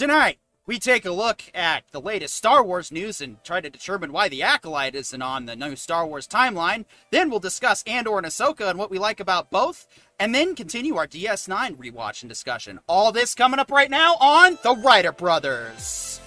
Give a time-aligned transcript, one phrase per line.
[0.00, 4.12] Tonight, we take a look at the latest Star Wars news and try to determine
[4.12, 6.86] why the Acolyte isn't on the new Star Wars timeline.
[7.10, 9.86] Then we'll discuss Andor and Ahsoka and what we like about both,
[10.18, 12.80] and then continue our DS9 rewatch and discussion.
[12.86, 16.18] All this coming up right now on The Writer Brothers.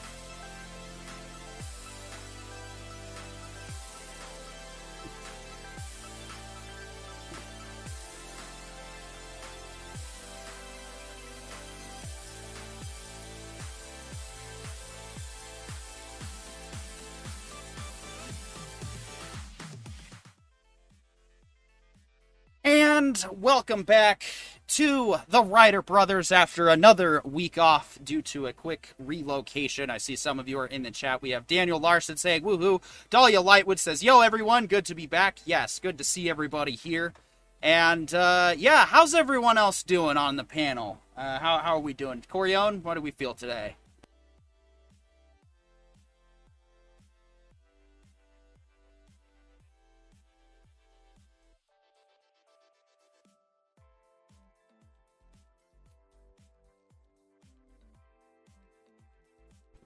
[23.13, 24.23] And welcome back
[24.69, 29.91] to the Writer Brothers after another week off due to a quick relocation.
[29.91, 31.21] I see some of you are in the chat.
[31.21, 32.81] We have Daniel Larson saying woohoo.
[33.11, 35.37] Dahlia Lightwood says, Yo, everyone, good to be back.
[35.45, 37.13] Yes, good to see everybody here.
[37.61, 40.99] And uh, yeah, how's everyone else doing on the panel?
[41.15, 42.23] Uh, how, how are we doing?
[42.27, 43.75] Corione, what do we feel today?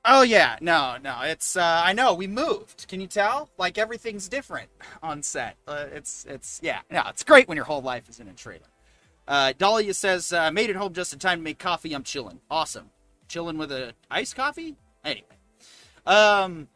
[0.10, 1.20] Oh yeah, no, no.
[1.24, 2.88] It's uh, I know we moved.
[2.88, 3.50] Can you tell?
[3.58, 4.70] Like everything's different
[5.04, 5.58] on set.
[5.68, 7.04] Uh, it's it's yeah, no.
[7.10, 8.68] It's great when your whole life is in a trailer.
[9.28, 11.94] Uh, Dahlia says, uh, "Made it home just in time to make coffee.
[11.94, 12.40] I'm chilling.
[12.50, 12.90] Awesome.
[13.28, 14.78] Chilling with a iced coffee.
[15.04, 15.28] Anyway,
[16.06, 16.70] um,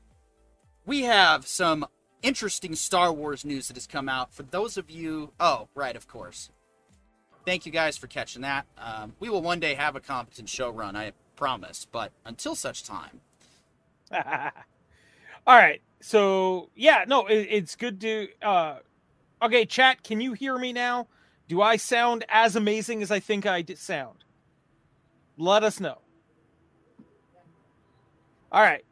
[0.86, 1.86] we have some
[2.22, 4.34] interesting Star Wars news that has come out.
[4.34, 6.50] For those of you, oh right, of course.
[7.46, 8.68] Thank you guys for catching that.
[8.78, 10.98] Um, we will one day have a competent show run.
[10.98, 11.88] I promise.
[11.92, 13.20] But until such time.
[14.14, 15.82] All right.
[16.00, 18.28] So yeah, no, it, it's good to.
[18.44, 18.76] Uh,
[19.42, 20.04] okay, chat.
[20.04, 21.08] Can you hear me now?
[21.48, 24.24] Do I sound as amazing as I think I sound?
[25.36, 25.98] Let us know.
[28.52, 28.86] All right.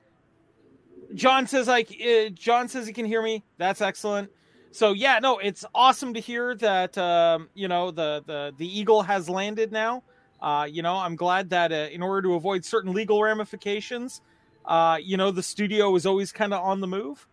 [1.13, 3.43] John says like uh, John says he can hear me.
[3.59, 4.31] That's excellent.
[4.71, 9.03] So yeah, no, it's awesome to hear that um, you know the the the eagle
[9.03, 10.01] has landed now.
[10.41, 14.21] Uh, you know, I'm glad that uh, in order to avoid certain legal ramifications,
[14.65, 17.27] uh, you know, the studio is always kind of on the move.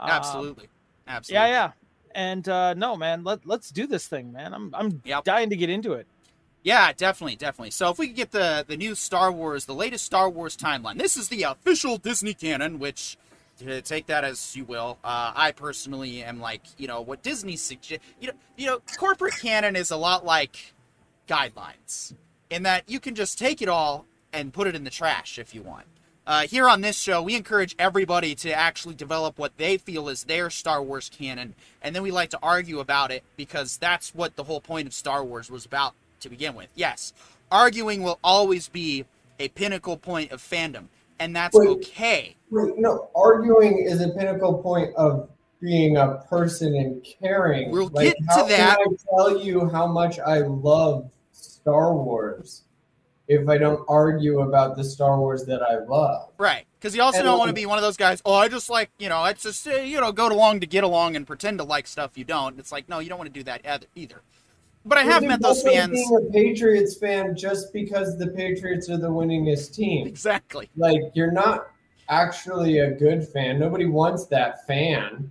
[0.00, 0.68] Absolutely,
[1.06, 1.34] absolutely.
[1.34, 1.72] Yeah, yeah.
[2.14, 4.54] And uh, no, man, let let's do this thing, man.
[4.54, 5.24] I'm I'm yep.
[5.24, 6.06] dying to get into it.
[6.62, 7.70] Yeah, definitely, definitely.
[7.70, 10.98] So if we could get the the new Star Wars, the latest Star Wars timeline.
[10.98, 13.18] This is the official Disney canon, which
[13.84, 14.98] take that as you will.
[15.04, 18.00] Uh, I personally am like, you know, what Disney suggest.
[18.20, 20.74] You know, you know, corporate canon is a lot like
[21.28, 22.14] guidelines
[22.50, 25.54] in that you can just take it all and put it in the trash if
[25.54, 25.84] you want.
[26.26, 30.24] Uh, here on this show, we encourage everybody to actually develop what they feel is
[30.24, 34.36] their Star Wars canon, and then we like to argue about it because that's what
[34.36, 36.68] the whole point of Star Wars was about to begin with.
[36.74, 37.14] Yes,
[37.50, 39.06] arguing will always be
[39.38, 40.88] a pinnacle point of fandom,
[41.18, 42.36] and that's wait, okay.
[42.50, 45.30] Wait, no, arguing is a pinnacle point of
[45.62, 47.70] being a person and caring.
[47.70, 48.78] We'll like, get to that.
[48.78, 48.86] I
[49.16, 51.10] tell you how much I love
[51.68, 52.62] Star Wars
[53.28, 56.30] if I don't argue about the Star Wars that I love.
[56.38, 56.64] Right.
[56.80, 58.70] Because you also and don't want to be one of those guys, oh, I just
[58.70, 61.58] like, you know, it's just, uh, you know, go along to get along and pretend
[61.58, 62.58] to like stuff you don't.
[62.58, 64.22] It's like, no, you don't want to do that either.
[64.86, 65.90] But I have met those fans.
[65.90, 70.06] Being a Patriots fan just because the Patriots are the winningest team.
[70.06, 70.70] Exactly.
[70.76, 71.68] Like, you're not
[72.08, 73.58] actually a good fan.
[73.58, 75.30] Nobody wants that fan.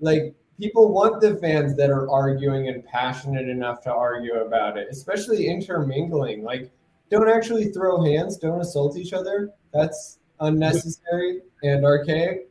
[0.00, 4.88] Like, people want the fans that are arguing and passionate enough to argue about it,
[4.90, 6.42] especially intermingling.
[6.42, 6.70] Like,
[7.10, 9.50] don't actually throw hands, don't assault each other.
[9.72, 12.48] That's unnecessary and archaic.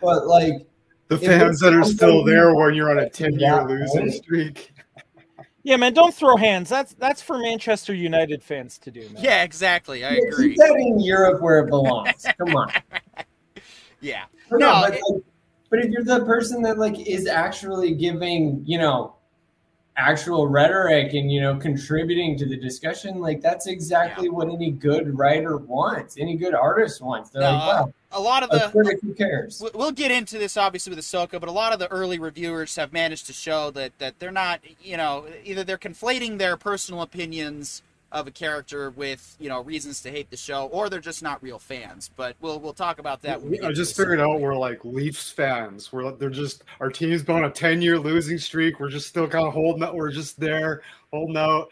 [0.00, 0.66] But like
[1.08, 4.72] the fans that are still there when you're on a 10 year losing streak.
[5.62, 6.68] Yeah, man, don't throw hands.
[6.68, 9.22] That's that's for Manchester United fans to do, man.
[9.22, 10.04] Yeah, exactly.
[10.04, 10.48] I yeah, agree.
[10.50, 12.26] Keep that in Europe where it belongs.
[12.36, 12.70] Come on.
[14.00, 14.24] yeah.
[14.50, 15.22] no, no it, like,
[15.74, 19.16] but if you're the person that like is actually giving, you know,
[19.96, 24.32] actual rhetoric and you know contributing to the discussion, like that's exactly yeah.
[24.32, 27.30] what any good writer wants, any good artist wants.
[27.30, 29.64] They're no, like, wow, a lot of the critic who cares.
[29.74, 32.92] We'll get into this obviously with Ahsoka, but a lot of the early reviewers have
[32.92, 37.82] managed to show that that they're not, you know, either they're conflating their personal opinions
[38.14, 41.42] of a character with you know reasons to hate the show, or they're just not
[41.42, 42.08] real fans.
[42.16, 43.42] But we'll we'll talk about that.
[43.62, 45.92] I just figured out we're like Leafs fans.
[45.92, 48.80] We're they're just our team's been on a ten year losing streak.
[48.80, 49.96] We're just still kind of holding out.
[49.96, 50.82] We're just there
[51.12, 51.68] holding out.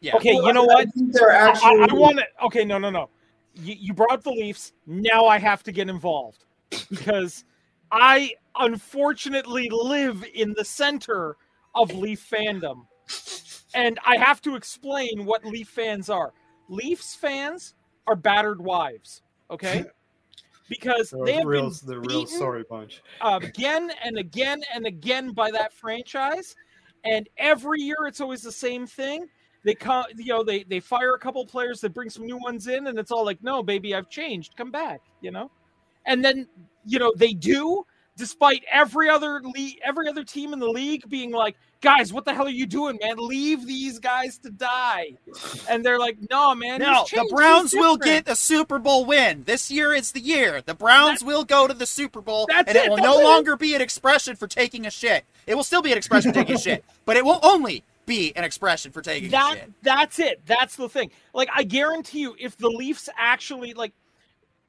[0.00, 0.16] Yeah.
[0.16, 0.88] Okay, you know what?
[0.94, 1.82] They're actually.
[1.82, 2.26] I, I want to.
[2.46, 3.08] Okay, no, no, no.
[3.54, 4.72] You, you brought up the Leafs.
[4.86, 6.44] Now I have to get involved
[6.90, 7.44] because
[7.92, 11.36] I unfortunately live in the center
[11.76, 12.86] of Leaf fandom
[13.76, 16.32] and I have to explain what Leaf fans are.
[16.68, 17.74] Leafs fans
[18.08, 19.22] are battered wives.
[19.50, 19.84] Okay,
[20.68, 23.02] because The they have real, been the real sorry bunch.
[23.22, 26.56] again and again and again by that franchise,
[27.04, 29.28] and every year it's always the same thing.
[29.64, 32.66] They come, you know, they they fire a couple players, they bring some new ones
[32.68, 35.50] in, and it's all like, no, baby, I've changed, come back, you know,
[36.06, 36.48] and then
[36.84, 37.84] you know they do,
[38.16, 42.34] despite every other league, every other team in the league being like, guys, what the
[42.34, 43.16] hell are you doing, man?
[43.18, 45.12] Leave these guys to die,
[45.68, 49.44] and they're like, no, man, No, the Browns will get a Super Bowl win.
[49.44, 50.62] This year is the year.
[50.62, 53.20] The Browns will go to the Super Bowl, That's and it, it, will that's no
[53.20, 53.24] it.
[53.24, 55.24] longer be an expression for taking a shit.
[55.46, 58.32] It will still be an expression for taking a shit, but it will only be
[58.36, 59.72] an expression for taking a that shit.
[59.82, 63.92] that's it that's the thing like i guarantee you if the leafs actually like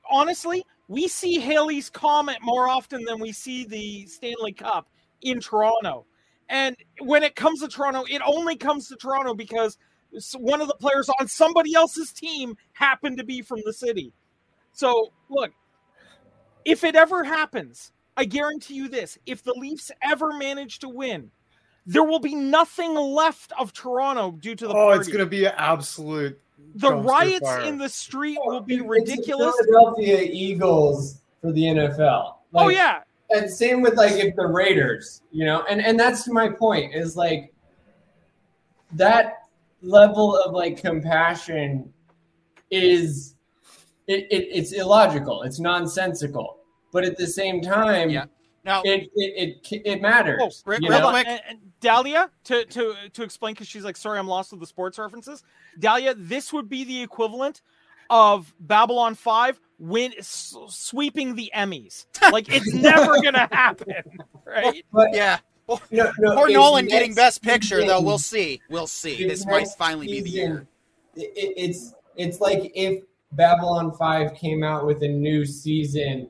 [0.09, 4.89] honestly we see haley's comet more often than we see the stanley cup
[5.21, 6.05] in toronto
[6.49, 9.77] and when it comes to toronto it only comes to toronto because
[10.37, 14.13] one of the players on somebody else's team happened to be from the city
[14.71, 15.51] so look
[16.65, 21.29] if it ever happens i guarantee you this if the leafs ever manage to win
[21.89, 24.99] there will be nothing left of Toronto due to the Oh, party.
[24.99, 26.37] it's gonna be an absolute.
[26.75, 29.55] The riots in the street will be ridiculous.
[29.65, 32.35] Philadelphia Eagles for the NFL.
[32.55, 36.49] oh yeah, and same with like if the Raiders, you know, and and that's my
[36.49, 37.53] point is like
[38.93, 39.33] that
[39.81, 41.91] level of like compassion
[42.71, 43.35] is
[44.07, 46.59] it, it it's illogical, it's nonsensical,
[46.91, 48.25] but at the same time, Yeah.
[48.67, 50.39] Now, it, it it it matters.
[50.43, 53.95] Oh, re- you real quick, and, and Dahlia to to to explain because she's like,
[53.97, 55.41] sorry, I'm lost with the sports references.
[55.79, 57.61] Dahlia, this would be the equivalent
[58.09, 62.05] of Babylon Five win s- sweeping the Emmys.
[62.31, 63.93] Like it's never gonna happen,
[64.45, 64.83] right?
[64.91, 65.37] But yeah.
[65.91, 68.01] no, no, Or Nolan getting Best Picture, though.
[68.01, 68.61] We'll see.
[68.69, 69.25] We'll see.
[69.27, 70.67] This might next finally be the year.
[71.15, 76.29] it- it- it's it's like if Babylon 5 came out with a new season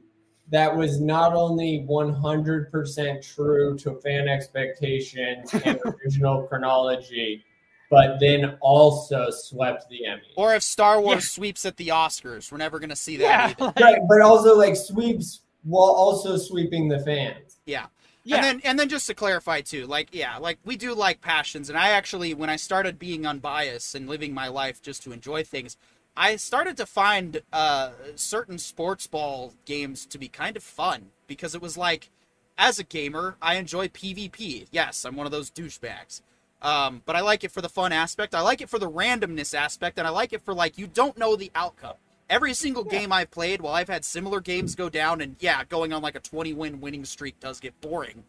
[0.49, 7.43] that was not only 100% true to fan expectations and original chronology,
[7.89, 10.21] but then also swept the Emmy.
[10.35, 11.29] Or if Star Wars Yeah.
[11.29, 14.57] sweeps at the Oscars, we're never going to see that Yeah, like, Right, but also
[14.57, 17.57] like sweeps while also sweeping the fans.
[17.65, 17.87] Yeah.
[18.23, 18.35] yeah.
[18.35, 21.69] And then and then just to clarify too, like yeah, like we do like passions
[21.69, 25.43] and I actually when I started being unbiased and living my life just to enjoy
[25.43, 25.75] things,
[26.17, 31.55] I started to find uh certain sports ball games to be kind of fun because
[31.55, 32.09] it was like
[32.57, 34.67] as a gamer, I enjoy PvP.
[34.71, 36.21] Yes, I'm one of those douchebags.
[36.61, 38.33] Um, but I like it for the fun aspect.
[38.33, 41.17] I like it for the randomness aspect, and I like it for like you don't
[41.17, 41.95] know the outcome.
[42.29, 45.93] Every single game I've played, while I've had similar games go down, and yeah, going
[45.93, 48.23] on like a 20 win winning streak does get boring.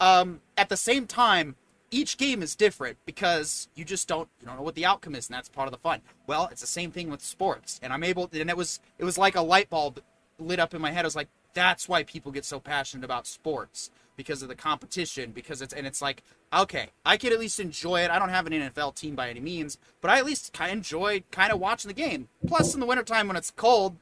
[0.00, 1.56] Um, at the same time,
[1.90, 5.28] each game is different because you just don't you don't know what the outcome is,
[5.28, 6.00] and that's part of the fun.
[6.26, 9.18] Well, it's the same thing with sports, and I'm able, and it was it was
[9.18, 10.00] like a light bulb
[10.38, 11.04] lit up in my head.
[11.04, 15.32] I was like, that's why people get so passionate about sports because of the competition
[15.32, 16.22] because it's and it's like
[16.52, 19.40] okay i could at least enjoy it i don't have an nfl team by any
[19.40, 22.80] means but i at least kind of enjoy kind of watching the game plus in
[22.80, 23.96] the wintertime when it's cold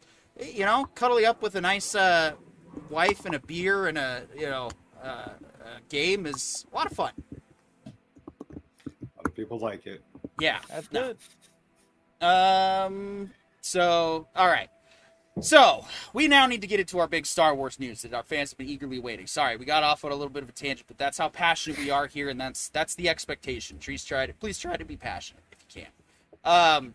[0.53, 2.33] you know cuddling up with a nice uh,
[2.91, 4.71] wife and a beer and a you know
[5.03, 5.29] uh,
[5.61, 7.13] a game is a lot of fun
[9.35, 10.03] people like it.
[10.41, 11.15] yeah That's no.
[12.21, 12.27] good.
[12.27, 13.31] Um.
[13.61, 14.69] So, all right.
[15.41, 18.51] So we now need to get into our big Star Wars news that our fans
[18.51, 19.27] have been eagerly waiting.
[19.27, 21.79] Sorry, we got off on a little bit of a tangent, but that's how passionate
[21.79, 23.79] we are here, and that's that's the expectation.
[23.79, 25.93] Please try to please try to be passionate if you can.
[26.45, 26.95] Um.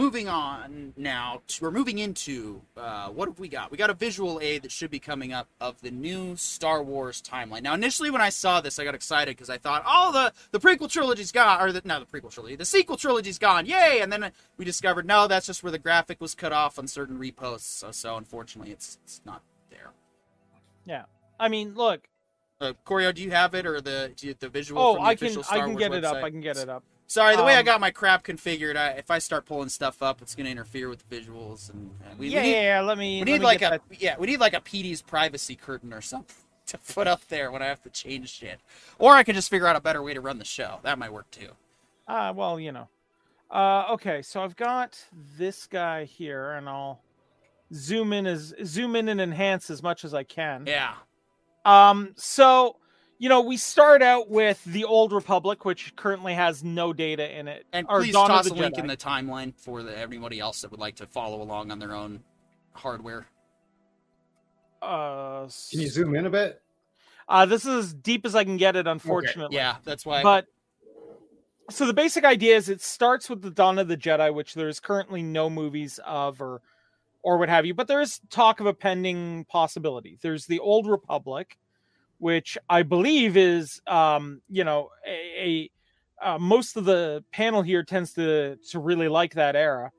[0.00, 3.70] Moving on now, to, we're moving into uh, what have we got?
[3.70, 7.22] We got a visual aid that should be coming up of the new Star Wars
[7.22, 7.62] timeline.
[7.62, 10.60] Now, initially when I saw this, I got excited because I thought, oh, the the
[10.60, 14.00] prequel trilogy's gone, or the, no, the prequel trilogy, the sequel trilogy's gone, yay!
[14.00, 17.18] And then we discovered, no, that's just where the graphic was cut off on certain
[17.18, 17.60] reposts.
[17.60, 19.90] So, so unfortunately, it's it's not there.
[20.86, 21.04] Yeah
[21.40, 22.06] i mean, look.
[22.60, 24.80] Uh, Corio, do you have it or the do you, the visual?
[24.80, 26.16] Oh, I can I can get it up.
[26.16, 26.84] I can get it up.
[27.10, 30.00] Sorry, the way I Um, got my crap configured, I, if I start pulling stuff
[30.00, 32.80] up, it's going to interfere with the visuals, and, and we, we yeah, need, yeah.
[32.82, 33.18] Let me.
[33.18, 33.82] we need me like a that.
[34.00, 36.36] yeah, we need like a PD's privacy curtain or something
[36.66, 38.60] to put up there when I have to change shit,
[39.00, 40.78] or I can just figure out a better way to run the show.
[40.84, 41.48] That might work too.
[42.06, 42.86] Ah, well, you know.
[43.50, 44.96] Uh, okay, so I've got
[45.36, 47.00] this guy here, and I'll
[47.74, 50.64] zoom in as zoom in and enhance as much as I can.
[50.64, 50.94] Yeah,
[51.64, 52.76] Um, so
[53.20, 57.48] you know, we start out with the Old Republic, which currently has no data in
[57.48, 57.66] it.
[57.70, 60.40] and or please Dawn of toss a the link in the timeline for the, everybody
[60.40, 62.20] else that would like to follow along on their own
[62.72, 63.26] hardware.
[64.80, 66.62] Uh, Can you zoom in a bit?
[67.28, 69.54] uh, this is as deep as I can get it, unfortunately.
[69.54, 70.22] Yeah, that's why.
[70.22, 70.46] But
[71.68, 74.80] so the basic idea is it starts with the dawn of the Jedi, which there's
[74.80, 76.62] currently no movies of or
[77.22, 80.18] or what have you, but there is talk of a pending possibility.
[80.22, 81.58] There's the Old Republic,
[82.20, 85.70] which I believe is, um, you know, a,
[86.22, 89.90] a uh, most of the panel here tends to to really like that era.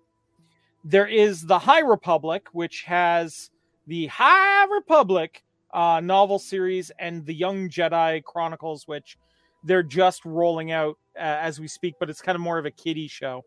[0.84, 3.50] There is the High Republic, which has
[3.88, 9.18] the High Republic uh, novel series and the Young Jedi Chronicles, which
[9.64, 12.72] they're just rolling out uh, as we speak, but it's kind of more of a
[12.72, 13.44] kiddie show.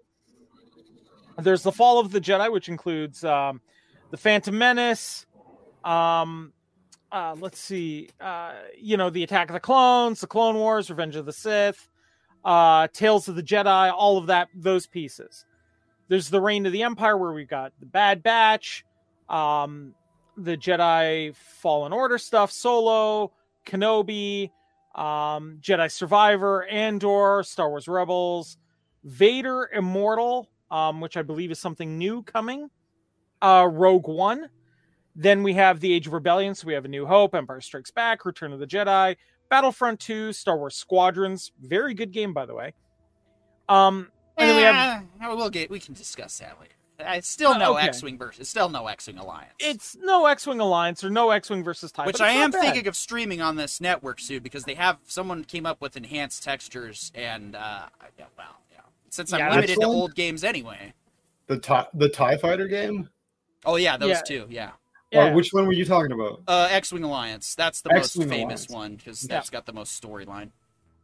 [1.38, 3.60] There's the Fall of the Jedi, which includes um,
[4.10, 5.26] the Phantom Menace.
[5.84, 6.52] Um,
[7.14, 11.14] uh, let's see, uh, you know, the Attack of the Clones, the Clone Wars, Revenge
[11.14, 11.88] of the Sith,
[12.44, 15.44] uh, Tales of the Jedi, all of that, those pieces.
[16.08, 18.84] There's the Reign of the Empire, where we've got the Bad Batch,
[19.28, 19.94] um,
[20.36, 23.30] the Jedi Fallen Order stuff, Solo,
[23.64, 24.50] Kenobi,
[24.96, 28.58] um, Jedi Survivor, Andor, Star Wars Rebels,
[29.04, 32.70] Vader Immortal, um, which I believe is something new coming,
[33.40, 34.48] uh, Rogue One.
[35.16, 37.90] Then we have the Age of Rebellion, so we have A New Hope, Empire Strikes
[37.90, 39.16] Back, Return of the Jedi,
[39.48, 42.74] Battlefront 2, Star Wars Squadrons, very good game by the way.
[43.68, 46.72] Um, and then we have Eh, we'll get we can discuss that later.
[47.04, 47.88] I still no okay.
[47.88, 49.52] X-wing versus still no X-wing alliance.
[49.58, 52.60] it's no X-wing alliance or no X-wing versus Tie, which but I am bad.
[52.60, 56.42] thinking of streaming on this network soon because they have someone came up with enhanced
[56.44, 57.86] textures and uh,
[58.18, 58.78] yeah, well, yeah.
[59.10, 60.92] Since I'm Yeah, limited to old games anyway.
[61.46, 63.08] The tie the Tie Fighter game.
[63.64, 64.22] Oh yeah, those Yeah.
[64.22, 64.46] two.
[64.48, 64.70] Yeah.
[65.14, 65.28] Yeah.
[65.30, 66.42] Or which one were you talking about?
[66.46, 67.54] Uh, X-wing alliance.
[67.54, 68.70] That's the most X-Wing famous Alliance.
[68.70, 69.28] one because Yeah.
[69.36, 70.50] that's got the most storyline.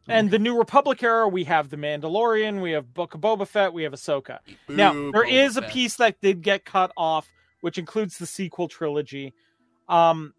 [0.07, 3.71] And the New Republic era, we have the Mandalorian, we have Book of Boba Fett,
[3.71, 4.39] we have Ahsoka.
[4.67, 5.71] Now Boo, there Boba is a Fett.
[5.71, 9.33] piece that did get cut off, which includes the sequel trilogy.
[9.87, 10.33] Um,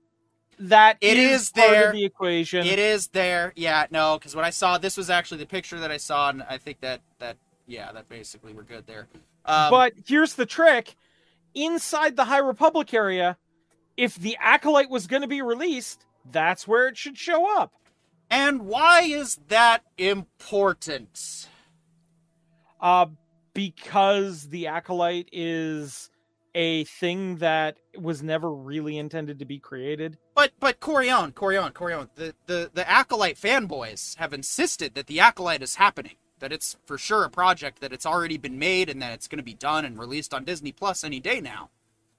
[0.58, 1.86] that It is is part there.
[1.88, 2.66] of the equation.
[2.66, 3.52] It is there.
[3.56, 6.42] Yeah, no, because when I saw this was actually the picture that I saw, and
[6.42, 7.36] I think that that
[7.66, 9.08] yeah, that basically we're good there.
[9.46, 10.94] Um, but here's the trick:
[11.54, 13.38] inside the High Republic area,
[13.96, 17.72] if the acolyte was going to be released, that's where it should show up.
[18.30, 21.48] and why is that important?
[22.80, 23.06] Uh,
[23.54, 26.10] because the acolyte is
[26.54, 30.18] a thing that was never really intended to be created.
[30.34, 35.62] But but Corion, Corion, Corion, the, the the acolyte fanboys have insisted that the acolyte
[35.62, 36.16] is happening.
[36.40, 39.38] That it's for sure a project that it's already been made and that it's going
[39.38, 41.70] to be done and released on Disney Plus any day now.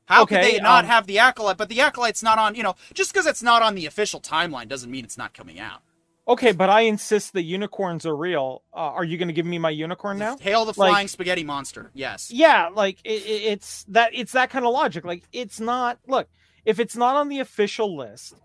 [0.06, 1.58] How could they not um, have the acolyte?
[1.58, 2.56] But the acolyte's not on.
[2.56, 5.60] You know, just because it's not on the official timeline doesn't mean it's not coming
[5.60, 5.82] out.
[6.26, 8.64] Okay, but I insist the unicorns are real.
[8.74, 10.38] Uh, are you going to give me my unicorn now?
[10.38, 11.92] Hail the Like- flying spaghetti monster.
[11.94, 12.32] Yes.
[12.32, 15.04] Yeah, like it- it's that it's that kind of logic.
[15.04, 16.00] Like it's not.
[16.08, 16.30] Look,
[16.66, 18.36] if it's not on the official list,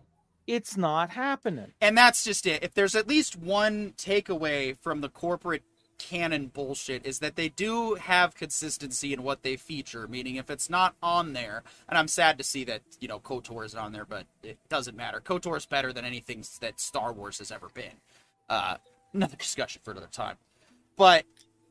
[0.47, 1.73] it's not happening.
[1.81, 2.65] And that's just it.
[2.65, 5.63] If there's at least one takeaway from the corporate
[5.99, 10.71] canon bullshit is that they do have consistency in what they feature, meaning if it's
[10.71, 14.05] not on there, and I'm sad to see that, you know, KOTOR is on there,
[14.05, 15.21] but it doesn't matter.
[15.21, 18.01] KOTOR is better than anything that Star Wars has ever been.
[18.49, 18.77] Uh,
[19.13, 20.37] another discussion for another time.
[20.97, 21.25] But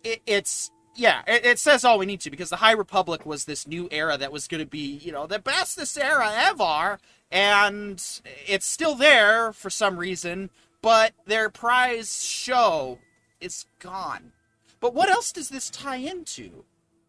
[0.03, 3.45] it, it's yeah, it, it says all we need to because the High Republic was
[3.45, 6.99] this new era that was going to be, you know, the bestest era ever,
[7.31, 8.03] and
[8.47, 10.49] it's still there for some reason,
[10.81, 12.99] but their prize show
[13.41, 14.31] is gone.
[14.79, 16.65] But what else does this tie into?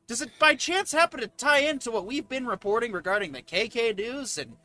[0.06, 3.96] Does it by chance happen to tie into what we've been reporting regarding the KK
[3.96, 4.56] news and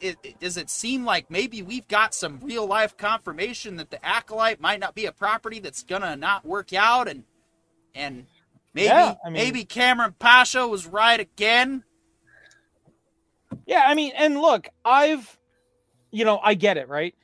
[0.00, 4.04] it, it, does it seem like maybe we've got some real life confirmation that the
[4.04, 7.24] acolyte might not be a property that's gonna not work out and
[7.94, 8.26] and
[8.74, 11.84] maybe Yeah, I mean- maybe Kamran Pasha was right again
[13.66, 15.38] Yeah, I mean, and look, I've,
[16.10, 17.14] you know, I get it, right?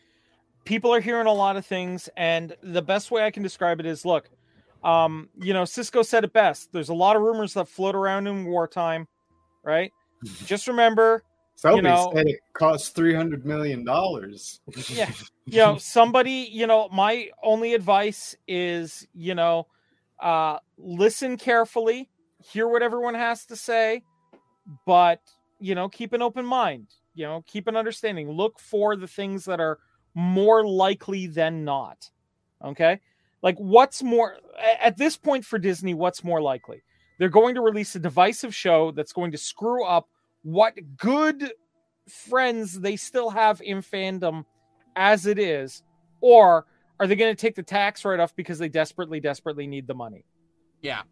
[0.68, 3.86] People are hearing a lot of things, and the best way I can describe it
[3.86, 4.28] is look,
[4.84, 6.70] um, you know, Sisko said it best.
[6.72, 9.08] There's a lot of rumors that float around in wartime,
[9.64, 9.90] right?
[10.44, 11.22] Just remember,
[11.54, 14.60] Somebody know- said it costs three hundred million dollars.
[14.90, 15.10] Yeah.
[15.46, 19.68] you know, somebody, you know, my only advice is, you know,
[20.20, 22.10] uh, listen carefully,
[22.44, 24.02] hear what everyone has to say,
[24.84, 25.22] but,
[25.60, 28.30] you know, keep an open mind, you know, keep an understanding.
[28.30, 29.78] Look for the things that are
[30.18, 32.10] more likely than not.
[32.64, 32.98] Okay.
[33.40, 34.36] Like, what's more,
[34.80, 36.82] at this point for Disney, what's more likely?
[37.20, 40.08] They're going to release a divisive show that's going to screw up
[40.42, 41.52] what good
[42.08, 44.44] friends they still have in fandom
[44.96, 45.84] as it is,
[46.20, 46.66] or
[46.98, 49.94] are they going to take the tax write off because they desperately, desperately need the
[49.94, 50.24] money?
[50.82, 51.02] yeah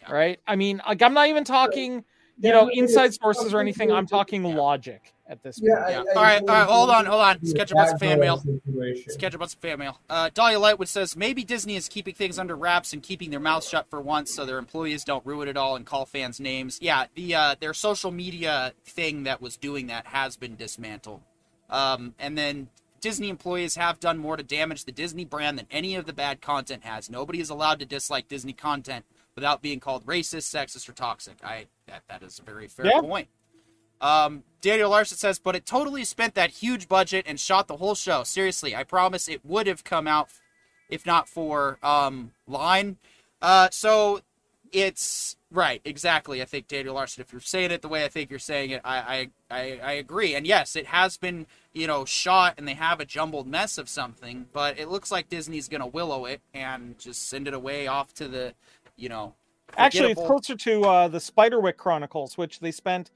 [0.00, 0.12] Yeah.
[0.12, 0.38] Right?
[0.46, 2.04] I mean, like, I'm not even talking,
[2.38, 3.90] you know, inside sources or anything.
[3.90, 4.54] I'm talking Yeah.
[4.54, 5.12] logic.
[5.28, 5.86] At this Yeah, point.
[5.86, 5.96] I- Yeah.
[5.96, 6.68] I all right, think all right.
[6.68, 7.36] Hold on, hold on.
[7.36, 8.38] a Let's catch up on some fan mail.
[8.38, 9.04] situation.
[9.06, 10.00] Let's catch up on some fan mail.
[10.08, 13.68] Uh, Dahlia Lightwood says maybe Disney is keeping things under wraps and keeping their mouths
[13.68, 16.78] shut for once, so their employees don't ruin it all and call fans names.
[16.80, 21.22] Yeah, the uh, their social media thing that was doing that has been dismantled.
[21.68, 22.68] Um, and then
[23.00, 26.40] Disney employees have done more to damage the Disney brand than any of the bad
[26.40, 27.10] content has.
[27.10, 29.04] Nobody is allowed to dislike Disney content
[29.34, 31.36] without being called racist, sexist, or toxic.
[31.44, 33.00] I that that is a very fair Yeah.
[33.00, 33.28] point.
[34.00, 37.94] Um, Daniel Larson says, but it totally spent that huge budget and shot the whole
[37.94, 38.24] show.
[38.24, 40.28] Seriously, I promise it would have come out
[40.88, 42.96] if not for um, line.
[43.42, 44.20] Uh, so
[44.72, 46.42] it's right, exactly.
[46.42, 47.22] I think Daniel Larson.
[47.22, 49.92] If you're saying it the way I think you're saying it, I, I, I, I
[49.92, 50.34] agree.
[50.34, 53.88] And yes, it has been you know shot, and they have a jumbled mess of
[53.88, 54.46] something.
[54.52, 58.28] But it looks like Disney's gonna willow it and just send it away off to
[58.28, 58.54] the,
[58.96, 59.34] you know.
[59.76, 63.10] Actually, it's closer to uh, the Spiderwick Chronicles, which they spent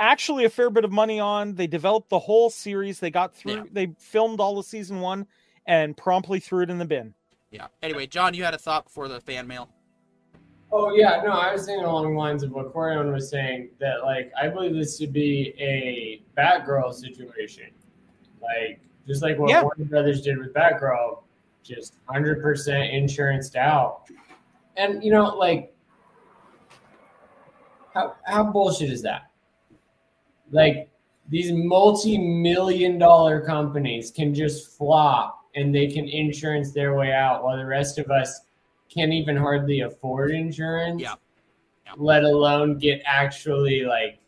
[0.00, 1.54] actually a fair bit of money on.
[1.54, 2.98] They developed the whole series.
[2.98, 3.54] They got through.
[3.54, 3.62] Yeah.
[3.70, 5.26] They filmed all of season one
[5.66, 7.14] and promptly threw it in the bin.
[7.52, 7.68] Yeah.
[7.82, 9.68] Anyway, John, you had a thought before the fan mail.
[10.72, 14.02] Oh yeah, no, I was thinking along the lines of what Corion was saying that
[14.04, 17.66] like I believe this to be a Batgirl situation,
[18.40, 19.62] like just like what Yeah.
[19.62, 21.24] Warner Brothers did with Batgirl,
[21.64, 24.02] just hundred percent insuranced out,
[24.76, 25.74] and you know like
[27.92, 29.29] how how bullshit is that?
[30.50, 30.90] Like
[31.28, 37.56] these multi-million dollar companies can just flop and they can insurance their way out while
[37.56, 38.40] the rest of us
[38.92, 41.00] can't even hardly afford insurance.
[41.00, 41.14] Yeah.
[41.86, 41.92] Yeah.
[41.96, 44.18] Let alone get actually like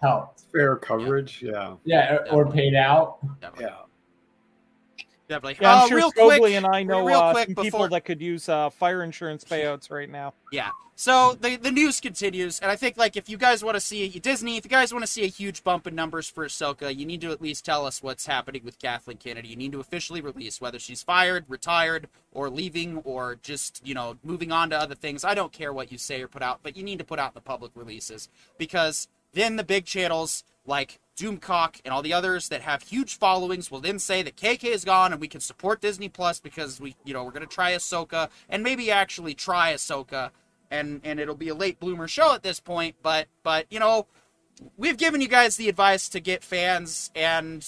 [0.00, 0.42] helped.
[0.52, 1.42] Fair coverage.
[1.42, 1.76] Yeah.
[1.84, 3.18] Yeah, or, or paid out.
[3.40, 3.66] Definitely.
[3.66, 3.82] Yeah.
[5.32, 5.56] Definitely.
[5.62, 7.64] Yeah, I'm Uh, sure real Scogli quick, and I know real uh, quick some before-
[7.64, 10.34] people that could use uh, fire insurance payouts right now.
[10.52, 10.70] Yeah.
[10.94, 14.06] So the the news continues, and I think like if you guys want to see
[14.10, 17.06] Disney, if you guys want to see a huge bump in numbers for Ahsoka, you
[17.06, 19.48] need to at least tell us what's happening with Kathleen Kennedy.
[19.48, 24.18] You need to officially release whether she's fired, retired, or leaving, or just you know
[24.22, 25.24] moving on to other things.
[25.24, 27.32] I don't care what you say or put out, but you need to put out
[27.32, 28.28] the public releases
[28.58, 33.70] because then the big channels like Doomcock and all the others that have huge followings
[33.70, 36.96] will then say that KK is gone and we can support Disney Plus because we,
[37.04, 40.30] you know, we're gonna try Ahsoka and maybe actually try Ahsoka
[40.70, 42.96] and and it'll be a late bloomer show at this point.
[43.02, 44.06] But but you know,
[44.76, 47.66] we've given you guys the advice to get fans and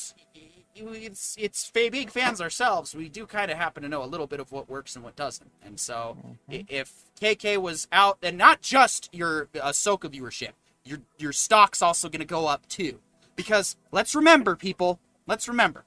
[0.76, 2.94] it's it's big fans ourselves.
[2.94, 5.16] We do kind of happen to know a little bit of what works and what
[5.16, 5.50] doesn't.
[5.64, 6.16] And so
[6.48, 6.62] i mm-hmm.
[6.68, 10.52] if KK was out, and not just your Ahsoka viewership,
[10.84, 12.98] your your stock's also going to go up too.
[13.36, 15.84] Because let's remember, people, let's remember,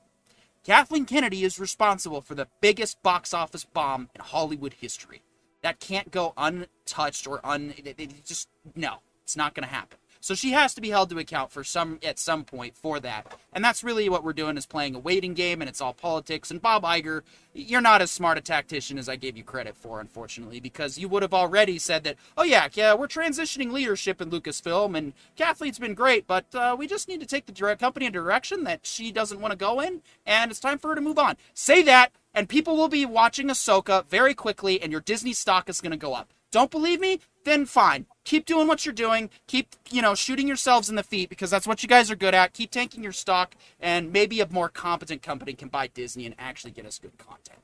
[0.63, 5.21] Kathleen Kennedy is responsible for the biggest box office bomb in Hollywood history.
[5.61, 7.73] That can't go untouched or un.
[7.77, 9.97] It, it just no, it's not going to happen.
[10.19, 13.37] So she has to be held to account for some at some point for that,
[13.53, 16.51] and that's really what we're doing is playing a waiting game, and it's all politics.
[16.51, 17.21] And Bob Iger,
[17.53, 21.07] you're not as smart a tactician as I gave you credit for, unfortunately, because you
[21.09, 25.79] would have already said that, oh yeah, yeah, we're transitioning leadership in Lucasfilm, and Kathleen's
[25.79, 28.63] been great, but uh, we just need to take the direct company in a direction
[28.63, 31.35] that she doesn't want to go in, and it's time for her to move on.
[31.53, 35.81] Say that, and people will be watching Ahsoka very quickly, and your Disney stock is
[35.81, 36.33] going to go up.
[36.51, 37.19] Don't believe me?
[37.47, 38.07] Then fine.
[38.25, 39.29] Keep doing what you're doing.
[39.47, 42.33] Keep, you know, shooting yourselves in the feet because that's what you guys are good
[42.33, 42.51] at.
[42.51, 46.71] Keep tanking your stock, and maybe a more competent company can buy Disney and actually
[46.71, 47.59] get us good content.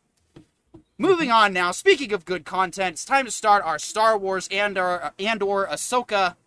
[0.98, 1.72] Moving on now.
[1.72, 5.68] Speaking of good content, it's time to start our Star Wars and or and or
[5.68, 6.38] Ahsoka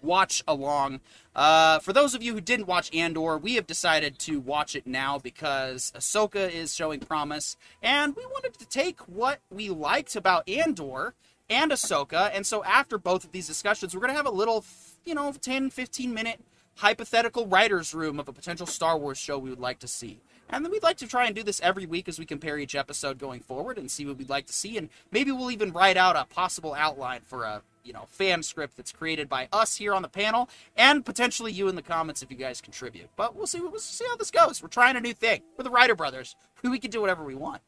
[0.00, 1.00] watch along.
[1.34, 4.86] Uh, for those of you who didn't watch Andor, we have decided to watch it
[4.86, 10.48] now because Ahsoka is showing promise, and we wanted to take what we liked about
[10.48, 11.12] Andor
[11.48, 14.64] and Ahsoka, and so after both of these discussions, we're going to have a little,
[15.04, 16.40] you know, 10, 15 minute
[16.76, 20.20] hypothetical writer's room of a potential Star Wars show we would like to see.
[20.48, 22.74] And then we'd like to try and do this every week as we compare each
[22.74, 24.78] episode going forward and see what we'd like to see.
[24.78, 28.76] And maybe we'll even write out a possible outline for a you know fan script
[28.76, 32.30] that's created by us here on the panel and potentially you in the comments if
[32.30, 33.08] you guys contribute.
[33.16, 34.62] But we'll see we'll see how this goes.
[34.62, 35.42] We're trying a new thing.
[35.56, 36.36] We're the Writer Brothers.
[36.62, 37.62] We can do whatever we want.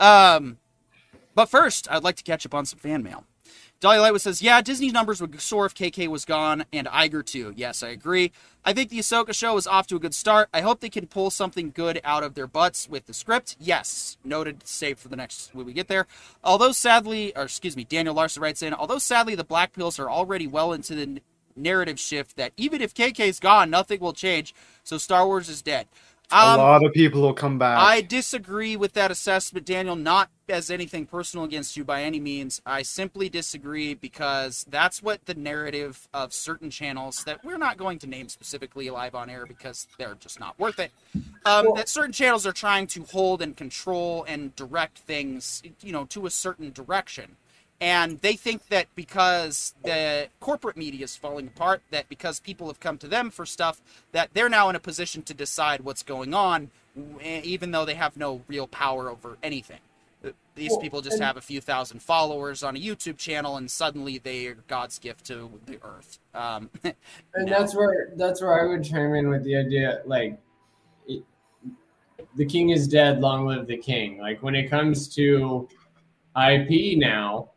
[0.00, 0.58] Um,
[1.36, 3.24] but first, I'd like to catch up on some fan mail.
[3.78, 7.52] Dahlia Lightwood says, Yeah, Disney's numbers would soar if KK was gone, and Iger too.
[7.54, 8.32] Yes, I agree.
[8.64, 10.48] I think the Ahsoka show is off to a good start.
[10.54, 13.54] I hope they can pull something good out of their butts with the script.
[13.60, 16.06] Yes, noted, save for the next when we get there.
[16.42, 20.10] Although sadly, or excuse me, Daniel Larson writes in, although sadly the Black Pills are
[20.10, 21.20] already well into the
[21.54, 25.86] narrative shift that even if KK's gone, nothing will change, so Star Wars is dead.
[26.32, 27.78] A Um, lot of people will come back.
[27.78, 32.60] I disagree with that assessment, Daniel, not as anything personal against you by any means.
[32.66, 37.98] I simply disagree because that's what the narrative of certain channels that we're not going
[38.00, 40.92] to name specifically live on air because they're just not worth it.
[41.44, 46.04] Um, that certain channels are trying to hold and control and direct things, you know,
[46.06, 47.36] to a certain direction.
[47.80, 52.80] And they think that because the corporate media is falling apart, that because people have
[52.80, 56.32] come to them for stuff, that they're now in a position to decide what's going
[56.32, 56.70] on,
[57.22, 59.80] even though they have no real power over anything.
[60.24, 63.58] Uh, These Well, people just and- have a few thousand followers on a YouTube channel,
[63.58, 66.18] and suddenly they are God's gift to the earth.
[66.34, 66.70] Um,
[67.34, 67.58] And No.
[67.58, 70.40] that's where that's where I would chime in with the idea like
[71.06, 71.22] it,
[72.36, 74.16] the king is dead, long live the king.
[74.18, 75.68] Like when it comes to
[76.34, 77.50] IP now,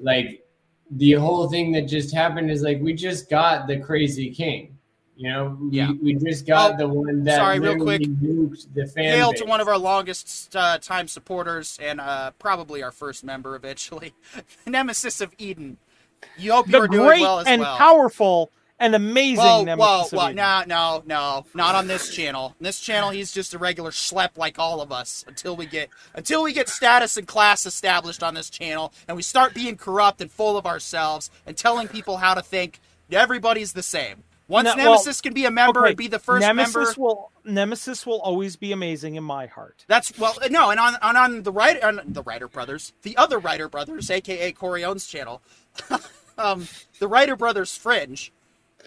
[0.00, 0.44] like
[0.90, 4.76] the whole thing that just happened is like we just got the crazy king.
[5.16, 5.92] You know, we, Yeah.
[6.02, 8.00] we just got Oh, the one that sorry, real quick.
[8.00, 9.40] nuked the fan hail base.
[9.42, 14.14] to one of our longest uh, time supporters and uh, probably our first member eventually,
[14.66, 15.76] Nemesis of Eden.
[16.38, 17.76] You hope you The are doing great well as and well.
[17.76, 22.56] powerful and amazing Whoa, whoa, Nemesis whoa, no, no, no, not on this channel.
[22.58, 25.90] On this channel, he's just a regular schlep like all of us until we get
[26.14, 30.20] until we get status and class established on this channel, and we start being corrupt
[30.20, 32.80] and full of ourselves and telling people how to think.
[33.12, 34.22] Everybody's the same.
[34.46, 36.94] Once No, well, Nemesis can be a member Okay, and be the first Nemesis member,
[36.96, 39.84] will Nemesis will always be amazing in my heart.
[39.86, 43.38] That's well, no, and on on, on the right on the Writer Brothers, the other
[43.38, 45.40] Writer Brothers, aka Corey Corione's channel,
[46.38, 46.66] um,
[46.98, 48.32] the Writer Brothers Fringe.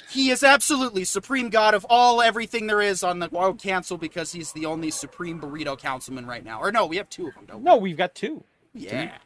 [0.10, 4.32] He is absolutely supreme god of all everything there is on the world council because
[4.32, 6.60] he's the only supreme burrito councilman right now.
[6.60, 7.63] Or no, we have two of them, don't we?
[7.63, 8.43] No, we've got two.
[8.73, 9.03] Yeah.
[9.03, 9.17] Yeah.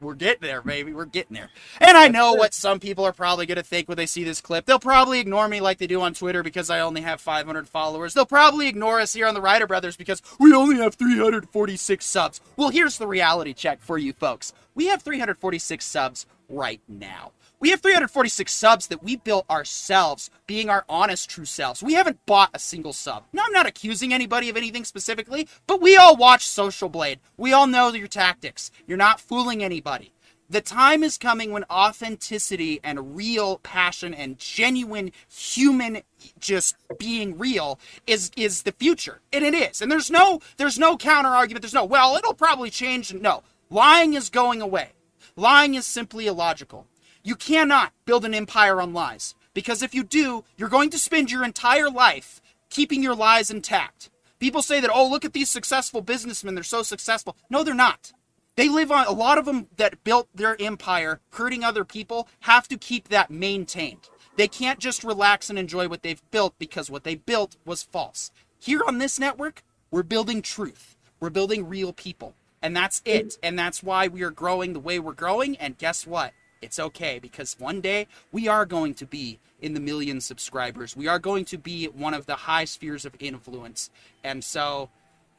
[0.00, 0.92] We're getting there, baby.
[0.92, 1.48] We're getting there.
[1.80, 4.40] And I know what some people are probably going to think when they see this
[4.40, 4.66] clip.
[4.66, 8.12] They'll probably ignore me like they do on Twitter because I only have 500 followers.
[8.12, 12.40] They'll probably ignore us here on the Writer Brothers because we only have 346 subs.
[12.56, 14.52] Well, here's the reality check for you folks.
[14.74, 17.32] We have 346 subs right now.
[17.64, 21.82] We have 346 subs that we built ourselves, being our honest, true selves.
[21.82, 23.24] We haven't bought a single sub.
[23.32, 27.20] Now, I'm not accusing anybody of anything specifically, but we all watch Social Blade.
[27.38, 28.70] We all know your tactics.
[28.86, 30.12] You're not fooling anybody.
[30.50, 36.02] The time is coming when authenticity and real passion and genuine human
[36.38, 39.22] just being real is is the future.
[39.32, 39.80] And it is.
[39.80, 41.62] And there's no there's no counter argument.
[41.62, 43.14] There's no, well, it'll probably change.
[43.14, 43.42] No.
[43.70, 44.90] Lying is going away.
[45.34, 46.86] Lying is simply illogical.
[47.24, 49.34] You cannot build an empire on lies.
[49.54, 54.10] Because if you do, you're going to spend your entire life keeping your lies intact.
[54.38, 56.54] People say that, oh, look at these successful businessmen.
[56.54, 57.36] They're so successful.
[57.48, 58.12] No, they're not.
[58.56, 62.68] They live on, a lot of them that built their empire hurting other people have
[62.68, 64.08] to keep that maintained.
[64.36, 68.32] They can't just relax and enjoy what they've built because what they built was false.
[68.58, 70.96] Here on this network, we're building truth.
[71.20, 72.34] We're building real people.
[72.60, 73.38] And that's it.
[73.42, 75.56] And that's why we are growing the way we're growing.
[75.56, 76.32] And guess what?
[76.64, 80.96] It's okay because one day we are going to be in the million subscribers.
[80.96, 83.90] We are going to be one of the high spheres of influence.
[84.24, 84.88] And so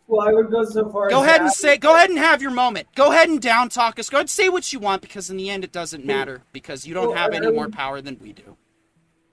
[0.08, 1.10] Well, I would go so far.
[1.10, 2.88] go ahead and say go ahead and have your moment.
[2.96, 4.10] Go ahead and down talk us.
[4.10, 6.86] Go ahead and say what you want because in the end it doesn't matter because
[6.86, 8.56] you don't Well, have I any more power than we do.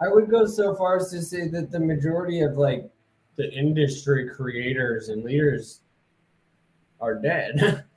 [0.01, 2.91] I would go so far as to say that the majority of like
[3.37, 5.83] the industry creators and leaders
[7.01, 7.85] are dead.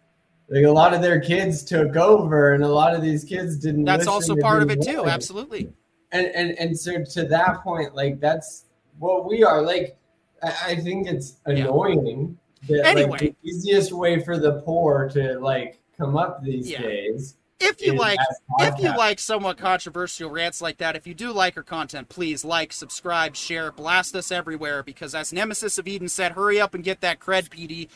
[0.49, 3.85] like a lot of their kids took over, and a lot of these kids didn't.
[3.85, 5.05] That's also part of it too.
[5.05, 5.71] Absolutely.
[6.11, 8.65] And and and so to that point, like that's
[8.99, 9.61] what we are.
[9.61, 9.97] Like
[10.43, 13.09] I, I think it's annoying that Anyway.
[13.09, 16.81] like the easiest way for the poor to like come up these Yeah.
[16.81, 17.37] days.
[17.59, 18.19] If you like
[18.59, 22.43] if you like somewhat controversial rants like that, if you do like our content, please
[22.43, 26.83] like, subscribe, share, blast us everywhere because as Nemesis of Eden said, hurry up and
[26.83, 27.87] get that cred, PD.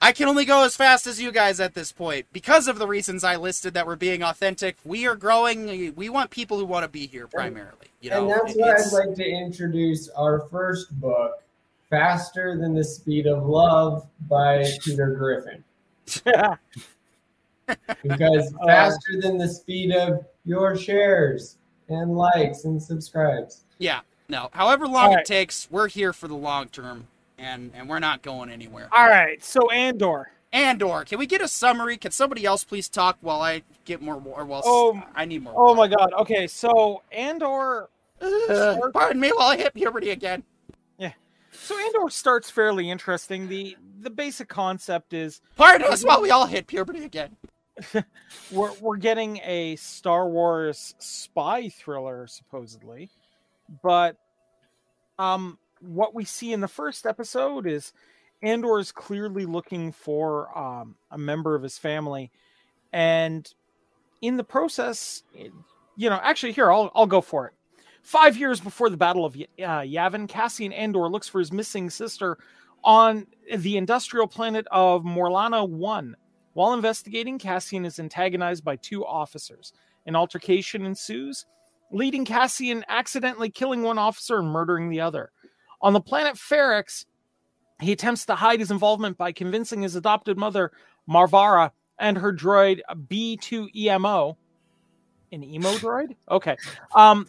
[0.00, 2.86] I can only go as fast as you guys at this point because of the
[2.86, 4.76] reasons I listed that we're being authentic.
[4.84, 5.94] We are growing.
[5.94, 7.88] We want people who want to be here primarily.
[8.00, 8.54] You know, and that's
[8.92, 11.42] why I'd like to introduce our first book,
[11.88, 15.64] Faster Than the Speed of Love by Peter Griffin.
[18.02, 21.56] Because Uh, faster than the speed of your shares
[21.88, 23.62] and likes and subscribes.
[23.78, 24.50] yeah, no.
[24.52, 28.22] However long All it takes, we're here for the long term, and and we're not
[28.22, 28.88] going anywhere.
[28.92, 30.30] All right, so Andor.
[30.52, 31.96] Andor, can we get a summary?
[31.96, 34.44] Can somebody else please talk while I get more more?
[34.44, 35.52] While Oh, I need more.
[35.56, 36.12] Oh my God.
[36.20, 37.88] Okay, so Andor.
[38.20, 40.44] Uh, pardon me while I hit puberty again.
[40.96, 41.12] Yeah.
[41.50, 43.48] So Andor starts fairly interesting.
[43.48, 47.36] the The basic concept is Pardon us while we all hit puberty again.
[48.52, 53.10] we're we're getting a Star Wars spy thriller supposedly,
[53.82, 54.16] but
[55.18, 57.92] um what we see in the first episode is
[58.42, 62.30] Andor is clearly looking for um, a member of his family,
[62.92, 63.52] and
[64.20, 65.22] in the process,
[65.96, 67.54] you know, actually, here I'll I'll go for it.
[68.02, 72.36] Five years before the Battle of uh, Yavin, Cassian Andor looks for his missing sister
[72.84, 76.14] on the industrial planet of Morlana 1.
[76.52, 79.72] While investigating, Cassian is antagonized by two officers.
[80.06, 81.46] An altercation ensues,
[81.90, 85.32] leading Cassian accidentally killing one officer and murdering the other.
[85.84, 87.04] On the planet Ferrix,
[87.78, 90.72] he attempts to hide his involvement by convincing his adopted mother,
[91.06, 94.36] Marvara, and her droid B2EMO,
[95.30, 96.16] an emo droid?
[96.30, 96.56] Okay.
[96.94, 97.28] Um,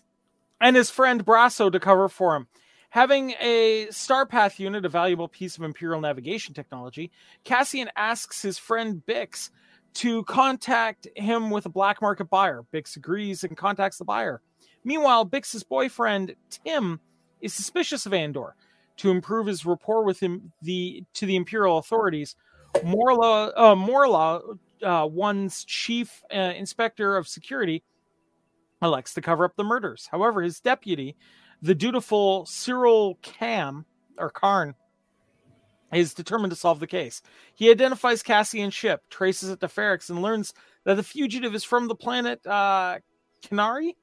[0.62, 2.48] and his friend Brasso to cover for him.
[2.91, 7.12] Having a Starpath unit, a valuable piece of Imperial navigation technology,
[7.44, 9.50] Cassian asks his friend Bix
[9.96, 12.63] to contact him with a black market buyer.
[12.74, 14.41] Bix agrees and contacts the buyer.
[14.86, 17.02] Meanwhile, Bix's boyfriend Tim
[17.45, 18.55] is suspicious of Andor.
[18.97, 22.36] To improve his rapport with him, the to the Imperial authorities,
[22.84, 27.84] Morla, uh, Morla, uh, one's chief uh, inspector of security,
[28.81, 30.08] elects to cover up the murders.
[30.10, 31.17] However, his deputy,
[31.62, 33.86] the dutiful Syril Cam
[34.17, 34.75] or Karn,
[35.93, 37.21] is determined to solve the case.
[37.53, 40.53] He identifies Cassian's ship, traces it to Ferrix, and learns
[40.86, 42.99] that the fugitive is from the planet uh,
[43.43, 43.95] Kenari.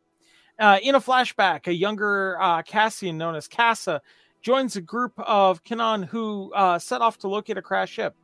[0.63, 3.99] Uh, in a flashback, a younger uh, Cassian known as Kassa
[4.43, 8.15] joins a group of Kanan who uh, set off to locate a crashed ship.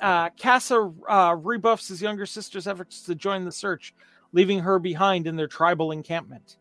[0.00, 3.94] Uh, Kassa uh, rebuffs his younger sister's efforts to join the search,
[4.32, 6.56] leaving her behind in their tribal encampment.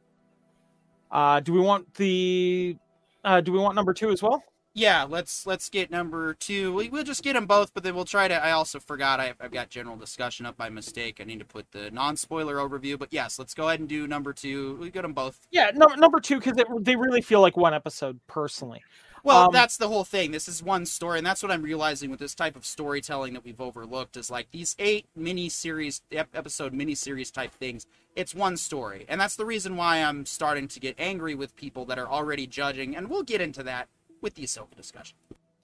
[1.09, 2.77] Uh, do we want the?
[3.25, 4.43] Uh, do we want number two as well?
[4.73, 6.73] Yeah, let's let's get number two.
[6.73, 8.35] We, will just get them both, but then we'll try to.
[8.35, 11.19] I also forgot I, have got general discussion up by mistake.
[11.19, 12.97] I need to put the non-spoiler overview.
[12.97, 14.77] But yes, let's go ahead and do number two.
[14.77, 15.39] We get them both.
[15.51, 18.81] Yeah, no, number two because they really feel like one episode personally.
[19.23, 20.31] Well, um, that's the whole thing.
[20.31, 23.43] This is one story, and that's what I'm realizing with this type of storytelling that
[23.43, 27.85] we've overlooked is like these eight mini series, episode mini series type things.
[28.15, 31.85] It's one story, and that's the reason why I'm starting to get angry with people
[31.85, 33.89] that are already judging, and we'll get into that
[34.21, 35.17] with the Ahsoka discussion.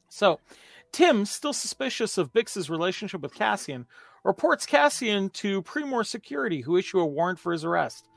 [0.10, 0.40] So,
[0.92, 3.86] Tim, still suspicious of Bix's relationship with Cassian,
[4.24, 8.08] reports Cassian to Pre-Mor Security, who issue a warrant for his arrest.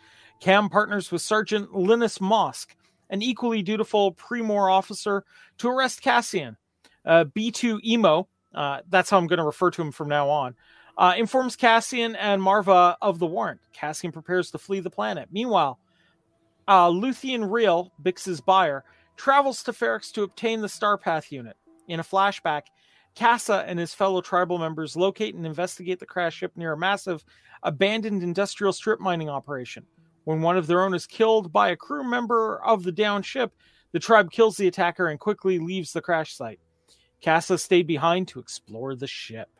[0.40, 2.68] Cam partners with Sergeant Linus Mosk
[3.11, 5.24] an equally dutiful Pre-Mor officer
[5.59, 6.57] to arrest Cassian.
[7.05, 10.55] Uh, B2 Emo, uh, that's how I'm going to refer to him from now on,
[10.96, 13.61] uh, informs Cassian and Marva of the warrant.
[13.72, 15.29] Cassian prepares to flee the planet.
[15.31, 15.79] Meanwhile,
[16.68, 18.85] uh, Luthen Rael, Bix's buyer,
[19.20, 21.56] travels to Ferrix to obtain the Starpath unit.
[21.88, 22.62] In a flashback,
[23.14, 27.22] Kassa and his fellow tribal members locate and investigate the crash ship near a massive
[27.62, 29.85] abandoned industrial strip mining operation.
[30.24, 33.52] When one of their own is killed by a crew member of the down ship,
[33.92, 36.61] the tribe kills the attacker and quickly leaves the crash site.
[37.22, 39.50] Kassa stayed behind to explore the ship.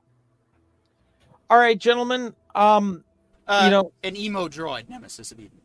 [1.51, 2.35] All right, gentlemen.
[2.55, 3.05] Um,
[3.46, 5.61] uh, you know, an emo droid, Nemesis of Eden.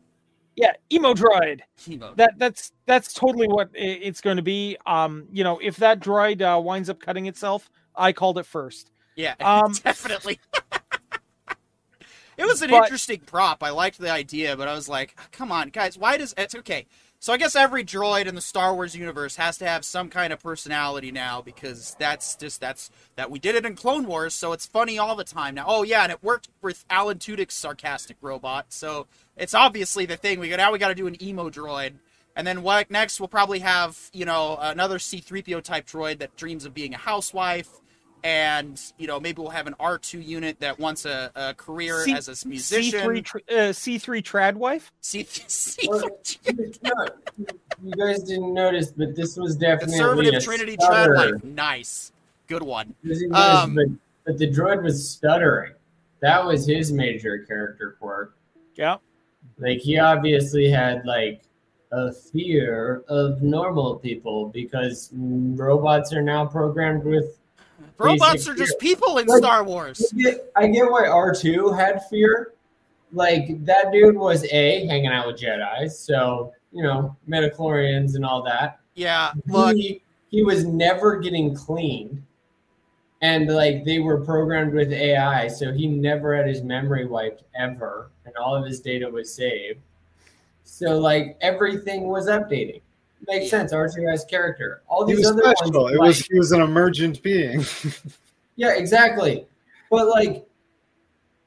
[0.56, 1.60] Yeah, emo droid.
[2.16, 4.78] That that's that's totally what it's going to be.
[4.86, 8.90] Um, you know, if that droid uh, winds up cutting itself, I called it first.
[9.16, 10.40] Yeah, um, definitely.
[12.36, 13.62] It was an but, interesting prop.
[13.62, 16.86] I liked the idea, but I was like, come on, guys, why does it's okay?
[17.18, 20.32] So I guess every droid in the Star Wars universe has to have some kind
[20.32, 24.52] of personality now because that's just that's that we did it in Clone Wars, so
[24.52, 25.64] it's funny all the time now.
[25.66, 30.38] Oh yeah, and it worked with Alan Tudyk's sarcastic robot, so it's obviously the thing.
[30.38, 31.94] We got now we got to do an emo droid,
[32.36, 33.18] and then what next?
[33.18, 37.80] We'll probably have you know another C-3PO type droid that dreams of being a housewife
[38.26, 42.12] and you know maybe we'll have an R2 unit that wants a, a career C-
[42.12, 43.00] as a musician.
[43.00, 44.90] C3 uh, trad wife.
[45.00, 46.10] C- C- well,
[46.44, 51.44] you guys didn't notice, but this was definitely conservative Trinity trad wife.
[51.44, 52.10] Nice,
[52.48, 52.96] good one.
[53.32, 53.86] Um, but,
[54.24, 55.74] but the droid was stuttering.
[56.20, 58.36] That was his major character quirk.
[58.74, 58.96] Yeah,
[59.58, 61.42] like he obviously had like
[61.92, 67.38] a fear of normal people because robots are now programmed with
[67.98, 70.12] Robots are just people in like, Star Wars.
[70.12, 72.52] I get, I get why R2 had fear.
[73.12, 75.90] Like, that dude was A, hanging out with Jedi.
[75.90, 78.80] So, you know, Midi-chlorians and all that.
[78.94, 79.76] Yeah, look.
[79.76, 82.22] He, he was never getting cleaned.
[83.22, 85.48] And, like, they were programmed with AI.
[85.48, 88.10] So he never had his memory wiped ever.
[88.26, 89.80] And all of his data was saved.
[90.64, 92.82] So, like, everything was updating
[93.26, 93.72] makes sense.
[93.72, 94.82] R2 has character.
[94.88, 95.82] All these other special.
[95.84, 97.64] ones, it like, was he was an emergent being.
[98.56, 99.46] yeah, exactly.
[99.90, 100.46] But like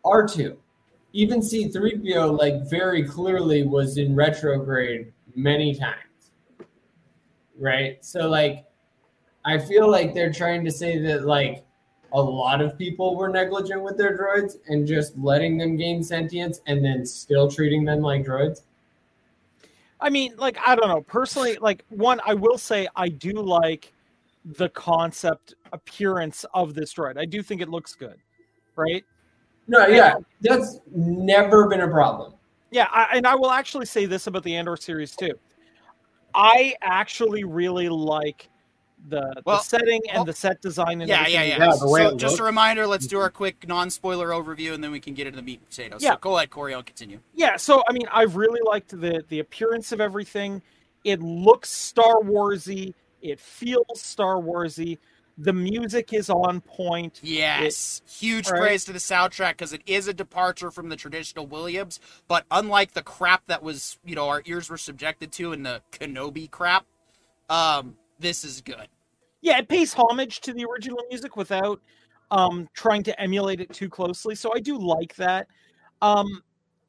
[0.06, 0.56] R2,
[1.14, 6.32] even C3PO, like very clearly was in retrograde many times.
[7.58, 8.04] right?
[8.04, 8.66] So like
[9.46, 11.64] I feel like they're trying to say that like
[12.12, 16.62] a lot of people were negligent with their droids and just letting them gain sentience
[16.66, 18.62] and then still treating them like droids.
[20.02, 21.02] I mean, like I don't know.
[21.02, 23.94] Personally, like one, I will say I do like
[24.46, 27.18] the concept appearance of this droid.
[27.18, 28.18] I do think it looks good,
[28.76, 29.04] right?
[29.68, 32.34] No, yeah, that's never been a problem.
[32.72, 35.34] Yeah, I, and I will actually say this about the Andor series too.
[36.34, 38.50] I actually really like
[39.08, 41.02] the, Well, the setting and well, the set design.
[41.02, 41.58] And Yeah, yeah, yeah.
[41.58, 41.80] Yeah, did.
[41.80, 44.92] the way so it just a reminder, let's do our quick non-spoiler overview, and then
[44.92, 46.04] we can get into the meat and potatoes.
[46.04, 46.12] Yeah.
[46.14, 46.74] So go ahead, Corey.
[46.74, 47.20] I'll continue.
[47.34, 50.62] Yeah, so I mean, I've really liked the the appearance of everything.
[51.04, 52.94] It looks Star Warsy.
[53.22, 54.98] It feels Star Warsy.
[55.38, 57.22] The music is on point.
[57.24, 58.60] Yes, huge Right.
[58.60, 62.02] praise to the soundtrack because it is a departure from the traditional Williams.
[62.28, 65.82] But unlike the crap that was, you know, our ears were subjected to in the
[65.94, 66.86] Kenobi crap,
[67.50, 68.88] um, this is good.
[69.42, 71.82] Yeah, it pays homage to the original music without
[72.32, 74.36] um trying to emulate it too closely.
[74.36, 75.48] So I do like that.
[76.02, 76.28] Um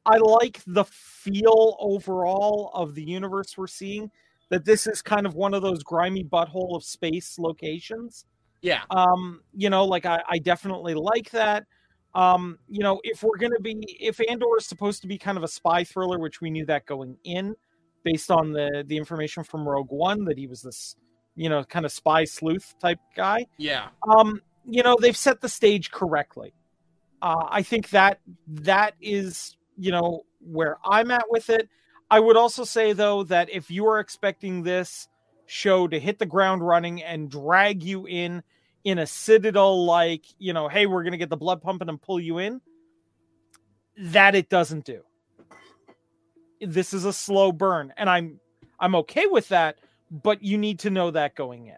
[0.05, 4.11] I like the feel overall of the universe we're seeing.
[4.49, 8.25] That this is kind of one of those grimy butthole of space locations.
[8.61, 11.65] Yeah, um you know like I, I definitely like that
[12.13, 15.43] um you know if we're gonna be if andor is supposed to be kind of
[15.43, 17.55] a spy thriller which we knew that going in
[18.03, 20.95] based on the the information from rogue one that he was this
[21.35, 23.45] you know kind of spy sleuth type guy.
[23.57, 26.53] Yeah, um you know they've set the stage correctly.
[27.21, 31.69] Uh i think that that is you know where i'm at with it.
[32.09, 35.07] I would also say though that if you are expecting this
[35.45, 38.43] show to hit the ground running and drag you in
[38.83, 42.19] in a citadel like you know hey we're gonna get the blood pumping and pull
[42.19, 42.61] you in
[43.97, 45.01] that it doesn't do.
[46.59, 48.39] This is a slow burn and i'm
[48.79, 49.77] i'm okay with that
[50.11, 51.77] but you need to know that going in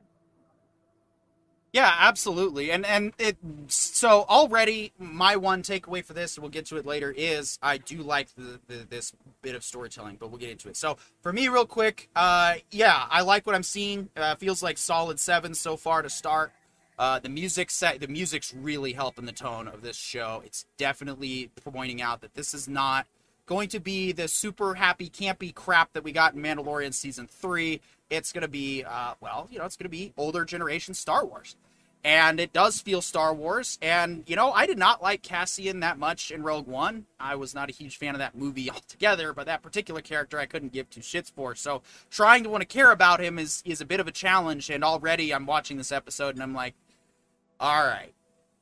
[1.74, 2.72] yeah, absolutely.
[2.72, 3.36] And and it
[3.68, 8.04] so already my one takeaway for this, we'll get to it later, is I do
[8.04, 10.78] like the, the this bit of storytelling, but we'll get into it.
[10.78, 14.10] So for me, real quick, uh, yeah, I like what I'm seeing.
[14.16, 16.52] Uh, feels like solid seven so far to start.
[17.00, 20.44] Uh, the music set, the music's really helping the tone of this show.
[20.46, 23.08] It's definitely pointing out that this is not
[23.48, 27.82] going to be the super happy campy crap that we got in Mandalorian season three.
[28.14, 31.26] It's going to be, uh, well, you know, it's going to be older generation Star
[31.26, 31.56] Wars.
[32.06, 33.80] And it does feel Star Wars.
[33.82, 37.06] And, you know, I did not like Cassian that much in Rogue One.
[37.18, 40.46] I was not a huge fan of that movie altogether, but that particular character I
[40.46, 41.56] couldn't give two shits for.
[41.56, 44.70] So trying to want to care about him is, is a bit of a challenge.
[44.70, 46.76] And already I'm watching this episode and I'm like,
[47.60, 48.14] all right,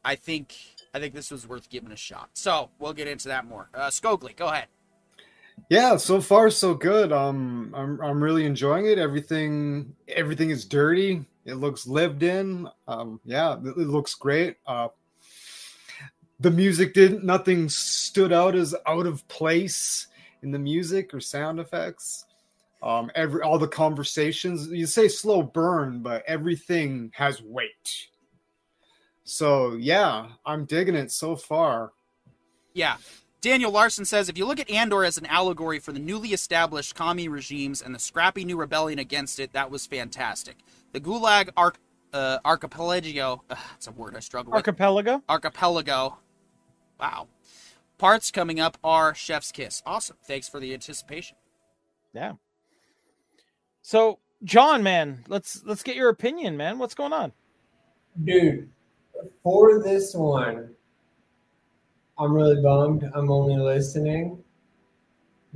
[0.06, 0.56] I think
[0.94, 2.30] I think this was worth giving a shot.
[2.34, 3.70] So we'll get into that more.
[3.74, 4.68] Uh, Scogli, go ahead.
[5.70, 7.12] Yeah, so far so good.
[7.12, 8.98] Um, I'm I'm really enjoying it.
[8.98, 11.26] Everything everything is dirty.
[11.46, 12.68] It looks lived in.
[12.88, 14.58] Um, yeah, it, it looks great.
[14.68, 14.90] Uh,
[16.40, 17.24] the music didn't.
[17.24, 20.08] Nothing stood out as out of place
[20.44, 22.26] in the music or sound effects.
[22.84, 24.68] Um, every all the conversations.
[24.68, 28.10] You say slow burn, but everything has weight.
[29.24, 31.92] So yeah, I'm digging it so far.
[32.74, 32.98] Yeah.
[33.42, 36.94] Daniel Larson says if you look at Andor as an allegory for the newly established
[36.96, 40.58] commie regimes and the scrappy new rebellion against it, that was fantastic.
[40.94, 41.78] The Gulag Arch-
[42.14, 44.58] uh, Archipelago, ugh, that's a word I struggle with.
[44.58, 46.20] archipelago Archipelago.
[47.00, 47.28] Wow.
[47.98, 49.82] Parts coming up are Chef's Kiss.
[49.86, 50.18] Awesome.
[50.24, 51.38] Thanks for the anticipation.
[52.14, 52.34] yeah
[53.84, 57.32] so john man let's let's get your opinion man what's going on
[58.24, 58.70] Dude,
[59.42, 60.70] for this one,
[62.22, 63.10] I'm really bummed.
[63.16, 64.42] I'm only listening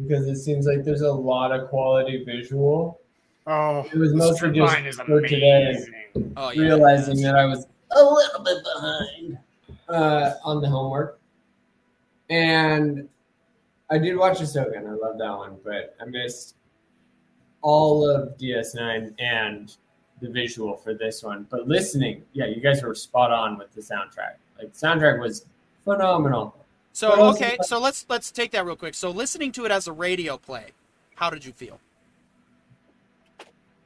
[0.01, 2.99] because it seems like there's a lot of quality visual.
[3.47, 5.77] Oh, It was the mostly strip just for today.
[6.35, 6.61] Oh, yeah.
[6.63, 9.37] realizing that I was a little bit behind
[9.89, 11.19] uh, on the homework.
[12.31, 13.07] And
[13.91, 16.55] I did watch Ahsoka, and I love that one, but I missed
[17.61, 19.75] all of DS9 and
[20.21, 21.45] the visual for this one.
[21.51, 24.37] But listening, yeah, you guys were spot on with the soundtrack.
[24.57, 25.45] Like, soundtrack was
[25.85, 26.55] phenomenal.
[26.91, 28.93] So But also- okay, so let's let's take that real quick.
[28.95, 30.67] So listening to it as a radio play,
[31.15, 31.79] how did you feel?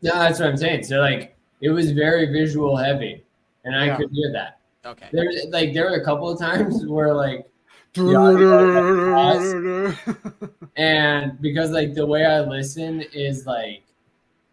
[0.02, 0.84] Yeah, that's what I'm saying.
[0.84, 3.24] So, like, it was very visual heavy,
[3.66, 3.98] and I Yeah.
[3.98, 4.60] could hear that.
[4.86, 5.08] Okay.
[5.12, 7.46] There, like, there were a couple of times where, like,
[10.78, 13.84] and because like the way I listen is like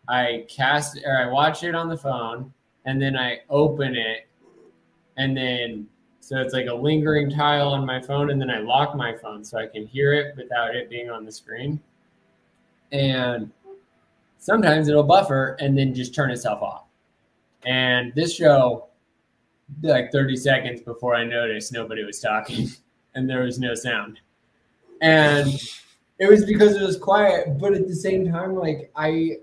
[0.09, 2.53] I cast or I watch it on the phone
[2.87, 4.27] and then I open it
[5.19, 5.87] and then
[6.27, 9.45] so it's like a lingering tile on my phone and then I lock my phone
[9.45, 11.81] so I can hear it without it being on the screen.
[12.91, 13.51] And
[14.47, 16.85] Sometimes it'll buffer and then just turn itself off.
[17.65, 18.87] And this show,
[19.83, 22.69] like 30 seconds before I noticed, nobody was talking
[23.17, 24.21] and there was no sound.
[25.03, 25.49] And
[26.21, 29.39] it was because it was quiet, but at the same time, like I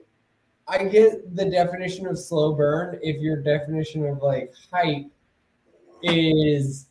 [0.69, 5.11] I get the definition of slow burn if your definition of like hype
[6.03, 6.87] is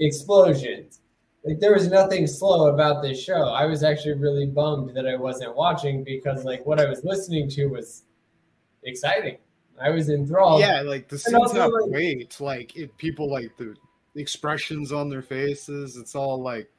[0.00, 1.00] explosions.
[1.44, 3.48] Like there was nothing slow about this show.
[3.48, 7.50] I was actually really bummed that I wasn't watching because like what I was listening
[7.50, 8.04] to was
[8.82, 9.36] exciting.
[9.80, 10.60] I was enthralled.
[10.60, 12.40] Yeah, like the scenes have like- weight.
[12.40, 13.74] Like it, people like the
[14.14, 15.96] expressions on their faces.
[15.96, 16.70] It's all like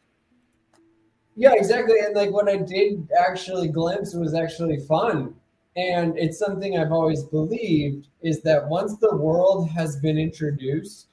[1.35, 1.99] Yeah, exactly.
[1.99, 5.35] And like what I did actually glimpse was actually fun.
[5.77, 11.09] And it's something I've always believed is that once the world has been introduced,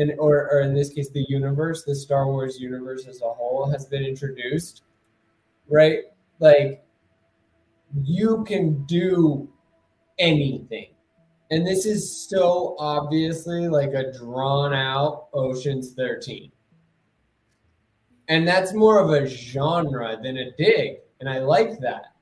[0.00, 3.70] and or, or in this case the universe, the Star Wars universe as a whole
[3.70, 4.82] has been introduced,
[5.68, 6.00] right?
[6.38, 6.84] Like
[8.02, 9.48] you can do
[10.18, 10.88] anything.
[11.50, 16.52] And this is so obviously like a drawn out Ocean's 13
[18.30, 22.14] and that's more of a genre than a dig and i like that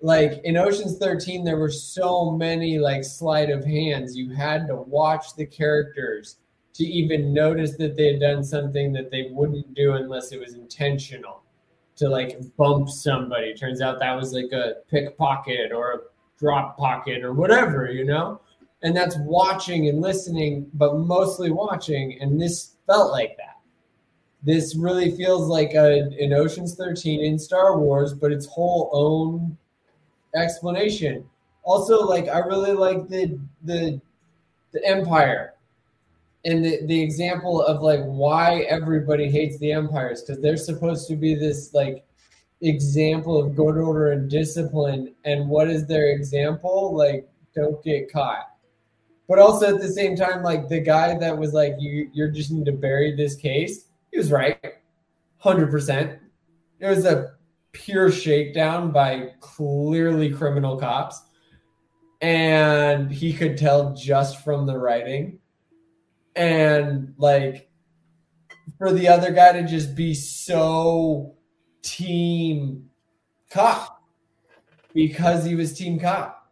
[0.00, 4.74] like in oceans 13 there were so many like sleight of hands you had to
[4.74, 6.38] watch the characters
[6.78, 10.54] to even notice that they had done something that they wouldn't do unless it was
[10.54, 11.42] intentional
[11.96, 13.52] to like bump somebody.
[13.52, 15.98] Turns out that was like a pickpocket or a
[16.38, 18.40] drop pocket or whatever you know?
[18.84, 23.56] And that's watching and listening but mostly watching and this felt like that.
[24.44, 29.58] This really feels like a, an Ocean's 13 in Star Wars, but its whole own
[30.36, 31.28] explanation.
[31.64, 34.00] Also, like I really like the the
[34.70, 35.54] the Empire
[36.44, 41.16] and the, the example of like why everybody hates the empires because they're supposed to
[41.16, 42.04] be this like
[42.60, 46.96] example of good order and discipline and what is their example?
[46.96, 48.50] Like don't get caught.
[49.28, 52.50] But also at the same time like the guy that was like you you're just
[52.50, 54.58] need to bury this case he was right.
[55.44, 56.18] 100%
[56.80, 57.32] it was a
[57.72, 61.22] pure shakedown by clearly criminal cops.
[62.20, 65.38] And he could tell just from the writing
[66.38, 67.68] and like
[68.78, 71.34] for the other guy to just be so
[71.82, 72.88] team
[73.50, 74.02] cop
[74.94, 76.50] because he was team cop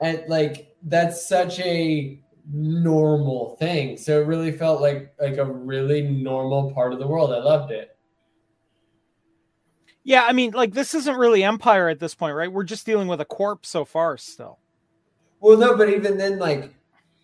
[0.00, 2.20] and like that's such a
[2.52, 7.32] normal thing so it really felt like like a really normal part of the world
[7.32, 7.92] i loved it
[10.04, 12.52] Yeah, I mean, like this isn't really Empire at this point, right?
[12.52, 14.60] We're just dealing with a corpse so far still.
[15.40, 16.72] well no but even then like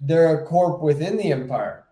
[0.02, 1.84] they're a corp within the empire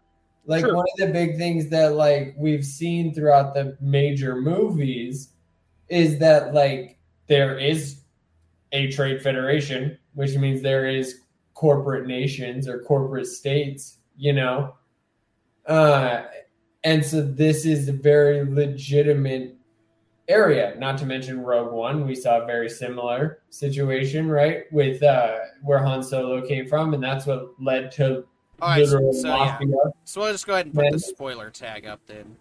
[0.46, 0.74] like True.
[0.74, 5.30] one of the big things that like we've seen throughout the major movies
[5.88, 6.98] is that like
[7.28, 8.00] there is
[8.72, 11.20] a trade federation which means there is
[11.54, 14.74] corporate nations or corporate states you know
[15.66, 16.22] uh
[16.82, 19.56] and so this is a very legitimate
[20.30, 25.38] area not to mention rogue one we saw a very similar situation right with uh
[25.62, 28.24] where han solo came from and that's what led to
[28.62, 29.58] All right, so, so yeah.
[30.04, 30.92] So we'll just go ahead and put Man.
[30.92, 32.36] the spoiler tag up then.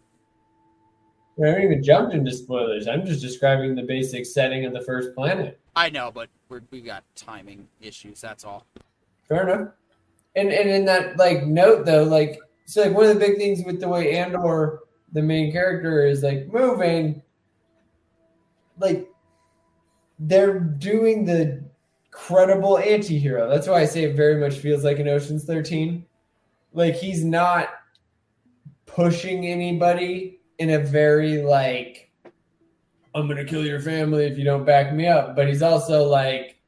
[1.41, 2.87] I haven't even jumped into spoilers.
[2.87, 5.57] I'm just describing the basic setting of the first planet.
[5.75, 8.19] I know, but we're, we got timing issues.
[8.19, 8.65] That's all.
[9.29, 9.69] Fair enough.
[10.35, 13.63] And and in that like note though, like so like one of the big things
[13.65, 14.81] with the way Andor,
[15.13, 17.21] the main character, is like moving,
[18.79, 19.09] like
[20.19, 21.63] they're doing the
[22.11, 23.49] credible anti-hero.
[23.49, 26.05] That's why I say it very much feels like an Ocean's 13.
[26.73, 27.69] Like he's not
[28.85, 32.11] pushing anybody in a very like
[33.15, 35.35] I'm gonna kill your family if you don't back me up.
[35.35, 36.59] But he's also like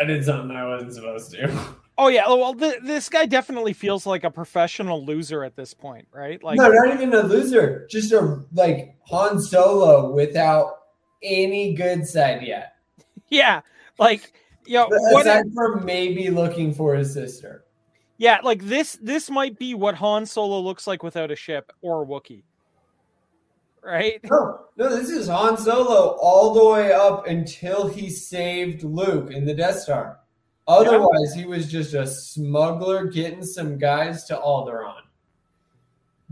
[0.00, 1.74] I did something I wasn't supposed to.
[2.02, 5.72] Oh yeah, oh, well, th- this guy definitely feels like a professional loser at this
[5.72, 6.42] point, right?
[6.42, 7.86] Like, no, not even a loser.
[7.88, 10.78] Just a like Han Solo without
[11.22, 12.74] any good side yet.
[13.28, 13.60] yeah,
[14.00, 14.32] like,
[14.66, 15.26] you know, what?
[15.26, 17.66] Aside from maybe looking for his sister.
[18.18, 18.98] yeah, like this.
[19.00, 22.42] This might be what Han Solo looks like without a ship or a Wookiee,
[23.80, 24.18] right?
[24.24, 29.44] No, no, this is Han Solo all the way up until he saved Luke in
[29.44, 30.18] the Death Star.
[30.68, 35.02] Otherwise, he was just a smuggler getting some guys to Alderaan.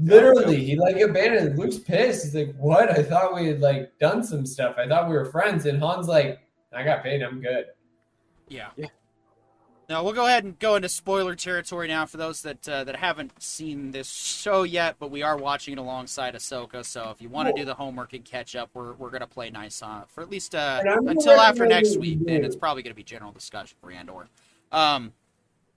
[0.02, 1.58] Literally, he like abandoned.
[1.58, 2.24] Luke's pissed.
[2.24, 2.90] He's like, "What?
[2.90, 4.76] I thought we had like done some stuff.
[4.78, 6.40] I thought we were friends." And Han's like,
[6.72, 7.22] "I got paid.
[7.22, 7.66] I'm good."
[8.48, 8.68] Yeah.
[8.76, 8.86] Yeah.
[9.90, 12.94] No, we'll go ahead and go into spoiler territory now for those that uh, that
[12.94, 16.84] haven't seen this show yet, but we are watching it alongside Ahsoka.
[16.84, 19.50] So if you want to do the homework and catch up, we're, we're gonna play
[19.50, 22.24] nice on for at least uh, And until after next week.
[22.24, 24.28] Then it's probably gonna be general discussion for Andor.
[24.70, 25.12] Um,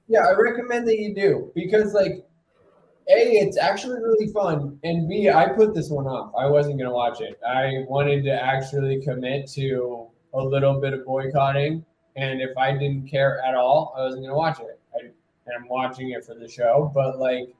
[0.07, 2.23] Yeah, I recommend that you do because, like,
[3.07, 6.31] a, it's actually really fun, and b, I put this one off.
[6.37, 7.39] I wasn't gonna watch it.
[7.47, 10.05] I wanted to actually commit to
[10.35, 11.83] a little bit of boycotting,
[12.15, 14.79] and if I didn't care at all, I wasn't gonna watch it.
[15.53, 17.53] I'm watching it for the show, but like,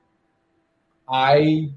[1.10, 1.70] I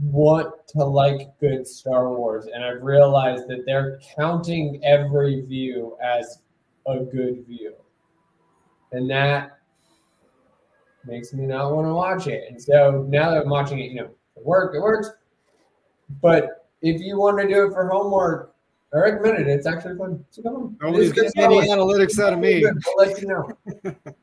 [0.00, 6.42] want to like good Star Wars, and I've realized that they're counting every view as
[6.86, 7.74] a good view,
[8.92, 9.58] and that
[11.06, 12.44] makes me not want to watch it.
[12.50, 15.10] And so now that I'm watching it, you know, it work, it works.
[16.20, 18.54] But if you want to do it for homework,
[18.94, 19.48] I recommend it.
[19.48, 20.24] It's actually fun.
[20.30, 20.76] So come on.
[20.80, 22.64] Nobody's It is getting good any Star analytics out of me.
[22.66, 23.92] I'll let you know.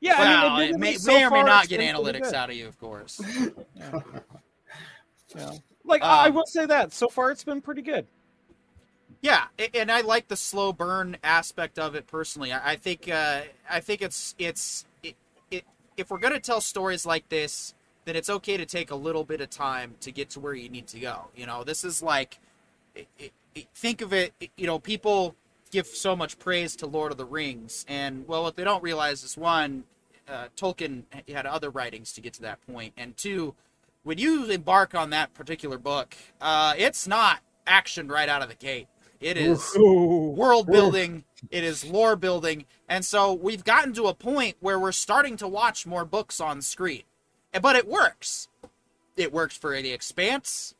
[0.00, 2.50] Yeah, well, I mean, it admittedly, may, so may or may not get analytics out
[2.50, 3.20] of you, of course.
[3.74, 4.00] Yeah.
[5.36, 5.50] Yeah.
[5.84, 8.06] Like I I Um, will say that so far it's been pretty good.
[9.20, 9.44] Yeah,
[9.74, 12.52] and I like the slow burn aspect of it personally.
[12.52, 15.16] I I think uh, I think it's it's it,
[15.50, 15.64] it,
[15.98, 17.74] if we're gonna tell stories like this,
[18.06, 20.68] then it's okay to take a little bit of time to get to where you
[20.70, 21.28] need to go.
[21.36, 22.38] You know, this is like
[22.94, 23.32] it-
[23.74, 24.32] think of it.
[24.56, 25.34] You know, people
[25.70, 29.22] give so much praise to Lord of the Rings, and well, what they don't realize
[29.22, 29.84] is one,
[30.28, 33.54] uh, Tolkien had other writings to get to that point, and two,
[34.02, 38.54] when you embark on that particular book, uh, it's not action right out of the
[38.54, 38.88] gate.
[39.20, 40.32] It is Ooh.
[40.36, 44.92] world building, it is lore building, and so we've gotten to a point where we're
[44.92, 47.02] starting to watch more books on screen.
[47.60, 48.48] But it works.
[49.16, 50.74] It works for The Expanse,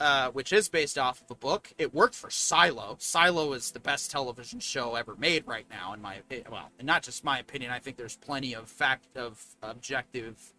[0.00, 1.72] uh, which is based off of a book.
[1.76, 2.96] It worked for Silo.
[2.98, 6.22] Silo is the best television show ever made right now, in my.
[6.50, 7.70] Well, and not just my opinion.
[7.70, 10.54] I think there's plenty of fact of objective,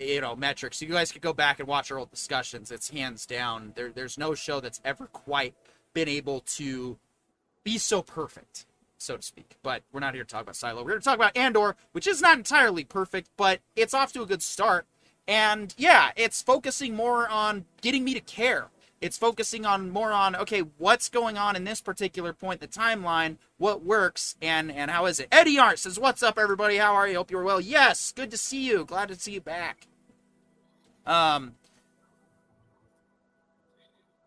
[0.00, 0.80] you know, metrics.
[0.80, 2.70] You guys could go back and watch our old discussions.
[2.70, 3.72] It's hands down.
[3.76, 5.54] There, there's no show that's ever quite
[5.92, 6.98] been able to
[7.64, 8.64] be so perfect,
[8.96, 9.56] so to speak.
[9.62, 10.82] But we're not here to talk about Silo.
[10.82, 14.22] We're here to talk about Andor, which is not entirely perfect, but it's off to
[14.22, 14.86] a good start.
[15.28, 18.68] And yeah, it's focusing more on getting me to care.
[19.00, 23.36] It's focusing on more on okay, what's going on in this particular point the timeline,
[23.58, 25.28] what works, and and how is it?
[25.32, 26.76] Eddie Art says, "What's up, everybody?
[26.76, 27.16] How are you?
[27.16, 27.60] Hope you're well.
[27.60, 28.84] Yes, good to see you.
[28.84, 29.88] Glad to see you back."
[31.04, 31.54] Um,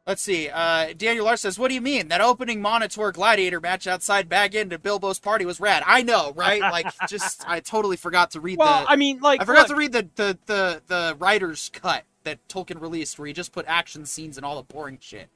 [0.08, 0.49] Let's see.
[0.49, 2.10] Uh, Daniel Lars says, "What do you mean?
[2.10, 5.82] That opening Monitor Gladiator match outside Bag End at Bilbo's party was rad.
[5.86, 6.62] I know, right?
[6.76, 8.91] Like, just I totally forgot to read Well, the.
[8.91, 12.45] I mean, like I forgot look, to read the, the the the writer's cut that
[12.47, 15.30] Tolkien released, where he just put action scenes and all the boring shit.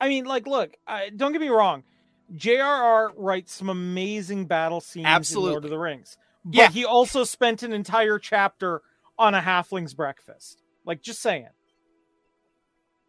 [0.00, 0.76] I mean, like, look.
[0.86, 1.82] I, don't get me wrong.
[2.34, 3.12] J.R.R.
[3.16, 5.56] writes some amazing battle scenes in Lord Absolutely.
[5.66, 6.68] of the Rings, but Yeah.
[6.70, 8.80] he also spent an entire chapter
[9.18, 10.62] on a halfling's breakfast.
[10.86, 11.48] Like, just saying.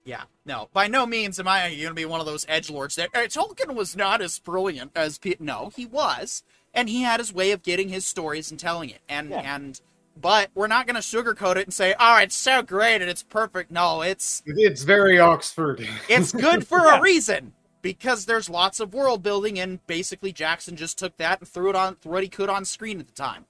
[0.06, 2.96] Yeah, no, by no means am I going to be one of those edge lords.
[2.96, 6.44] That uh, Tolkien was not as brilliant as no, he was,
[6.76, 9.56] and he had his way of getting his stories and telling it, and Yeah.
[9.56, 9.82] and.
[10.18, 13.22] But we're not going to sugarcoat it and say, "Oh, it's so great and it's
[13.22, 15.86] perfect." No, it's It's very Oxford.
[16.10, 17.00] It's good for Yeah.
[17.00, 17.52] a reason
[17.82, 21.76] because there's lots of world building, and basically Jackson just took that and threw it
[21.76, 23.46] on threw what he could on screen at the time.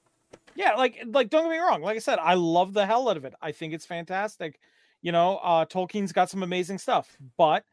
[0.56, 1.82] Yeah, like, like, don't get me wrong.
[1.82, 3.34] Like I said, I love the hell out of it.
[3.40, 4.58] I think it's fantastic.
[5.02, 7.64] You know, uh, Tolkien's got some amazing stuff, but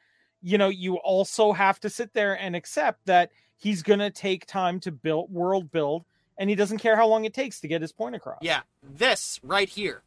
[0.41, 4.79] you know, you also have to sit there and accept that he's gonna take time
[4.81, 6.03] to build world build,
[6.37, 8.39] and he doesn't care how long it takes to get his point across.
[8.41, 10.03] Yeah, this right here,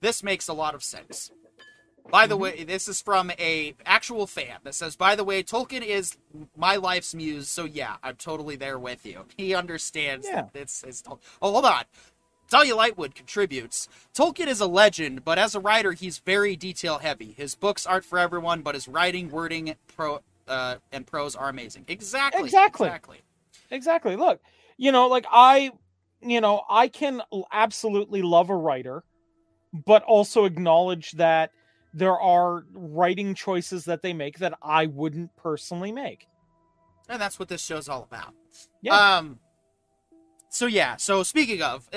[0.00, 1.32] this makes a lot of sense.
[2.10, 5.82] By the way, this is from a actual fan that says, "By the way, Tolkien
[5.82, 6.16] is
[6.56, 9.26] my life's muse, so yeah, I'm totally there with you.
[9.36, 10.46] He understands Yeah.
[10.52, 11.84] that it's, it's Oh, hold on.
[12.50, 13.88] Dahlia Lightwood contributes.
[14.14, 17.32] Tolkien is a legend, but as a writer, he's very detail heavy.
[17.32, 21.84] His books aren't for everyone, but his writing, wording, pro, uh, and prose are amazing.
[21.88, 22.42] Exactly.
[22.44, 22.88] Exactly.
[22.88, 23.18] Exactly.
[23.70, 24.40] exactly look
[24.78, 25.70] you know like i
[26.22, 27.20] you know i can
[27.52, 29.04] absolutely love a writer
[29.84, 31.50] but also acknowledge that
[31.92, 36.26] there are writing choices that they make that i wouldn't personally make
[37.10, 38.34] And that's what this show's all about.
[38.82, 38.94] Yeah.
[38.94, 39.38] Um.
[40.50, 40.96] So yeah.
[40.96, 41.88] So speaking of,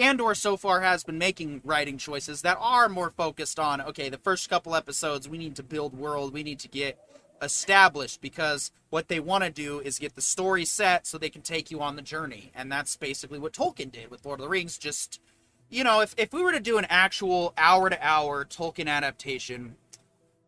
[0.00, 4.18] Andor so far has been making writing choices that are more focused on okay, the
[4.18, 6.98] first couple episodes we need to build world, we need to get
[7.42, 11.42] established because what they want to do is get the story set so they can
[11.42, 14.50] take you on the journey, and that's basically what Tolkien did with Lord of the
[14.50, 14.78] Rings.
[14.78, 15.20] Just
[15.68, 19.76] you know, if if we were to do an actual hour to hour Tolkien adaptation,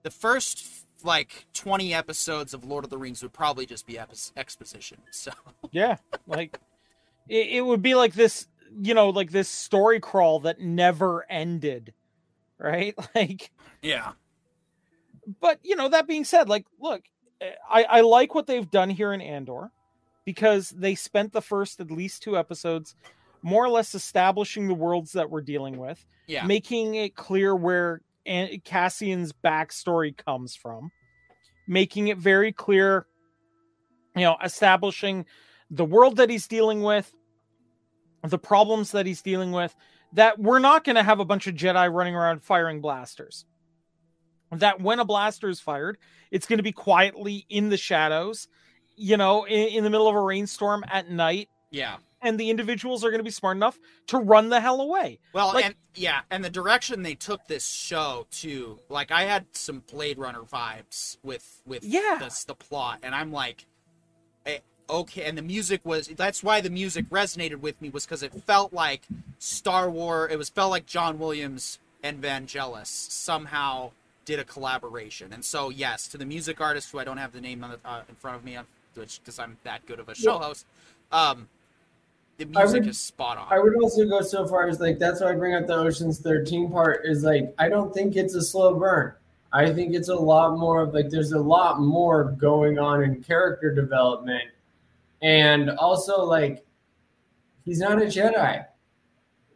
[0.02, 3.98] the first like 20 episodes of Lord of the Rings would probably just be
[4.36, 4.98] exposition.
[5.12, 5.30] So,
[5.70, 6.58] yeah like
[7.28, 8.47] it, it would be like this,
[8.80, 11.92] you know, like this story crawl that never ended,
[12.58, 12.94] right?
[13.14, 13.50] Like,
[13.82, 14.12] Yeah.
[15.40, 17.02] but you know, that being said, like, look,
[17.40, 19.70] eh, I I like what they've done here in Andor
[20.24, 22.94] because they spent the first at least two episodes
[23.42, 26.44] more or less establishing the worlds that we're dealing with, Yeah.
[26.44, 30.90] making it clear where An- Cassian's backstory comes from,
[31.66, 33.06] making it very clear,
[34.16, 35.24] you know, establishing
[35.70, 37.14] the world that he's dealing with,
[38.30, 39.74] the problems that he's dealing with,
[40.12, 43.44] that we're not going to have a bunch of Jedi running around firing blasters.
[44.50, 45.98] That when a blaster is fired,
[46.30, 48.48] it's going to be quietly in the shadows,
[48.96, 51.96] you know, in, in the middle of a rainstorm at night, Yeah.
[52.22, 55.18] and the individuals are going to be smart enough to run the hell away.
[55.34, 59.54] Well, Like- and yeah, and the direction they took this show to, like, I had
[59.54, 62.16] some Blade Runner vibes with with Yeah.
[62.18, 63.66] this, the plot, and I'm like,
[64.46, 64.60] eh,
[64.90, 66.08] okay, and the music was.
[66.08, 69.02] That's why the music resonated with me was because it felt like
[69.38, 70.32] Star Wars.
[70.32, 73.90] It was felt like John Williams and Vangelis somehow
[74.24, 77.40] did a collaboration, and so yes, to the music artist who I don't have the
[77.40, 78.58] name on the, uh, in front of me,
[78.94, 80.66] which because I'm that good of a show Well- host,
[81.12, 81.48] um,
[82.36, 83.46] the music would- is spot on.
[83.50, 86.20] I would also go so far as like that's why I bring up the Ocean's
[86.20, 89.14] 13 part is like I don't think it's a slow burn.
[89.50, 93.22] I think it's a lot more of like there's a lot more going on in
[93.22, 94.44] character development.
[95.22, 96.64] And also like
[97.64, 98.64] he's not a Jedi.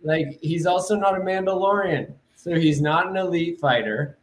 [0.03, 2.13] Like he's also not a Mandalorian.
[2.35, 4.19] So he's not an elite fighter,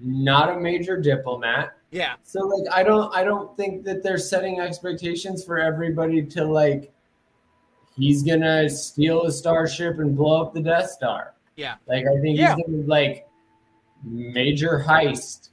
[0.00, 1.76] not a major diplomat.
[1.92, 6.44] yeah, So like I don't I don't think that they're setting expectations for everybody to
[6.44, 6.92] like
[7.96, 11.34] he's gonna steal a starship and blow up the Death Star.
[11.54, 11.76] yeah.
[11.86, 12.56] Like I think Yeah.
[12.56, 13.28] he's gonna like
[14.02, 15.50] major heist.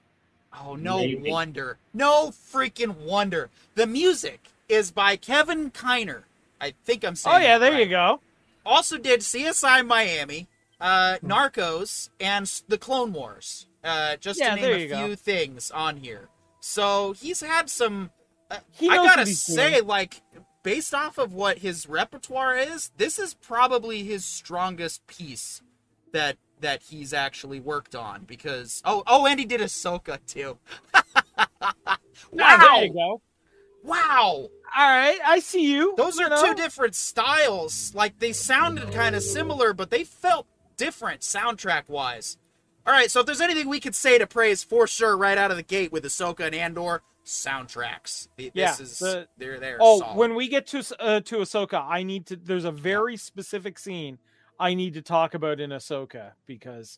[0.63, 1.29] Oh, no Maybe.
[1.31, 1.77] wonder.
[1.93, 3.49] No freaking wonder.
[3.75, 4.39] The music
[4.71, 6.23] is by Kevin Kiner.
[6.59, 7.83] I think I'm saying Oh yeah, that there right.
[7.83, 8.21] you go.
[8.65, 10.47] Also did CSI Miami,
[10.79, 13.67] uh, Narcos, and The Clone Wars.
[13.83, 15.05] Uh, just Yeah, to name a you go.
[15.07, 16.29] few things on here.
[16.59, 18.11] So he's had some.
[18.49, 19.87] Uh, He I gotta say, doing.
[19.87, 20.21] like,
[20.63, 25.61] based off of what his repertoire is, this is probably his strongest piece
[26.13, 28.23] that that he's actually worked on.
[28.25, 30.59] Because oh oh, and he did Ahsoka too.
[32.33, 32.57] Yeah, wow!
[32.57, 33.21] there you go.
[33.83, 34.49] Wow!
[34.77, 35.93] All right, I see you.
[35.97, 36.45] Those you are know?
[36.45, 37.93] two different styles.
[37.95, 42.37] Like they sounded kind of similar, but they felt different soundtrack wise.
[42.85, 45.51] All right, so if there's anything we could say to praise for sure right out
[45.51, 49.77] of the gate with Ahsoka and Andor soundtracks, Th- Yeah, this is the- they're there.
[49.79, 52.35] Oh, when we get to uh, to Ahsoka, I need to.
[52.35, 54.17] There's a very specific scene
[54.59, 56.97] I need to talk about in Ahsoka because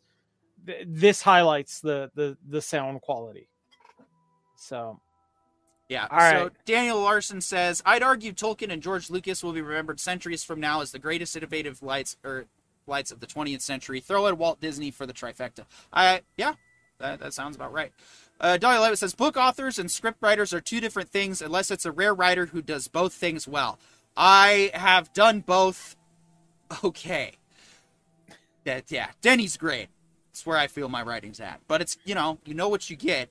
[0.65, 3.49] th- this highlights the the the sound quality.
[4.55, 5.01] So
[5.94, 6.08] Yeah.
[6.10, 6.52] All so right.
[6.66, 10.82] Daniel Larson says, I'd argue Tolkien and George Lucas will be remembered centuries from now
[10.82, 12.46] as the greatest innovative lights or
[12.88, 14.00] lights of the 20th century.
[14.00, 15.66] Throw at Walt Disney for the trifecta.
[15.94, 16.54] I yeah,
[16.98, 17.91] that, that sounds about right.
[18.41, 21.86] Uh, Dolly Levitt says, book authors and script writers are two different things unless it's
[21.86, 23.78] a rare writer who does both things well.
[24.18, 25.96] I have done both.
[26.84, 27.34] Okay.
[28.64, 29.89] That yeah, Denny's great.
[30.32, 31.60] It's where I feel my writing's at.
[31.68, 33.30] But it's you know you know what you get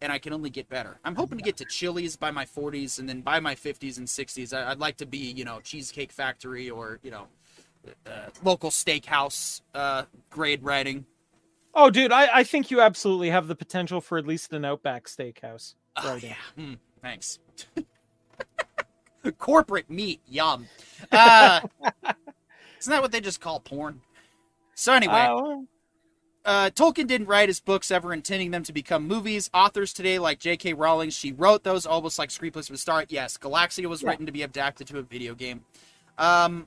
[0.00, 0.98] and I can only get better.
[1.04, 4.06] I'm hoping to get to Chili's by my 40s, and then by my 50s and
[4.06, 7.26] 60s, I- I'd like to be, you know, Cheesecake Factory or, you know,
[8.06, 11.06] uh, local steakhouse uh, grade writing.
[11.74, 15.04] Oh, dude, I, I think you absolutely have the potential for at least an Outback
[15.06, 15.74] Steakhouse.
[15.96, 16.34] Oh, yeah.
[16.58, 17.38] Mm, thanks.
[19.38, 20.66] Corporate meat, yum.
[21.12, 21.60] Uh,
[22.80, 24.00] isn't that what they just call porn?
[24.74, 25.26] So anyway,
[26.48, 29.50] Uh, Tolkien didn't write his books ever intending them to become movies.
[29.52, 30.72] Authors today, like J.K.
[30.72, 33.12] Rowling, she wrote those almost like screenplays would start.
[33.12, 34.08] Yes, Galaxia was Yeah.
[34.08, 35.66] written to be adapted to a video game.
[36.16, 36.66] Um,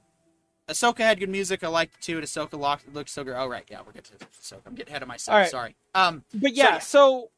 [0.68, 1.64] Ahsoka had good music.
[1.64, 2.18] I liked it too.
[2.18, 3.34] And Ahsoka looked, looked so good.
[3.36, 3.64] Oh, right.
[3.72, 4.62] Yeah, we're getting to Ahsoka.
[4.68, 5.36] I'm getting ahead of myself.
[5.36, 5.50] Right.
[5.50, 5.76] Sorry.
[5.96, 6.80] Um, but So, yeah, yeah.
[6.80, 7.32] so,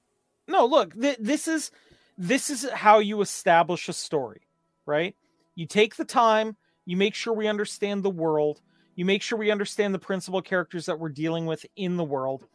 [0.49, 1.71] no, look, th- this is
[2.17, 4.41] this is how you establish a story,
[4.85, 5.15] right?
[5.55, 8.59] You take the time, you make sure we understand the world,
[8.95, 12.45] you make sure we understand the principal characters that we're dealing with in the world,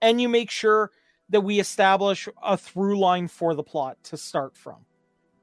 [0.00, 0.90] and you make sure
[1.28, 4.86] that we establish a through line for the plot to start from.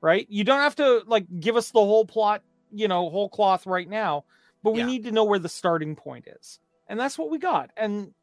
[0.01, 0.27] Right?
[0.29, 3.87] You don't have to like give us the whole plot, you know, whole cloth right
[3.87, 4.25] now,
[4.61, 4.85] but we Yeah.
[4.85, 6.59] need to know where the starting point is.
[6.87, 7.71] And that's what we got.
[7.77, 8.13] And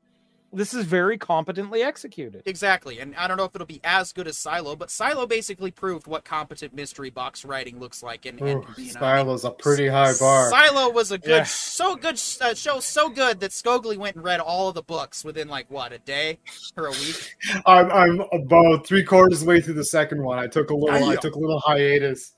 [0.52, 2.42] this is very competently executed.
[2.46, 5.70] Exactly, and I don't know if it'll be as good as Silo, but Silo basically
[5.70, 8.26] proved what competent mystery box writing looks like.
[8.26, 10.50] And, and Ooh, you know, Silo's a pretty high bar.
[10.50, 11.42] Silo was a good, Yeah.
[11.44, 15.24] so good uh, show, so good that Scogli went and read all of the books
[15.24, 16.38] within like what a day
[16.76, 17.36] or a week.
[17.66, 20.38] I'm I'm about three quarters of the way through the second one.
[20.38, 21.20] I took a little I Damn.
[21.22, 22.32] took a little hiatus,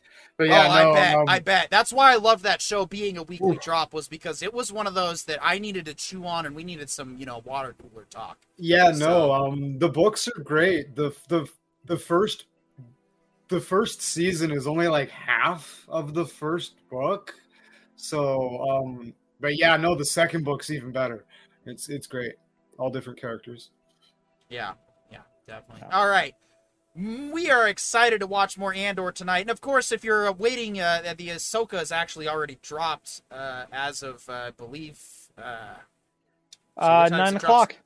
[0.48, 1.14] but yeah, oh, I bet.
[1.16, 1.68] um, I bet.
[1.70, 4.86] That's why I love that show being a weekly drop was because it was one
[4.86, 7.74] of those that I needed to chew on and we needed some, you know, water
[7.80, 8.38] cooler talk.
[8.56, 10.94] Yeah, So- no, um the books are great.
[10.96, 11.48] The the
[11.86, 12.46] the first
[13.48, 17.34] the first season is only like half of the first book.
[17.96, 21.24] So um but yeah, no, the second book's even better.
[21.66, 22.34] It's it's great.
[22.78, 23.70] All different characters.
[24.48, 24.72] Yeah,
[25.10, 25.82] yeah, definitely.
[25.88, 25.96] Yeah.
[25.98, 26.34] All right.
[26.94, 29.40] We are excited to watch more Andor tonight.
[29.40, 34.02] And of course, if you're waiting, uh, the Ahsoka is actually already dropped uh, as
[34.02, 35.00] of, uh, I believe,
[35.38, 35.74] uh,
[36.78, 37.76] So Uh, nine o'clock.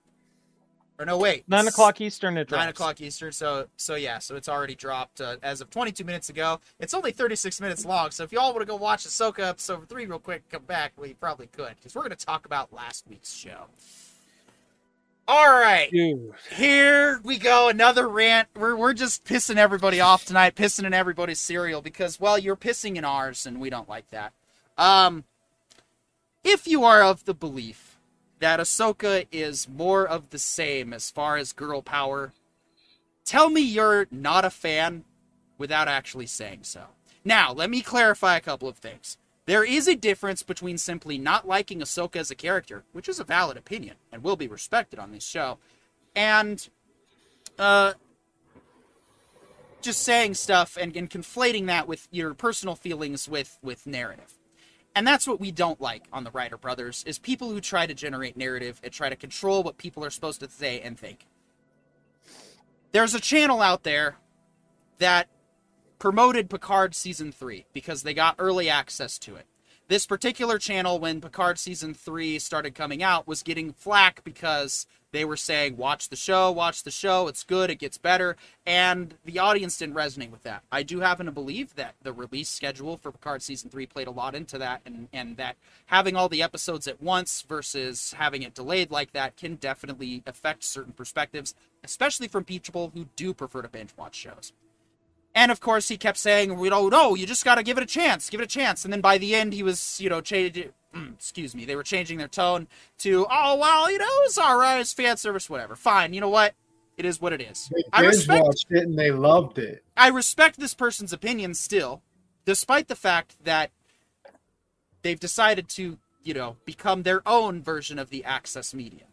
[0.99, 1.45] or no, wait.
[1.47, 2.37] Nine o'clock Eastern.
[2.37, 2.61] It drops.
[2.61, 3.31] Nine o'clock Eastern.
[3.31, 6.59] So, so yeah, so it's already dropped uh, as of 22 minutes ago.
[6.81, 8.11] It's only 36 minutes long.
[8.11, 10.95] So if y'all want to go watch Ahsoka episode three real quick, come back.
[10.97, 13.67] We probably could because we're going to talk about last week's show.
[15.29, 16.35] All right, Dude.
[16.53, 17.69] here we go.
[17.69, 18.49] Another rant.
[18.55, 22.97] We're we're just pissing everybody off tonight, pissing in everybody's cereal because well, you're pissing
[22.97, 24.33] in ours, and we don't like that.
[24.79, 25.25] Um,
[26.45, 27.99] if you are of the belief
[28.39, 32.33] that Ahsoka is more of the same as far as girl power,
[33.25, 35.05] tell me you're not a fan
[35.59, 36.85] without actually saying so.
[37.25, 39.19] Now, let me clarify a couple of things.
[39.47, 43.25] There is a difference between simply not liking Ahsoka as a character, which is a
[43.25, 45.59] valid opinion and will be respected on this show,
[46.17, 46.69] and
[47.59, 47.93] uh,
[49.81, 54.35] just saying stuff and, and conflating that with your personal feelings with with narrative.
[54.97, 57.95] And that's what we don't like on the Writer Brothers is people who try to
[57.95, 61.27] generate narrative and try to control what people are supposed to say and think.
[62.93, 64.17] There's a channel out there
[64.99, 65.29] that
[65.99, 69.47] promoted Picard season 3 because they got early access to it.
[69.89, 75.25] This particular channel when Picard season 3 started coming out was getting flack because they
[75.25, 78.37] were saying watch the show, watch the show, it's good, it gets better,
[78.67, 80.65] and the audience didn't resonate with that.
[80.73, 84.11] I do happen to believe that the release schedule for Picard season 3 played a
[84.11, 88.55] lot into that and and that having all the episodes at once versus having it
[88.55, 93.69] delayed like that can definitely affect certain perspectives, especially from people who do prefer to
[93.69, 94.53] binge watch shows.
[95.37, 97.15] And of course, he kept saying, "We don't know.
[97.15, 98.31] You just got to give it a chance.
[98.31, 100.71] Give it a chance." And then by the end, he was, you know, changed.
[100.95, 101.67] Mm, excuse me.
[101.67, 102.69] They were changing their tone
[103.01, 104.81] to, "Oh well, you know, it's all right.
[104.81, 105.77] It's fan service, whatever.
[105.77, 106.15] Fine.
[106.15, 106.55] You know what?
[106.97, 108.45] It is what it is." They I respect.
[108.45, 109.85] watched it and they loved it.
[109.95, 112.01] I respect this person's opinion still,
[112.47, 113.71] despite the fact that
[115.03, 119.05] they've decided to, you know, become their own version of the access media.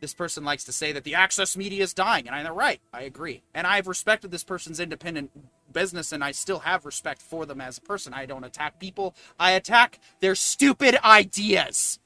[0.00, 2.80] This person likes to say that the access media is dying, and I'm right.
[2.92, 3.42] I agree.
[3.54, 5.30] And I've respected this person's independent
[5.72, 8.14] business, and I still have respect for them as a person.
[8.14, 11.98] I don't attack people, I attack their stupid ideas.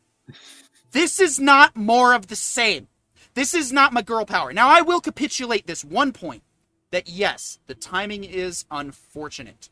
[0.90, 2.88] This is not more of the same.
[3.34, 4.52] This is not my girl power.
[4.52, 6.42] Now, I will capitulate this one point
[6.90, 9.68] that yes, the timing is unfortunate.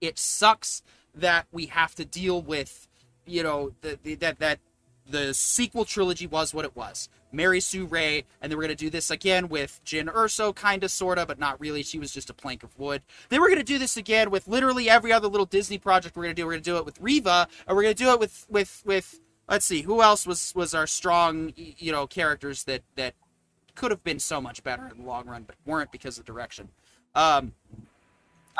[0.00, 0.82] It sucks
[1.14, 2.86] that we have to deal with,
[3.26, 4.58] you know, the, the, that that
[5.08, 7.08] the sequel trilogy was what it was.
[7.32, 10.82] Mary Sue Rey, and they were going to do this again with Jyn Erso, kind
[10.82, 11.82] of, sort of, but not really.
[11.82, 13.02] She was just a plank of wood.
[13.28, 16.24] They were going to do this again with literally every other little Disney project we're
[16.24, 16.46] going to do.
[16.46, 18.82] We're going to do it with Reva, and we're going to do it with with
[18.84, 19.20] with.
[19.48, 23.14] Let's see, who else was was our strong, you know, characters that that
[23.74, 26.68] could have been so much better in the long run, but weren't because of direction.
[27.14, 27.54] Um,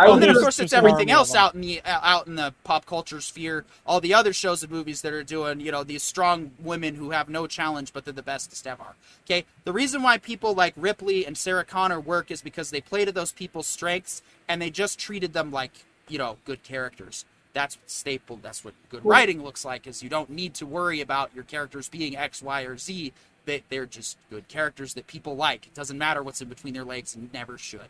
[0.08, 2.54] Oh, and then of course it's everything else out in the uh, out in the
[2.64, 3.64] pop culture sphere.
[3.86, 7.10] All the other shows and movies that are doing, you know, these strong women who
[7.10, 8.94] have no challenge, but they're the bestest ever.
[9.26, 13.04] Okay, the reason why people like Ripley and Sarah Connor work is because they play
[13.04, 17.24] to those people's strengths and they just treated them like you know good characters.
[17.52, 18.38] That's what staple.
[18.42, 19.86] That's what good Well- writing looks like.
[19.86, 23.12] Is you don't need to worry about your characters being X, Y, or Z.
[23.46, 25.66] They, they're just good characters that people like.
[25.66, 27.88] It doesn't matter what's in between their legs, and never should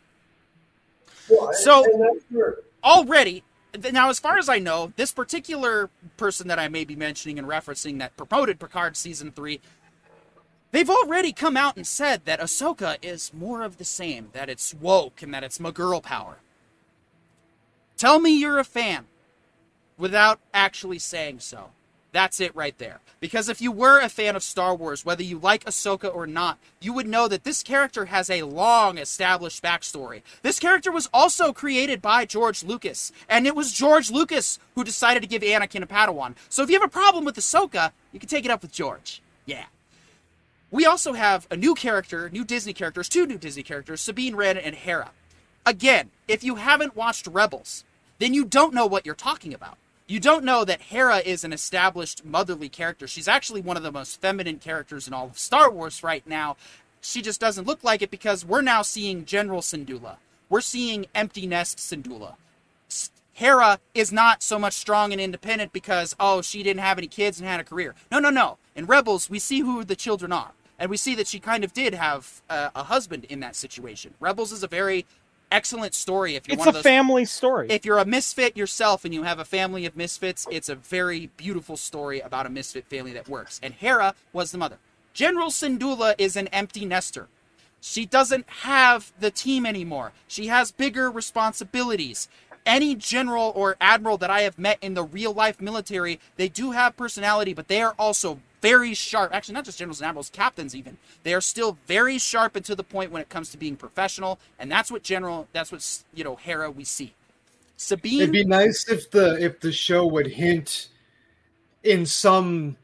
[1.29, 3.43] Well, So- and that's where- already
[3.93, 7.47] now as far as i know this particular person that i may be mentioning and
[7.47, 9.61] referencing that promoted picard season 3
[10.71, 14.73] they've already come out and said that ahsoka is more of the same that it's
[14.73, 16.37] woke and that it's my girl power.
[17.97, 19.05] Tell me you're a fan
[19.97, 21.69] without actually saying so
[22.11, 22.99] that's it right there.
[23.19, 26.57] Because if you were a fan of Star Wars, whether you like Ahsoka or not,
[26.79, 30.21] you would know that this character has a long established backstory.
[30.41, 35.21] This character was also created by George Lucas, and it was George Lucas who decided
[35.21, 36.35] to give Anakin a Padawan.
[36.49, 39.21] So if you have a problem with Ahsoka, you can take it up with George.
[39.45, 39.65] Yeah.
[40.71, 44.57] We also have a new character, new Disney characters, two new Disney characters, Sabine Wren
[44.57, 45.11] and Hera.
[45.65, 47.83] Again, if you haven't watched Rebels,
[48.19, 49.77] then you don't know what you're talking about.
[50.11, 53.07] You don't know that Hera is an established motherly character.
[53.07, 56.57] She's actually one of the most feminine characters in all of Star Wars right now.
[56.99, 60.17] She just doesn't look like it because we're now seeing General Syndulla.
[60.49, 62.35] We're seeing Empty Nest Syndulla.
[63.31, 67.39] Hera is not so much strong and independent because oh she didn't have any kids
[67.39, 67.95] and had a career.
[68.11, 68.57] No, no, no.
[68.75, 71.71] In Rebels, we see who the children are, and we see that she kind of
[71.71, 74.13] did have uh, a husband in that situation.
[74.19, 75.05] Rebels is a very
[75.51, 77.67] excellent story if you're It's one a of those family story.
[77.69, 81.29] if you're a misfit yourself and you have a family of misfits, it's a very
[81.37, 83.59] beautiful story about a misfit family that works.
[83.61, 84.77] And Hera was the mother.
[85.13, 87.27] General Syndulla is an empty nester.
[87.81, 90.13] She doesn't have the team anymore.
[90.27, 92.29] She has bigger responsibilities.
[92.65, 96.71] Any general or admiral that I have met in the real life military, they do
[96.71, 99.33] have personality, but they are also very sharp.
[99.33, 100.97] Actually, not just generals and admirals, captains even.
[101.23, 104.39] They are still very sharp and to the point when it comes to being professional,
[104.59, 105.47] and that's what general.
[105.53, 107.13] That's what you know, Hera we see.
[107.77, 108.21] Sabine.
[108.21, 110.89] It'd be nice if the if the show would hint
[111.83, 112.77] in some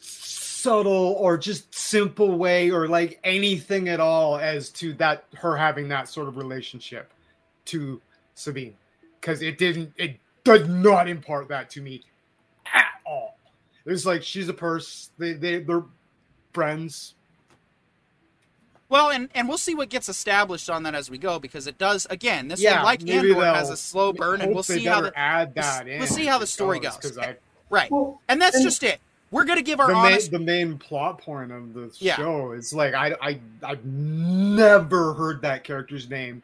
[0.00, 5.88] subtle or just simple way or like anything at all as to that her having
[5.88, 7.12] that sort of relationship
[7.66, 8.00] to
[8.34, 8.74] Sabine
[9.20, 12.02] because it didn't it does not impart that to me.
[13.86, 15.10] It's like she's a purse.
[15.18, 15.84] They they they're
[16.52, 17.14] friends.
[18.88, 21.78] Well, and, and we'll see what gets established on that as we go because it
[21.78, 22.48] does again.
[22.48, 25.18] This Yeah, one, like maybe Andor, has a slow burn, and we'll see how the
[25.18, 25.98] add we'll in.
[25.98, 26.96] we'll see how the story goes.
[26.96, 27.32] because I eh,
[27.70, 27.90] right.
[27.90, 29.00] Well, And that's and- just it.
[29.30, 32.14] We're gonna give our the main, the main plot point of the Yeah.
[32.14, 36.40] show is like I I I've never heard that character's name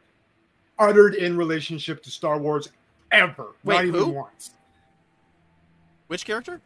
[0.76, 2.68] uttered in relationship to Star Wars
[3.12, 3.48] ever.
[3.62, 4.08] Wait, not even who?
[4.10, 4.50] once.
[6.08, 6.60] Which character?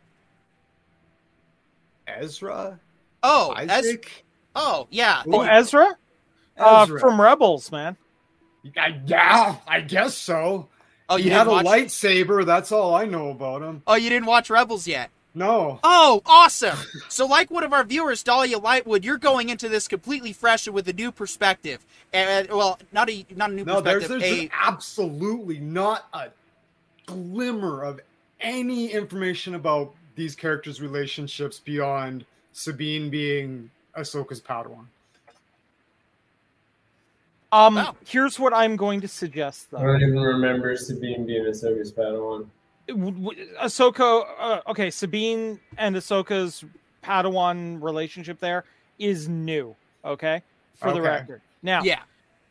[2.06, 2.78] Ezra,
[3.22, 3.96] Oh, Ez-
[4.54, 5.22] oh yeah.
[5.26, 5.96] oh, the- Ezra?
[6.56, 7.96] Uh, from Rebels, man.
[8.76, 10.68] I, yeah, I guess so.
[11.08, 11.66] oh, he you had a watch.
[11.66, 12.46] lightsaber.
[12.46, 13.82] That's all I know about him.
[13.86, 15.10] Oh, you didn't watch Rebels yet.
[15.36, 16.78] No, Oh, awesome!
[17.08, 20.74] So, like one of our viewers, Dahlia Lightwood, you're going into this completely fresh and
[20.74, 21.84] with a new perspective.
[22.12, 24.20] And well, not a not a new no, there's, perspective.
[24.30, 26.28] there's a, absolutely not a
[27.06, 28.00] glimmer of
[28.40, 34.86] any information about these characters' relationships beyond Sabine being Ahsoka's Padawan.
[37.52, 37.96] Um, Wow.
[38.04, 39.78] here's what I'm going to suggest, Though.
[39.78, 42.46] I don't even remember Sabine being Ahsoka's Padawan.
[42.88, 46.64] W- w- Ahsoka, uh, okay, Sabine and Ahsoka's
[47.02, 48.64] Padawan relationship there
[48.98, 50.42] is new, okay,
[50.74, 51.40] for the record.
[51.62, 52.02] Now, yeah,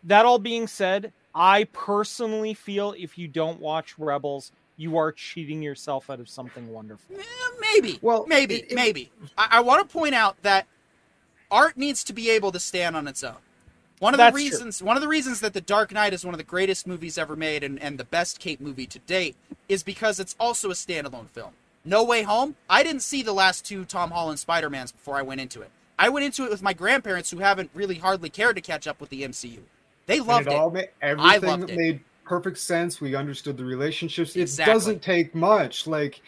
[0.06, 5.62] that all being said, I personally feel if you don't watch Rebels, you are cheating
[5.62, 7.16] yourself out of something wonderful.
[7.60, 8.00] Maybe.
[8.02, 9.12] Well, maybe, it- it- maybe.
[9.38, 10.68] I, I want to point out that
[11.52, 13.36] art needs to be able to stand on its own.
[14.00, 14.50] One of That's the true.
[14.50, 17.18] reasons, one of the reasons that The Dark Knight is one of the greatest movies
[17.18, 19.36] ever made and, and the best Cape movie to date
[19.70, 21.52] is because it's also a standalone film.
[21.86, 22.56] No Way Home.
[22.70, 25.70] I didn't see the last two Tom Holland Spider Mans before I went into it.
[26.00, 29.00] I went into it with my grandparents who haven't really hardly cared to catch up
[29.00, 29.60] with the MCU.
[30.06, 30.56] They And loved it it.
[30.56, 31.78] all made everything loved it.
[31.78, 33.02] made perfect sense.
[33.02, 34.36] We understood the relationships.
[34.36, 35.88] It doesn't take much.
[35.88, 36.22] Like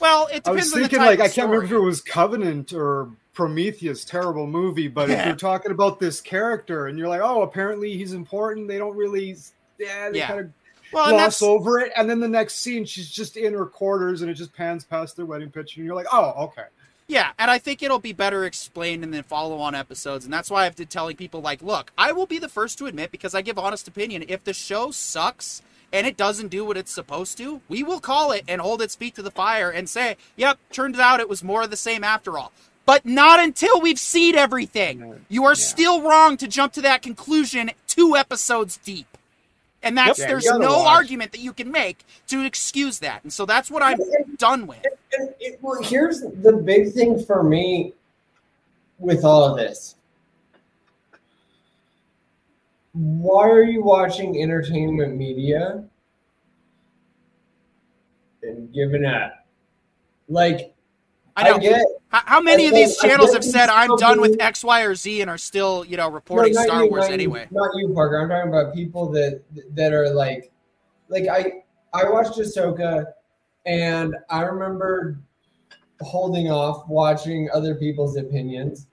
[0.00, 1.84] Well, it depends I was depends on the thinking, like I can't remember if it
[1.84, 4.88] was Covenant or Prometheus, terrible movie.
[4.88, 8.78] But if you're talking about this character and you're like, oh, apparently he's important, they
[8.78, 9.36] don't really,
[9.78, 10.28] yeah, they Yeah.
[10.28, 10.50] kind of
[10.92, 14.30] Well, gloss over it, and then the next scene, she's just in her quarters, and
[14.30, 16.64] it just pans past their wedding picture, and you're like, oh, okay.
[17.06, 20.64] Yeah, and I think it'll be better explained in the follow-on episodes, and that's why
[20.64, 23.42] I've been telling people like, look, I will be the first to admit because I
[23.42, 24.24] give honest opinion.
[24.26, 25.60] If the show sucks
[25.92, 28.94] and it doesn't do what it's supposed to, we will call it and hold its
[28.96, 32.02] feet to the fire and say, yep, turned out it was more of the same
[32.02, 32.52] after all.
[32.86, 35.24] But not until we've seen everything.
[35.28, 35.54] You are Yeah.
[35.54, 39.06] still wrong to jump to that conclusion two episodes deep.
[39.84, 40.28] And that's Yep.
[40.28, 40.96] There's you no watch.
[40.96, 43.22] argument that you can make to excuse that.
[43.22, 43.98] And so that's what I'm
[44.38, 44.84] done with.
[45.16, 47.92] And it, well, here's the big thing for me
[48.98, 49.96] with all of this.
[52.92, 55.84] Why are you watching entertainment media
[58.42, 59.46] and giving up?
[60.28, 60.73] Like,
[61.36, 61.56] I know.
[61.56, 64.40] I get How, how many I of these get- channels have said I'm done with
[64.40, 67.08] X, Y, or Z and are still, you know, reporting No, Star you, Wars not
[67.08, 67.48] you, anyway?
[67.50, 68.20] Not you, Parker.
[68.20, 69.42] I'm talking about people that
[69.74, 70.52] that are like,
[71.08, 71.62] like I
[71.92, 73.06] I watched Ahsoka,
[73.66, 75.18] and I remember
[76.00, 78.86] holding off watching other people's opinions,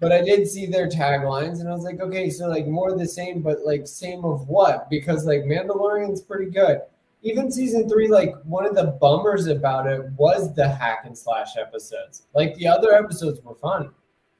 [0.00, 2.98] but I did see their taglines, and I was like, okay, so like more of
[2.98, 4.90] the same, but like same of what?
[4.90, 6.80] Because like Mandalorian's pretty good.
[7.26, 11.56] Even season three, like one of the bummers about it was the hack and slash
[11.56, 12.26] episodes.
[12.34, 13.90] Like the other episodes were fun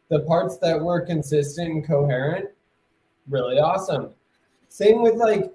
[0.08, 2.46] the parts that were consistent and coherent,
[3.28, 4.10] really awesome.
[4.68, 5.52] Same with like,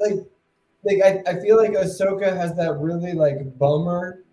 [0.00, 0.14] like,
[0.84, 4.24] like I, I feel like Ahsoka has that really like bummer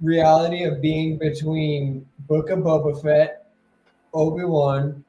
[0.00, 3.46] reality of being between Book of Boba Fett,
[4.12, 5.04] Obi Wan,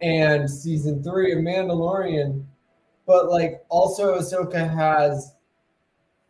[0.00, 2.44] and season three of Mandalorian,
[3.06, 5.34] but like also Ahsoka has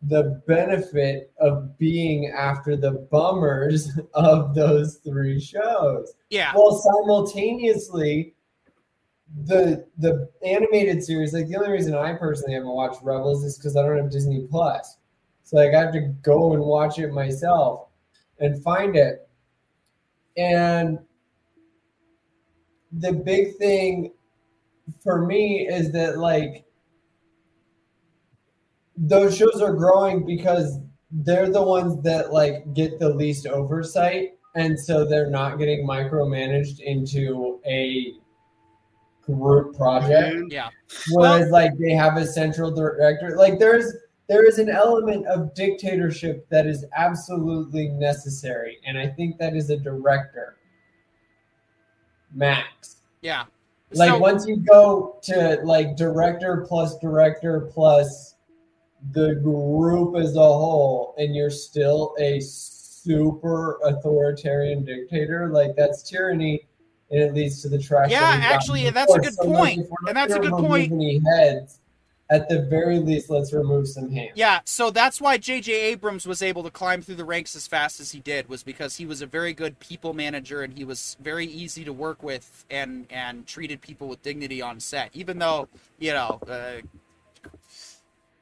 [0.07, 6.13] the benefit of being after the bummers of those three shows.
[6.29, 6.51] Yeah.
[6.55, 8.33] Well, simultaneously,
[9.45, 13.75] the the animated series, like the only reason I personally haven't watched Rebels is because
[13.75, 14.97] I don't have Disney Plus.
[15.43, 17.87] So like I have to go and watch it myself
[18.39, 19.27] and find it.
[20.37, 20.99] And
[22.91, 24.13] the big thing
[25.01, 26.65] for me is that like
[28.97, 30.79] those shows are growing because
[31.11, 36.79] they're the ones that like get the least oversight and so they're not getting micromanaged
[36.79, 38.13] into a
[39.21, 40.69] group project Yeah.
[41.11, 43.93] whereas like they have a central director like there's
[44.27, 49.69] there is an element of dictatorship that is absolutely necessary and i think that is
[49.69, 50.57] a director
[52.33, 53.45] max Yeah.
[53.95, 58.35] Like So- once you go to like director plus director plus
[59.11, 66.65] the group as a whole and you're still a super authoritarian dictator like that's tyranny
[67.11, 69.81] and it leads to the trash Yeah, that actually, that's a good point.
[69.81, 70.93] if we're not And that's a good point.
[71.35, 71.79] heads
[72.33, 75.71] at the very least let's remove some hands Yeah, so that's why J.J.
[75.71, 78.97] Abrams was able to climb through the ranks as fast as he did, was because
[78.97, 82.65] he was a very good people manager and he was very easy to work with
[82.71, 85.11] and and treated people with dignity on set.
[85.13, 85.69] Even though
[85.99, 86.81] you know, uh,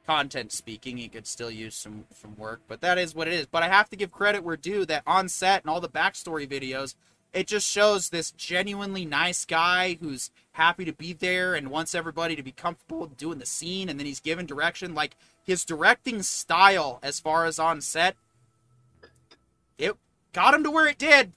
[0.06, 3.46] content speaking, he could still use some some work, but that is what it is.
[3.46, 6.48] But I have to give credit where due that on set and all the backstory
[6.48, 6.94] videos,
[7.32, 12.36] it just shows this genuinely nice guy who's happy to be there and wants everybody
[12.36, 14.94] to be comfortable doing the scene and then he's given direction.
[14.94, 18.16] Like his directing style as far as on set
[19.78, 19.96] it
[20.32, 21.32] got him to where it did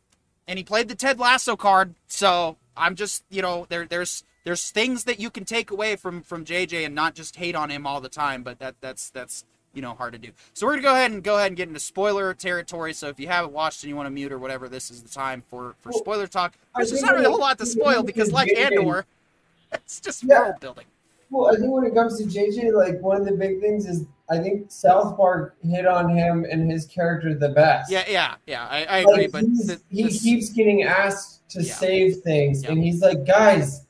[0.47, 1.95] and he played the Ted Lasso card.
[2.07, 6.21] So I'm just you know there there's there's things that you can take away from
[6.21, 9.45] from JJ and not just hate on him all the time but that that's that's
[9.75, 11.67] you know hard to do so we're gonna go ahead and go ahead and get
[11.67, 14.67] into spoiler territory so if you haven't watched and you want to mute or whatever
[14.69, 17.65] this is the time for for spoiler talk there's not really a whole lot to
[17.65, 19.05] spoil because like Andor
[19.73, 20.41] it's just Yeah.
[20.43, 20.85] world building
[21.29, 24.05] Well, I think when it comes to JJ, like one of the big things is
[24.29, 27.91] I think South Park hit on him and his character the best.
[27.91, 29.43] yeah yeah yeah I, I Like, agree but
[29.89, 31.73] he this- keeps getting asked to Yeah.
[31.75, 32.71] save things, Yeah.
[32.71, 33.85] and he's like, guys,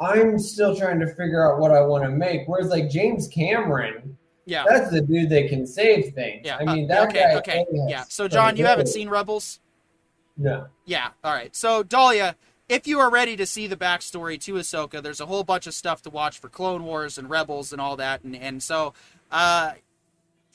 [0.00, 2.42] I'm still trying to figure out what I want to make.
[2.46, 4.16] Whereas like James Cameron,
[4.48, 6.40] yeah that's the dude that can save things.
[6.44, 7.34] yeah I mean uh, that okay guy.
[7.38, 9.60] okay yeah so John you haven't seen Rebels
[10.36, 10.66] No.
[10.84, 11.08] Yeah.
[11.24, 11.54] All right.
[11.54, 12.36] So Dahlia,
[12.68, 15.74] if you are ready to see the backstory to Ahsoka, there's a whole bunch of
[15.74, 18.94] stuff to watch for Clone Wars and Rebels and all that, and and so
[19.32, 19.72] uh,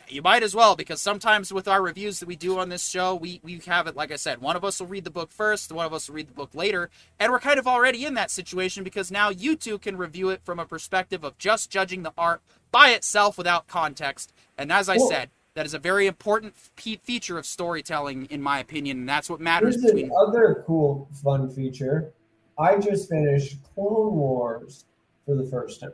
[0.10, 3.16] you might as well because sometimes with our reviews that we do on this show,
[3.16, 5.72] we we have it like I said, one of us will read the book first,
[5.72, 6.90] one of us will read the book later,
[7.20, 10.42] and we're kind of already in that situation because now you two can review it
[10.44, 12.42] from a perspective of just judging the art
[12.72, 15.30] by itself without context, and as I said.
[15.56, 19.40] That is a very important fe- feature of storytelling, in my opinion, and that's what
[19.40, 22.12] matters Here's between another cool, fun feature.
[22.58, 24.86] I just finished Clone Wars
[25.28, 25.92] for the first time.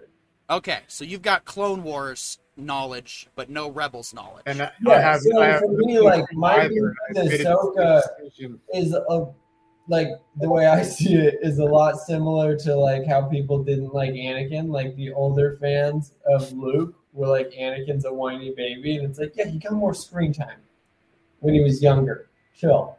[0.49, 4.43] Okay, so you've got Clone Wars knowledge, but no Rebels knowledge.
[4.45, 7.17] And I, Yeah, I have, so I have for me, like, my either, view and
[7.17, 8.01] of I made a Ahsoka-
[8.73, 9.33] is a
[9.89, 13.93] like the way I see it is a lot similar to like how people didn't
[13.93, 14.69] like Anakin.
[14.69, 19.35] Like the older fans of Luke were like Anakin's a whiny baby, and it's like
[19.35, 20.59] yeah, he got more screen time
[21.39, 22.29] when he was younger.
[22.55, 22.97] Chill,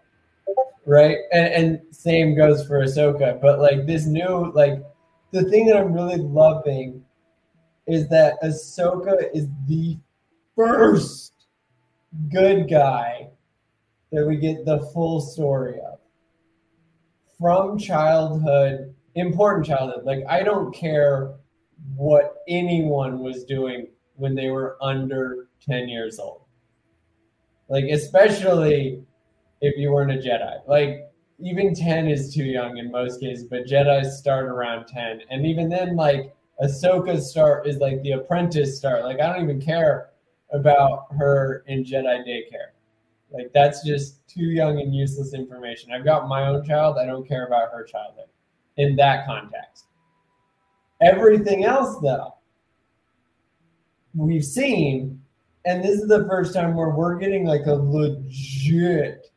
[0.85, 1.19] right?
[1.33, 3.41] And, and same goes for Ahsoka.
[3.41, 4.83] But like this new like
[5.31, 7.00] the thing that I'm really loving
[7.91, 9.99] is that Ahsoka is the
[10.57, 11.32] first
[12.30, 13.28] good guy
[14.12, 15.99] that we get the full story of
[17.38, 20.05] from childhood, important childhood.
[20.05, 21.34] Like, I don't care
[21.97, 26.43] what anyone was doing when they were under 10 years old.
[27.68, 29.03] Like, especially
[29.61, 30.66] if you weren't a Jedi.
[30.66, 35.22] Like, even 10 is too young in most cases, but Jedi's start around 10.
[35.30, 39.05] And even then, like, Ahsoka's start is like the apprentice start.
[39.05, 40.11] Like, I don't even care
[40.53, 42.73] about her in Jedi daycare.
[43.33, 45.93] Like that's just too young and useless information.
[45.93, 46.99] I've got my own child.
[46.99, 48.27] I don't care about her childhood
[48.77, 49.87] in that context.
[51.01, 52.35] Everything else, though,
[54.15, 55.23] we've seen,
[55.65, 59.31] and this is the first time where we're getting like a legit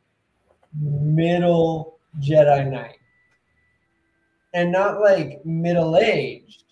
[0.78, 2.98] middle Jedi Knight.
[4.52, 6.63] And not like middle aged,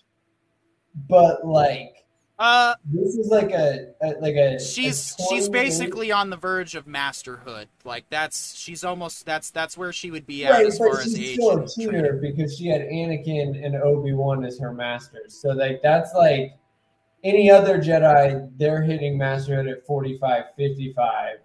[1.07, 2.03] but like
[2.39, 4.59] uh, this is like a, a like a.
[4.59, 7.69] she's a she's basically on the verge of masterhood.
[7.85, 10.99] Like that's she's almost that's that's where she would be at right, as but far
[10.99, 11.33] as she's age.
[11.35, 15.39] still a tutor because she had Anakin and Obi Wan as her masters.
[15.39, 16.53] So like that's like
[17.23, 21.37] any other Jedi, they're hitting masterhood at 45, 55.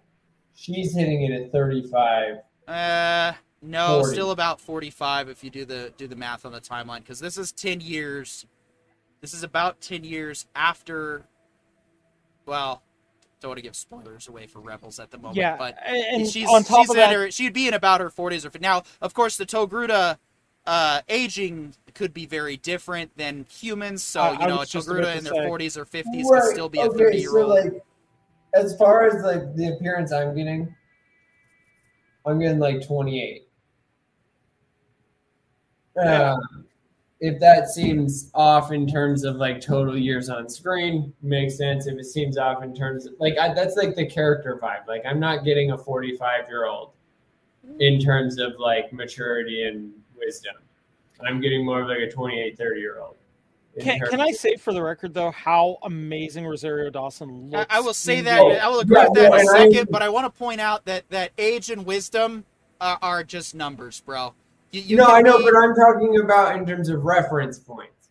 [0.55, 2.39] She's hitting it at 35.
[2.67, 4.13] Uh, no, 40.
[4.13, 7.37] still about 45 if you do the do the math on the timeline because this
[7.37, 8.45] is 10 years.
[9.21, 11.23] This is about 10 years after.
[12.45, 12.81] Well,
[13.41, 16.47] don't want to give spoilers away for Rebels at the moment, yeah, but and she's
[16.49, 18.83] on top she's of in that, her, she'd be in about her 40s or now.
[19.01, 20.17] Of course, the Togruta
[20.65, 24.03] uh, aging could be very different than humans.
[24.03, 25.47] So I- you know, a was just about Togruta in their say.
[25.47, 27.49] 40s or 50s could still be a okay, 30 year so old.
[27.65, 27.83] like,
[28.53, 30.75] as far as like the appearance I'm getting,
[32.25, 33.47] I'm getting like 28.
[35.95, 36.33] Yeah.
[36.33, 36.65] Um,
[37.21, 41.85] if that seems off in terms of like total years on screen, makes sense.
[41.87, 44.87] If it seems off in terms of like I, that's like the character vibe.
[44.87, 46.91] Like I'm not getting a 45 year old
[47.79, 50.55] in terms of like maturity and wisdom.
[51.21, 53.17] I'm getting more of like a 28, 30 year old.
[53.81, 57.75] can, can I say for the record though how amazing Rosario Dawson I, looks?
[57.75, 59.69] I will say that the- I will agree Yeah, with that in a and I-
[59.69, 62.45] second, but I want to point out that that age and wisdom
[62.79, 64.33] are, are just numbers, bro.
[64.71, 68.09] You, you no, I know, be- but I'm talking about in terms of reference points.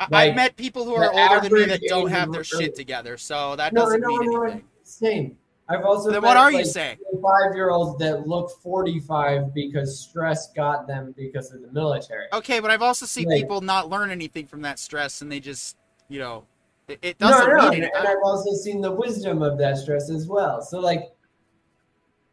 [0.00, 2.74] I, I've met people who are older than me that don't have of- their shit
[2.74, 4.64] together, so that No, doesn't no, mean no, anything.
[4.84, 5.36] same.
[5.70, 6.96] I've also Then met, what are you saying?
[7.22, 12.24] Five year olds that look 45 because stress got them because of the military.
[12.32, 15.40] Okay, but I've also seen Like- people not learn anything from that stress, and they
[15.40, 15.76] just,
[16.08, 16.44] you know,
[16.86, 17.90] it, it doesn't no, mean and, anything.
[17.98, 20.62] and I've also seen the wisdom of that stress as well.
[20.62, 21.10] So, like,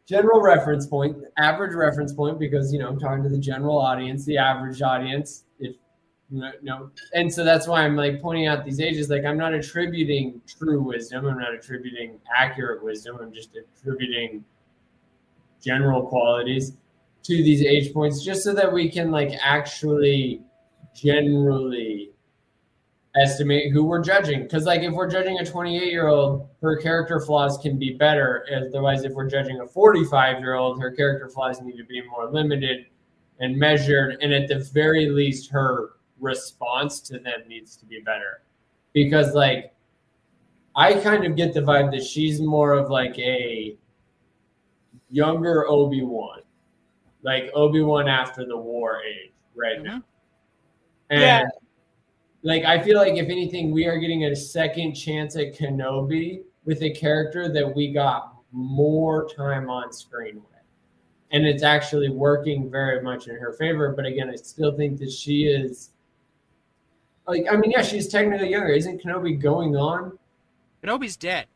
[0.06, 4.24] general reference point, average reference point, because you know, I'm talking to the general audience,
[4.24, 5.44] the average audience.
[5.58, 5.76] If
[6.30, 9.10] no, no, and so that's why I'm like pointing out these ages.
[9.10, 11.26] Like, I'm not attributing true wisdom.
[11.26, 13.18] I'm not attributing accurate wisdom.
[13.20, 14.44] I'm just attributing
[15.62, 16.72] general qualities
[17.24, 20.40] to these age points, just so that we can like actually
[20.94, 22.10] generally
[23.20, 24.42] estimate who we're judging.
[24.42, 28.46] Because like if we're judging a 28 year old, her character flaws can be better.
[28.54, 32.30] Otherwise, if we're judging a 45 year old, her character flaws need to be more
[32.30, 32.86] limited
[33.38, 35.90] and measured, and at the very least, her
[36.20, 38.42] response to them needs to be better.
[38.92, 39.74] Because like
[40.74, 43.76] I kind of get the vibe that she's more of like a
[45.10, 46.40] younger Obi Wan,
[47.22, 49.86] like Obi Wan after the war age, right mm-hmm.
[49.86, 50.02] now.
[51.10, 51.42] And Yeah.
[52.46, 56.80] Like I feel like if anything, we are getting a second chance at Kenobi with
[56.82, 60.62] a character that we got more time on screen with.
[61.32, 63.92] And it's actually working very much in her favor.
[63.96, 65.90] But again, I still think that she is
[67.26, 68.72] like I mean, yeah, she's technically younger.
[68.72, 70.16] Isn't Kenobi going on?
[70.84, 71.46] Kenobi's dead.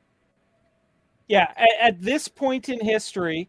[1.28, 3.48] Yeah, at, at this point in history,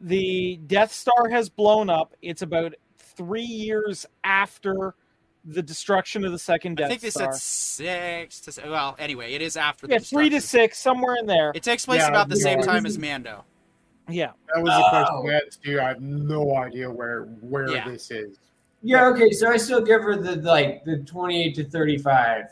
[0.00, 2.16] the Death Star has blown up.
[2.22, 4.96] It's about three years after
[5.44, 7.32] the destruction of the second Death I think they Star.
[7.32, 8.94] said six to se- well.
[8.98, 9.86] Anyway, it is after.
[9.88, 10.68] yeah, the three to destruction.
[10.70, 11.52] six, somewhere in there.
[11.54, 12.42] It takes place Yeah, about the yeah.
[12.42, 13.44] same time as Mando.
[14.08, 14.90] Yeah, That was the Oh.
[14.90, 15.80] question I had too.
[15.80, 17.88] I have no idea where where Yeah.
[17.88, 18.38] this is.
[18.82, 22.46] Yeah, okay, so I still give her the like the twenty eight to thirty five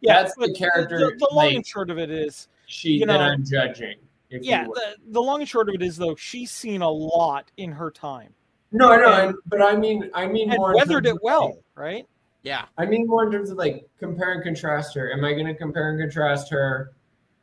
[0.00, 0.22] yeah.
[0.22, 3.06] That's but the character, The, the long like- and short of it is, sheet You
[3.06, 3.96] that I'm judging.
[4.30, 4.66] If yeah.
[4.66, 4.74] will.
[4.74, 7.90] The, the long and short of it is though, she's seen a lot in her
[7.90, 8.34] time
[8.72, 11.14] no, I know, and- and- but I mean, I mean and more in weathered terms
[11.14, 12.06] it of, well, right?
[12.44, 15.12] Yeah, I mean more in terms of like compare and contrast her.
[15.12, 16.92] Am I going to compare and contrast her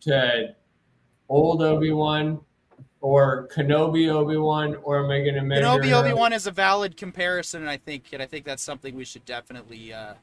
[0.02, 0.56] to
[1.28, 2.40] old Obi Wan
[3.02, 6.52] or Kenobi Obi Wan, or am I going to measure Kenobi Obi Wan is a
[6.52, 9.92] valid comparison, and I think and I think that's something we should definitely.
[9.92, 10.14] Uh,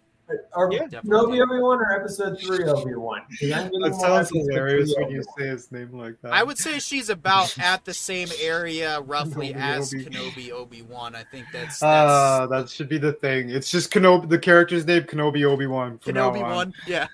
[0.54, 1.38] Or Yeah, definitely.
[1.38, 3.22] Kenobi Obi Wan or Episode Three Obi Wan?
[3.40, 6.32] That sounds hilarious when you say his name like that.
[6.32, 10.04] I would say she's about at the same area, roughly, Kenobi as Obi.
[10.04, 11.14] Kenobi Obi Wan.
[11.14, 13.50] I think that's, that's Ah, that should be the thing.
[13.50, 14.28] It's just Kenobi.
[14.28, 15.98] The character's name Kenobi Obi Wan.
[15.98, 16.74] Kenobi one.
[16.86, 17.06] Yeah,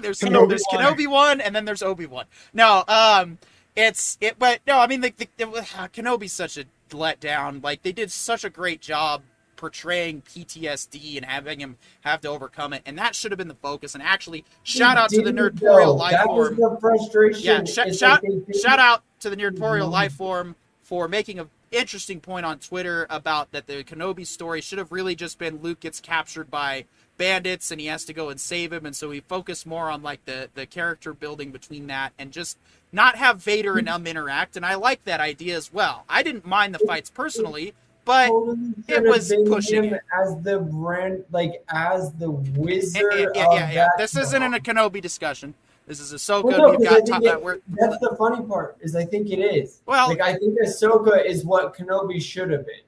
[0.00, 0.84] there's Kenobi there's one.
[0.84, 2.24] Kenobi one, and then there's Obi Wan.
[2.52, 3.38] No, um,
[3.76, 7.62] it's it, but no, I mean the, the, the uh, Kenobi's such a letdown.
[7.62, 9.22] Like they did such a great job
[9.60, 13.54] portraying PTSD and having him have to overcome it, and that should have been the
[13.54, 13.94] focus.
[13.94, 16.56] And actually, shout out to the Nerdporial life That form.
[16.56, 17.42] was the frustration.
[17.42, 18.24] Yeah, sh- shout-
[18.60, 19.92] Shout out to the Nerdporial Mhm.
[19.92, 24.78] life form for making an interesting point on Twitter about that the Kenobi story should
[24.78, 26.86] have really just been Luke gets captured by
[27.18, 30.02] bandits and he has to go and save him, and so we focus more on
[30.02, 32.56] like the the character building between that and just
[32.92, 34.56] not have Vader and um interact.
[34.56, 36.04] And I like that idea as well.
[36.08, 37.74] I didn't mind the fights personally,
[38.10, 40.00] but totally it was pushing him it.
[40.20, 43.74] as the brand, like as the yeah, wizard yeah, of yeah, yeah.
[43.74, 43.90] that.
[43.98, 45.54] This isn't in a Kenobi discussion.
[45.86, 46.44] This is Ahsoka.
[46.44, 48.94] Well, no, We've 'cause I got top, it- that we're, That's the funny part is
[48.96, 49.80] I think it is.
[49.86, 50.08] well.
[50.08, 52.80] Like I think Ahsoka is what Kenobi should have been.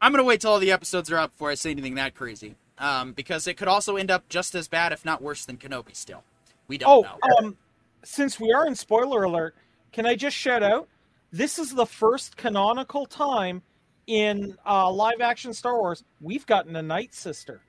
[0.00, 2.54] I'm gonna wait till all the episodes are up before I say anything that crazy,
[2.78, 5.94] um, because it could also end up just as bad, if not worse, than Kenobi.
[5.96, 6.22] Still,
[6.68, 7.36] We don't Oh, know.
[7.48, 7.56] um,
[8.04, 9.54] since we are in spoiler alert,
[9.92, 10.86] can I just shout out?
[11.30, 13.62] This is the first canonical time
[14.06, 17.60] in uh, live action Star Wars we've gotten a Night Sister.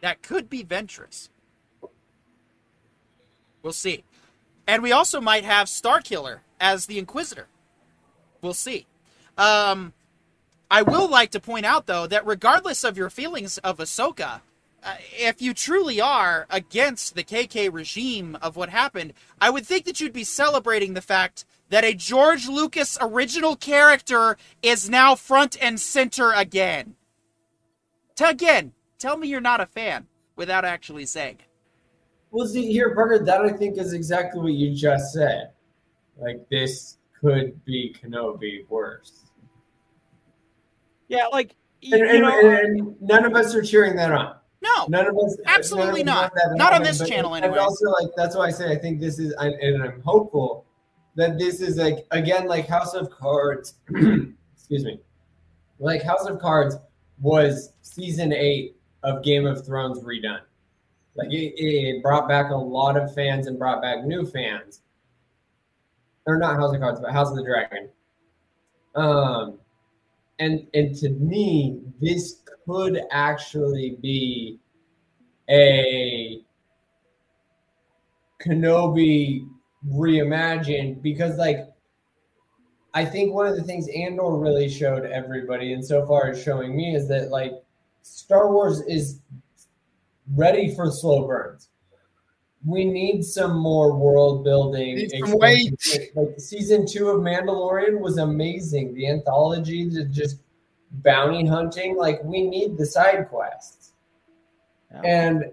[0.00, 1.28] That could be Ventress.
[3.62, 4.04] We'll see.
[4.66, 7.48] And we also might have Starkiller as the Inquisitor.
[8.40, 8.86] We'll see.
[9.36, 9.92] Um,
[10.70, 14.40] I will like to point out, though, that regardless of your feelings of Ahsoka,
[14.82, 19.84] uh, if you truly are against the KK regime of what happened, I would think
[19.84, 25.56] that you'd be celebrating the fact that a George Lucas original character is now front
[25.62, 26.94] and center again.
[28.16, 30.06] T- again, tell me you're not a fan
[30.36, 31.44] without actually saying it.
[32.32, 33.18] Well, see here, Parker.
[33.24, 35.50] That I think is exactly what you just said.
[36.18, 39.24] Like this could be Kenobi worse,
[41.08, 44.36] Yeah, like y- and, you and- know, and none of us are cheering that on.
[44.62, 46.32] No, None of us, Absolutely none of us not.
[46.32, 47.60] want that to Not on happen, this but- channel and anyway.
[47.60, 50.66] also, like that's why I say I think this is, and and I'm hopeful
[51.16, 53.74] that this is like again like House of Cards.
[53.88, 55.00] excuse me,
[55.78, 56.76] like House of Cards
[57.20, 60.40] was season eight of Game of Thrones redone.
[61.16, 64.82] Like it, it brought back a lot of fans and brought back new fans.
[66.26, 67.88] Or not House of Cards, but House of the Dragon.
[68.94, 69.58] Um,
[70.38, 74.58] and and to me, this could actually be
[75.48, 76.42] a
[78.40, 79.48] Kenobi
[79.88, 81.66] reimagined because like
[82.92, 86.76] I think one of the things Andor really showed everybody and so far is showing
[86.76, 87.52] me is that like
[88.02, 89.20] Star Wars is
[90.34, 91.68] ready for slow burns.
[92.64, 94.96] We need some more world building.
[94.96, 95.74] Need some weight.
[96.14, 98.94] Like season two of Mandalorian was amazing.
[98.94, 100.40] The anthology, the just
[100.90, 101.96] bounty hunting.
[101.96, 103.92] Like we need the side quests.
[104.92, 105.00] Yeah.
[105.04, 105.44] And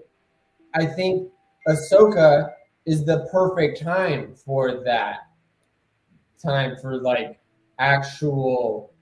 [0.74, 1.30] I think
[1.68, 2.52] Ahsoka
[2.88, 5.28] is the perfect time for that.
[6.42, 7.40] Time for like
[7.78, 8.94] actual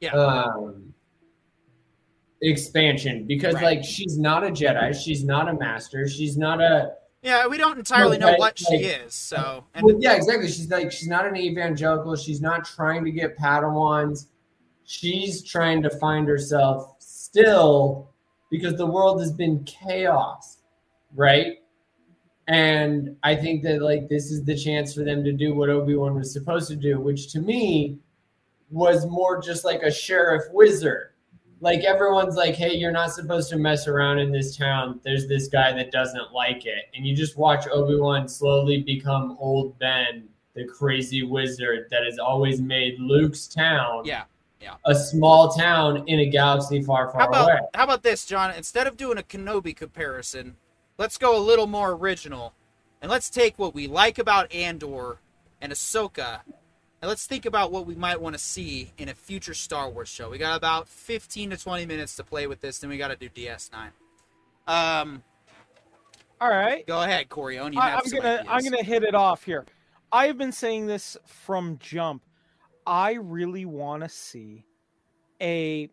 [0.00, 0.12] Yeah.
[0.14, 0.94] um
[2.40, 3.78] expansion because Right.
[3.78, 6.92] like she's not a Jedi, she's not a master, she's not a
[7.22, 9.14] yeah, we don't entirely know what she like- is.
[9.14, 10.46] So, and well, yeah, exactly.
[10.46, 12.14] She's like she's not an evangelical.
[12.16, 14.26] She's not trying to get Padawans.
[14.84, 18.10] She's trying to find herself still
[18.50, 20.58] because the world has been chaos,
[21.14, 21.62] right?
[22.46, 25.94] And I think that like this is the chance for them to do what Obi
[25.94, 27.98] Wan was supposed to do, which to me
[28.70, 31.10] was more just like a sheriff wizard.
[31.60, 35.48] Like everyone's like, "Hey, you're not supposed to mess around in this town." There's this
[35.48, 40.28] guy that doesn't like it, and you just watch Obi Wan slowly become old Ben,
[40.54, 44.24] the crazy wizard that has always made Luke's town yeah.
[44.60, 44.74] Yeah.
[44.84, 47.60] a small town in a galaxy far, far How about away.
[47.74, 48.52] how about this, John?
[48.54, 50.56] Instead of doing a Kenobi comparison,
[50.98, 52.54] let's go a little more original,
[53.00, 55.18] and let's take what we like about Andor
[55.60, 59.54] and Ahsoka, and let's think about what we might want to see in a future
[59.54, 60.30] Star Wars show.
[60.30, 63.16] We got about fifteen to twenty minutes to play with this, then we got to
[63.16, 63.90] do DS9.
[64.66, 65.22] Um,
[66.40, 66.86] all right.
[66.86, 67.74] go ahead, Corione.
[67.74, 69.64] You I, I'm gonna I'm gonna hit it off here.
[70.12, 72.22] I have been saying this from jump.
[72.86, 74.64] I really want to see
[75.40, 75.88] a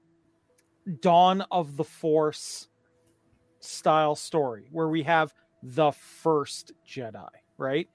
[1.00, 2.68] Dawn of the Force
[3.62, 5.34] style story where we have
[5.64, 7.88] the first Jedi, right?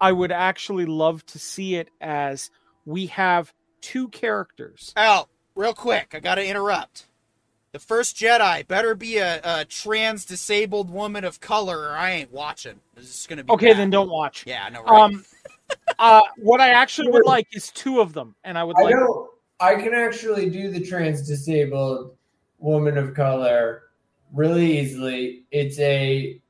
[0.00, 2.50] I would actually love to see it as
[2.86, 4.92] we have two characters.
[4.96, 7.06] Al, real quick, I gotta interrupt.
[7.72, 12.32] The first Jedi better be a, a trans disabled woman of color, or I ain't
[12.32, 12.80] watching.
[12.96, 13.78] This is gonna be Okay, bad.
[13.78, 14.44] then don't watch.
[14.46, 15.02] Yeah, no, right.
[15.02, 15.24] Um,
[15.98, 18.94] uh, what I actually would like is two of them, and I would I like
[18.94, 19.28] don't.
[19.60, 22.16] I can actually do the trans disabled
[22.58, 23.89] woman of color
[24.34, 25.44] really easily.
[25.50, 26.40] It's a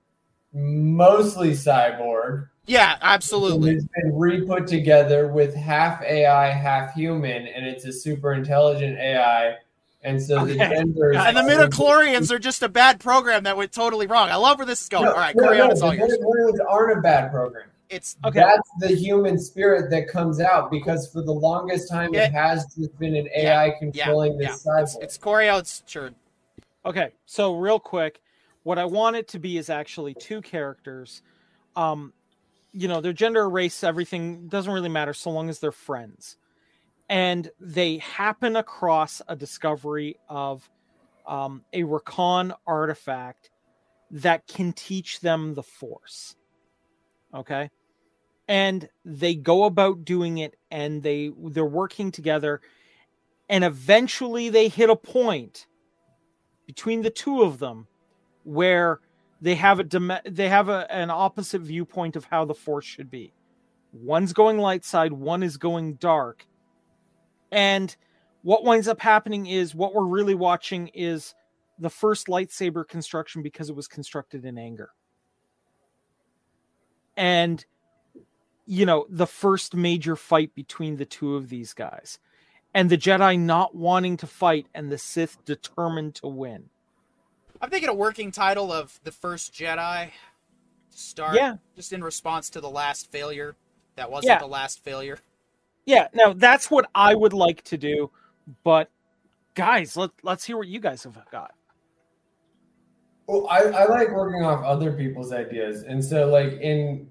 [0.53, 2.49] mostly cyborg.
[2.67, 3.73] yeah, absolutely.
[3.73, 9.57] it's been re-put together with half AI, half human, and it's a super intelligent AI.
[10.03, 10.77] And so the Okay.
[10.77, 14.31] gender is And the midichlorians are just a bad program that went totally wrong.
[14.31, 15.05] I love where this is going.
[15.05, 16.13] No, all right, no, Corione, no, it's all the yours.
[16.19, 17.67] midichlorians aren't a bad program.
[17.91, 18.39] It's Okay.
[18.41, 22.27] That's the human spirit that comes out because for the longest time Yeah.
[22.27, 25.03] it has just been an AI controlling yeah, this cyborg.
[25.03, 25.49] it's Corey.
[25.49, 26.11] It's sure.
[26.85, 28.21] Okay, so real quick,
[28.63, 31.23] what I want it to be is actually two characters.
[31.77, 32.13] Um,
[32.73, 36.37] you know, their gender, race, everything doesn't really matter so long as they're friends.
[37.09, 40.71] And they happen across a discovery of
[41.27, 43.51] um, a Rakan artifact
[44.11, 46.37] that can teach them the Force.
[47.35, 47.71] Okay,
[48.49, 52.61] and they go about doing it, and they they're working together,
[53.49, 55.67] and eventually they hit a point
[56.71, 57.85] between the two of them
[58.45, 59.01] where
[59.41, 63.33] they have a they have a, an opposite viewpoint of how the force should be.
[63.93, 66.47] One's going light side, one is going dark.
[67.51, 67.97] And
[68.43, 71.35] what winds up happening is what we're really watching is
[71.81, 74.91] the first lightsaber construction because it was constructed in anger.
[77.17, 77.67] And
[78.65, 82.21] you know, the first major fight between the two of these guys.
[82.75, 86.71] And the Jedi not wanting to fight and the Sith determined to win.
[87.61, 90.11] I'm thinking a working title of The First Jedi
[90.91, 91.35] to start.
[91.35, 91.57] Yeah.
[91.77, 93.57] Just in response to the last failure.
[93.97, 94.39] That wasn't Yeah.
[94.39, 95.19] the last failure.
[95.85, 98.11] Yeah, now that's what I would like to do,
[98.63, 98.91] but
[99.55, 101.55] guys, let let's hear what you guys have got.
[103.27, 105.83] Well, I, I like working off other people's ideas.
[105.83, 107.09] And so, like, in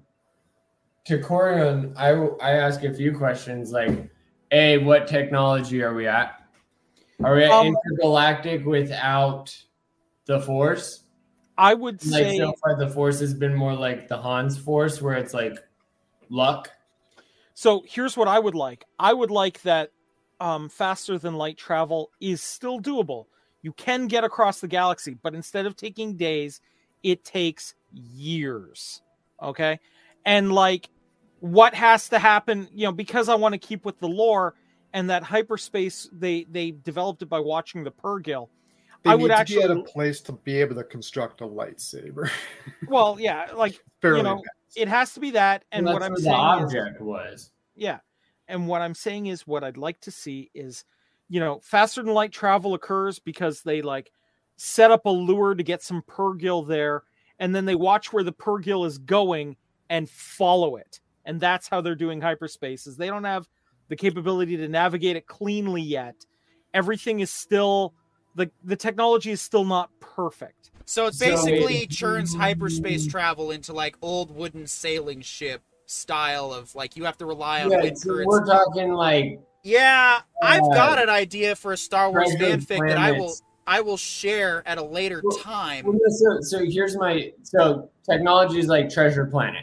[1.06, 2.10] to Corian, I,
[2.44, 4.10] I ask a few questions like,
[4.52, 6.42] A, what technology are we at?
[7.22, 9.56] Are we at Um, intergalactic without
[10.24, 11.04] the Force?
[11.58, 15.02] I would Like, say so far, the Force has been more like the Han's Force,
[15.02, 15.58] where it's like
[16.30, 16.70] luck.
[17.54, 18.86] So here's what I would like.
[18.98, 19.90] I would like that
[20.40, 23.26] um, faster than light travel is still doable.
[23.60, 26.62] You can get across the galaxy, but instead of taking days,
[27.02, 29.02] it takes years.
[29.42, 29.78] Okay.
[30.24, 30.88] And like
[31.40, 34.54] what has to happen, you know, because I want to keep with the lore
[34.92, 38.48] and that hyperspace, they they developed it by watching the Purrgil.
[39.02, 41.40] They I need would to actually- be at a place to be able to construct
[41.40, 42.30] a lightsaber.
[42.88, 44.42] Well, yeah, like Fairly you know,
[44.76, 45.64] it has to be that.
[45.72, 47.50] And Well, what I'm where saying the is, object was.
[47.76, 47.98] Yeah.
[48.48, 50.84] And what I'm saying is what I'd like to see is,
[51.28, 54.10] you know, faster than light travel occurs because they like
[54.56, 57.04] set up a lure to get some Purrgil there,
[57.38, 59.56] and then they watch where the Purrgil is going
[59.88, 61.00] and follow it.
[61.30, 63.48] And that's how they're doing hyperspace is they don't have
[63.88, 66.16] the capability to navigate it cleanly yet.
[66.74, 67.94] Everything is still
[68.34, 70.72] the the technology is still not perfect.
[70.86, 76.52] So it So basically it- churns hyperspace travel into like old wooden sailing ship style
[76.52, 78.26] of like you have to rely on Yeah, wind currents.
[78.26, 82.88] we're talking like Yeah, I've Uh, got an idea for a Star Wars treasure fanfic
[82.88, 83.36] that I will.
[83.68, 85.86] I will share at a later Well, time.
[85.86, 89.62] Well, so, so here's my so technology is like treasure planet.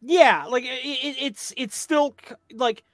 [0.00, 2.16] Yeah, like it, it, it's it's still
[2.52, 2.84] like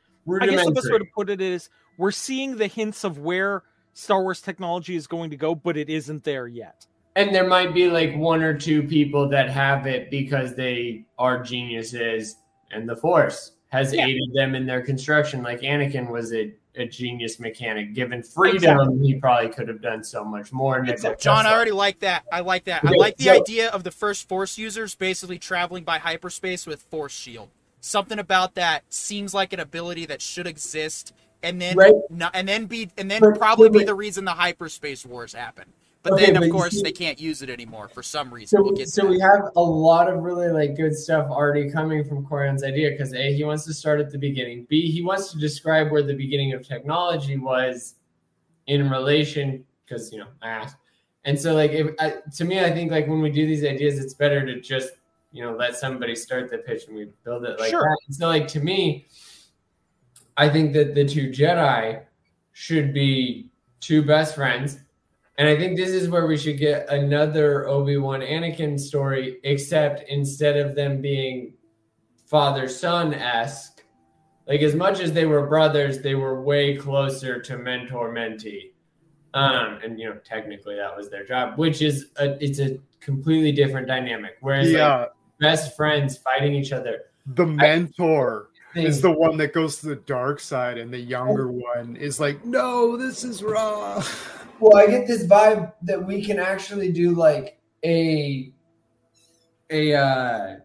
[0.41, 1.69] I guess the best way to put it is
[1.99, 3.65] we're seeing the hints of where
[3.95, 6.87] Star Wars technology is going to go, but it isn't there yet.
[7.15, 11.43] And there might be like one or two people that have it because they are
[11.43, 12.37] geniuses
[12.71, 14.07] and the Force has Yeah.
[14.07, 15.43] aided them in their construction.
[15.43, 17.95] Like Anakin was a, a genius mechanic.
[17.95, 19.07] Given freedom, Exactly.
[19.07, 20.83] he probably could have done so much more.
[21.19, 22.25] John, I already like that.
[22.33, 22.85] I like that.
[22.85, 26.83] I like the so- idea of the first Force users basically traveling by hyperspace with
[26.83, 27.51] Force Shield.
[27.81, 31.13] Something about that seems like an ability that should exist,
[31.43, 31.93] and then Right.
[32.09, 35.33] not, and then be and then But- probably but- be the reason the hyperspace wars
[35.33, 35.65] happen.
[36.03, 38.59] But Okay, then, of you course, see- they can't use it anymore for some reason.
[38.59, 42.03] So, we'll get so we have a lot of really like good stuff already coming
[42.05, 44.67] from Corian's idea because a he wants to start at the beginning.
[44.69, 47.95] B he wants to describe where the beginning of technology was
[48.67, 50.77] in relation because you know I asked,
[51.25, 54.01] and so like if I, to me I think like when we do these ideas
[54.01, 54.91] it's better to just
[55.31, 57.83] you know let somebody start the pitch and we build it like Sure.
[57.83, 57.97] that.
[58.09, 59.07] And so like to me,
[60.37, 62.03] I think that the two Jedi
[62.53, 64.81] should be two best friends.
[65.39, 70.09] And I think this is where we should get another Obi Wan Anakin story, except
[70.09, 71.55] instead of them being
[72.27, 73.83] father son esque,
[74.47, 78.73] like as much as they were brothers, they were way closer to mentor mentee.
[79.35, 83.53] Um, and you know, technically that was their job, which is a, it's a completely
[83.53, 84.37] different dynamic.
[84.41, 89.55] Whereas yeah, like best friends fighting each other, the mentor thing- is the one that
[89.55, 94.05] goes to the dark side, and the younger one is like, "No, this is wrong."
[94.63, 98.53] Well, I get this vibe that we can actually do like a
[99.71, 100.57] a uh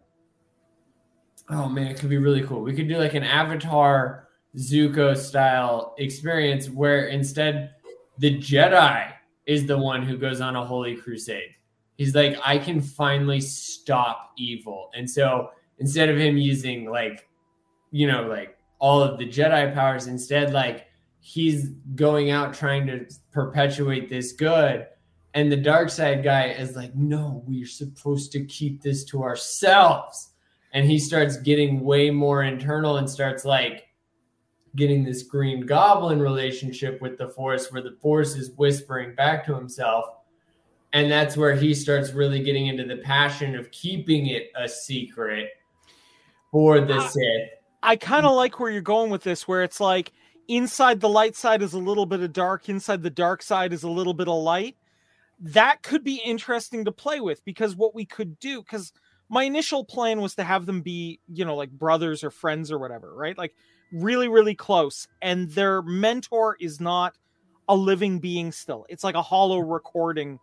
[1.49, 2.61] oh man, it could be really cool.
[2.61, 7.71] We could do like an Avatar Zuko style experience where instead
[8.19, 9.13] the Jedi
[9.47, 11.55] is the one who goes on a holy crusade.
[11.97, 14.91] He's like, I can finally stop evil.
[14.95, 15.49] And so
[15.79, 17.27] instead of him using like,
[17.89, 20.85] you know, like all of the Jedi powers, instead, like
[21.27, 24.87] he's going out trying to perpetuate this good.
[25.33, 30.29] And the dark side guy is like, no, we're supposed to keep this to ourselves.
[30.71, 33.87] And he starts getting way more internal and starts like
[34.77, 39.53] getting this green goblin relationship with the force where the force is whispering back to
[39.53, 40.05] himself.
[40.93, 45.49] And that's where he starts really getting into the passion of keeping it a secret
[46.51, 47.07] for the Ah.
[47.09, 47.49] Sith.
[47.83, 50.13] I kind of like where you're going with this, where it's like
[50.47, 53.83] inside the light side is a little bit of dark, inside the dark side is
[53.83, 54.75] a little bit of light.
[55.39, 58.91] that could be interesting to play with because what we could do because
[59.29, 62.79] my initial plan was to have them be you know like brothers or friends or
[62.79, 63.53] whatever right like
[63.91, 67.15] really really close and their mentor is not
[67.69, 70.39] a living being still it's like a hollow recording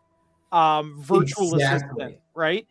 [0.53, 2.05] um virtual Exactly.
[2.05, 2.69] assistant right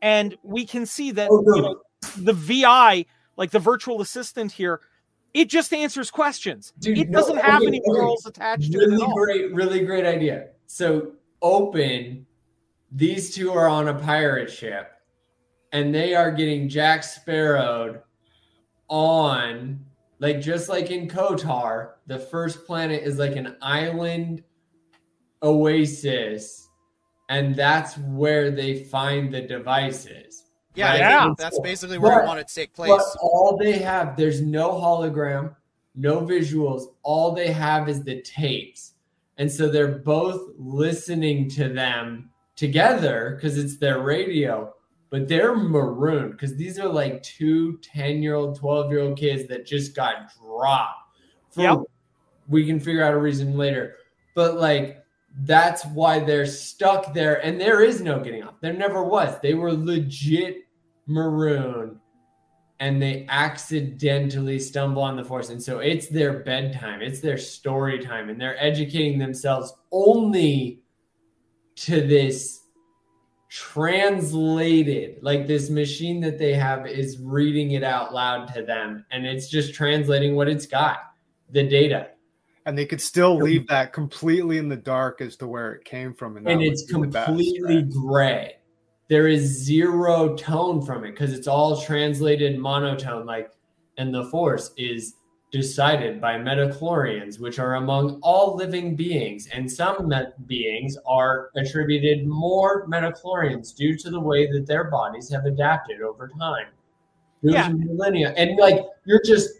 [0.00, 1.56] and we can see that Oh, no.
[1.56, 1.82] you know
[2.22, 3.04] the vi
[3.36, 4.80] like the virtual assistant here
[5.36, 7.84] it just answers questions Dude, it doesn't have okay, any okay.
[7.86, 10.48] morals attached to it really at great, really great idea.
[10.66, 12.26] So open,
[12.90, 14.92] these two are on a pirate ship,
[15.72, 18.00] and they are getting Jack Sparrowed
[18.88, 19.84] on
[20.20, 24.42] like just like in KOTOR, the first planet is like an island
[25.42, 26.66] oasis,
[27.28, 30.45] and that's where they find the devices.
[30.76, 31.34] Yeah, I Yeah.
[31.38, 32.90] that's basically where I But- want it to take place.
[32.90, 35.54] But all they have, there's no hologram,
[35.94, 36.92] no visuals.
[37.02, 38.92] All they have is the tapes.
[39.38, 44.72] And so they're both listening to them together because it's their radio,
[45.10, 49.46] but they're marooned because these are like two 10 year old, 12 year old kids
[49.48, 51.16] that just got dropped.
[51.50, 51.78] For, Yep.
[52.48, 53.96] We can figure out a reason later.
[54.34, 55.02] But like,
[55.44, 57.44] that's why they're stuck there.
[57.44, 58.54] And there is no getting off.
[58.60, 59.38] There never was.
[59.42, 60.65] They were legit
[61.06, 62.00] maroon
[62.78, 65.48] and they accidentally stumble on the force.
[65.48, 67.00] And so it's their bedtime.
[67.00, 68.28] It's their story time.
[68.28, 70.82] And they're educating themselves only
[71.76, 72.60] to this
[73.48, 79.06] translated like this machine that they have is reading it out loud to them.
[79.10, 80.98] And it's just translating what it's got
[81.50, 82.08] the data.
[82.66, 86.12] And they could still leave that completely in the dark as to where it came
[86.12, 88.56] from, and, and it's completely gray.
[89.08, 93.24] There is zero tone from it because it's all translated monotone.
[93.24, 93.52] Like,
[93.98, 95.14] and the force is
[95.52, 102.26] decided by midichlorians, which are among all living beings, and some met- beings are attributed
[102.26, 106.66] more midichlorians due to the way that their bodies have adapted over time,
[107.42, 107.68] Yeah.
[107.68, 108.34] millennia.
[108.36, 109.50] And like, you're just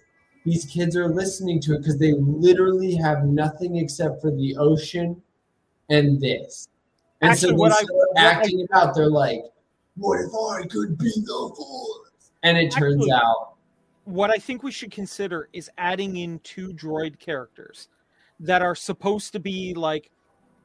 [0.44, 5.20] these kids are listening to it because they literally have nothing except for the ocean
[5.88, 6.68] and this.
[7.20, 8.94] And Actually, so what I- acting it out.
[8.94, 9.42] They're like,
[9.96, 13.54] "What if I could be the force?" And it turns Actually- out,
[14.04, 17.88] what I think we should consider is adding in two droid characters
[18.38, 20.10] that are supposed to be like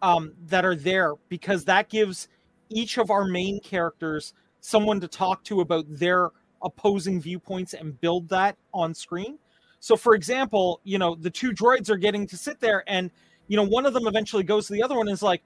[0.01, 2.27] um that are there because that gives
[2.69, 6.29] each of our main characters someone to talk to about their
[6.61, 9.39] opposing viewpoints and build that on screen.
[9.79, 13.09] So for example, you know, the two droids are getting to sit there and
[13.47, 15.41] you know, one of them eventually goes to the other one and is like,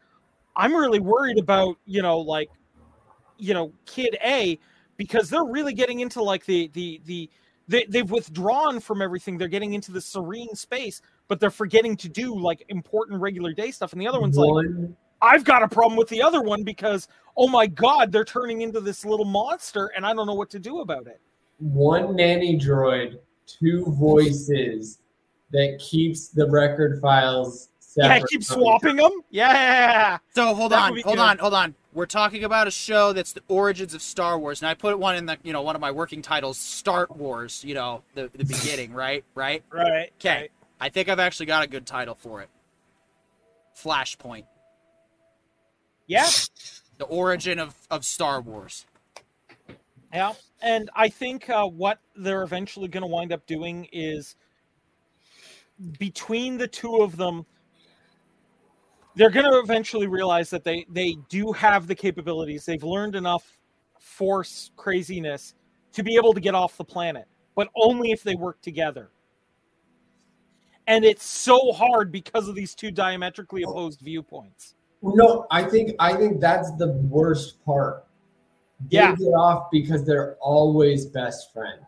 [0.55, 2.49] I'm really worried about, you know, like
[3.37, 4.59] you know, kid A
[4.97, 7.29] because they're really getting into like the the the
[7.67, 9.37] they, they've withdrawn from everything.
[9.37, 13.71] They're getting into the serene space, but they're forgetting to do like important regular day
[13.71, 13.91] stuff.
[13.91, 14.67] And the other one's like,
[15.21, 17.07] I've got a problem with the other one because
[17.37, 20.59] oh my god, they're turning into this little monster, and I don't know what to
[20.59, 21.19] do about it.
[21.59, 24.99] one nanny droid, two voices
[25.51, 28.17] that keeps the record files separate.
[28.19, 29.11] yeah, keep swapping them.
[29.29, 31.19] Yeah, So hold That on, hold good.
[31.19, 31.75] on, hold on.
[31.93, 35.15] We're talking about a show that's the origins of Star Wars, and I put one
[35.15, 37.63] in the, you know, one of my working titles, Start Wars.
[37.63, 39.23] You know, the the beginning, right?
[39.33, 39.63] Right.
[39.71, 40.11] right.
[40.19, 40.49] Okay.
[40.81, 42.49] I think I've actually got a good title for it.
[43.77, 44.43] Flashpoint:
[46.07, 46.27] Yeah,
[46.97, 48.85] The origin of of Star Wars.
[50.13, 54.35] Yeah, and I think uh, what they're eventually going to wind up doing is
[55.99, 57.45] between the two of them,
[59.15, 62.65] they're going to eventually realize that they they do have the capabilities.
[62.65, 63.57] They've learned enough
[63.99, 65.55] force craziness
[65.93, 67.25] to be able to get off the planet,
[67.55, 69.09] but only if they work together.
[70.87, 74.75] And it's so hard because of these two diametrically opposed viewpoints.
[75.01, 78.05] No, I think I think that's the worst part.
[78.91, 79.15] They Yeah.
[79.15, 81.85] get off because they're always best friends.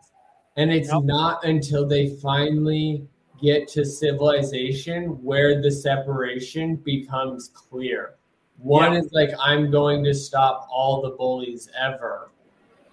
[0.56, 1.04] And it's Yep.
[1.04, 3.06] not until they finally
[3.40, 8.14] get to civilization where the separation becomes clear.
[8.58, 9.00] One Yeah.
[9.00, 12.30] is like, I'm going to stop all the bullies ever.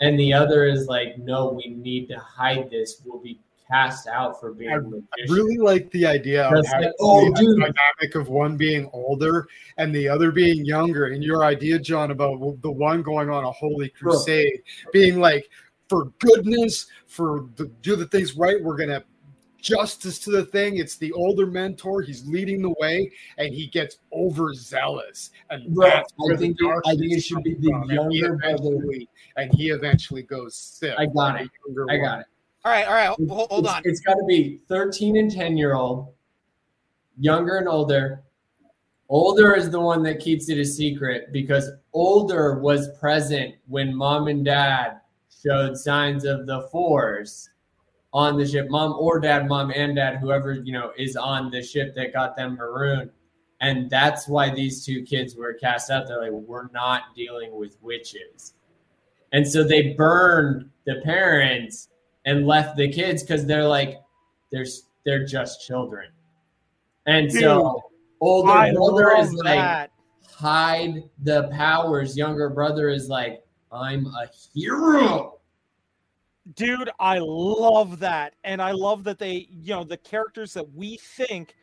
[0.01, 3.01] And the other is like, no, we need to hide this.
[3.03, 3.39] We'll be
[3.71, 5.31] cast out for being I magicians.
[5.31, 7.59] really like the idea of like, oh, the dude.
[7.59, 9.47] dynamic of one being older
[9.77, 11.05] and the other being younger.
[11.07, 14.61] And your idea, John, about the one going on a holy crusade,
[14.93, 15.49] being like,
[15.89, 19.03] for goodness, for the, do the things right, we're gonna
[19.65, 20.77] justice to the thing.
[20.77, 22.01] It's the older mentor.
[22.03, 25.91] He's leading the way, and he gets overzealous, and Right.
[25.91, 27.89] that's I where think the it- I think it darkness should be comes the from,
[27.89, 28.53] and he younger brother.
[28.75, 30.93] eventually- And he eventually goes sick.
[30.97, 31.49] I got it.
[31.67, 32.03] younger I one.
[32.05, 32.25] got it.
[32.63, 33.07] All right, all right.
[33.29, 33.81] Hold, hold It's- on.
[33.85, 36.13] It's got to be 13 and 10 year old,
[37.19, 38.21] younger and older,
[39.07, 44.27] Older is the one that keeps it a secret because older was present when mom
[44.27, 44.99] and dad
[45.43, 47.47] showed signs of the force
[48.15, 48.69] on the ship.
[48.69, 52.35] Mom or dad, mom and dad, whoever you know is on the ship that got
[52.37, 53.11] them marooned.
[53.59, 56.07] And that's why these two kids were cast out.
[56.07, 58.53] They're like, we're not dealing with witches.
[59.33, 61.89] And so they burned the parents
[62.25, 63.99] and left the kids because they're like,
[64.51, 64.65] they're,
[65.05, 66.09] they're just children.
[67.05, 67.81] And Dude, so
[68.21, 69.91] older I brother is like, that.
[70.29, 72.15] hide the powers.
[72.17, 75.34] Younger brother is like, I'm a hero.
[76.53, 78.35] Dude, I love that.
[78.43, 81.55] And I love that they, you know, the characters that we think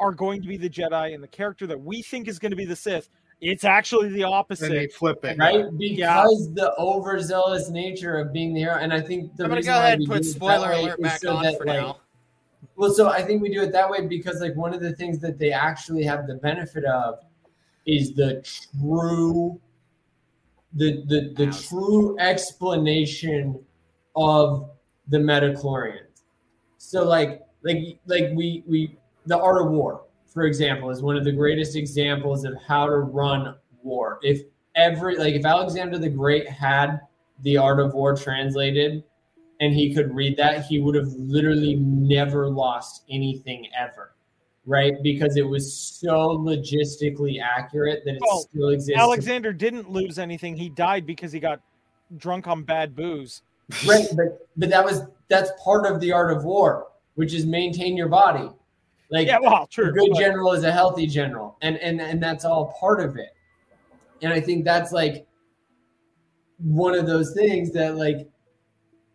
[0.00, 2.56] are going to be the Jedi and the character that we think is going to
[2.56, 3.08] be the Sith,
[3.40, 4.92] it's actually the And they opposite.
[4.92, 5.38] flip it.
[5.38, 5.66] Right?
[5.76, 8.76] Because the overzealous nature of being the hero.
[8.76, 11.00] And I think the I'm gonna go ahead and put do it that spoiler alert
[11.00, 11.98] back so on that, for like, now.
[12.76, 15.18] Well, so I think we do it that way because like one of the things
[15.20, 17.20] that they actually have the benefit of
[17.86, 18.44] is the
[18.80, 19.60] true
[20.74, 23.58] the the, the true explanation
[24.16, 24.70] of
[25.08, 26.22] the midichlorians.
[26.78, 31.24] So like like like we we the art of war, for example, is one of
[31.24, 34.18] the greatest examples of how to run war.
[34.22, 34.42] If
[34.74, 37.00] every like if Alexander the Great had
[37.42, 39.04] the art of war translated
[39.60, 44.14] and he could read that, he would have literally never lost anything ever.
[44.66, 45.02] Right?
[45.02, 49.00] Because it was so logistically accurate that it Well, still exists.
[49.00, 50.56] Alexander didn't lose anything.
[50.56, 51.60] He died because he got
[52.18, 53.42] drunk on bad booze.
[53.86, 57.96] Right, but but that was that's part of the art of war, which is maintain
[57.96, 58.48] your body.
[59.10, 59.92] Like Yeah, well, a true.
[59.92, 63.30] good but- general is a healthy general, and and and that's all part of it.
[64.22, 65.26] And I think that's like
[66.58, 68.28] one of those things that like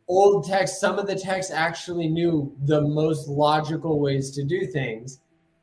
[0.07, 0.79] old text.
[0.79, 5.19] Some of the texts actually knew the most logical ways to do things.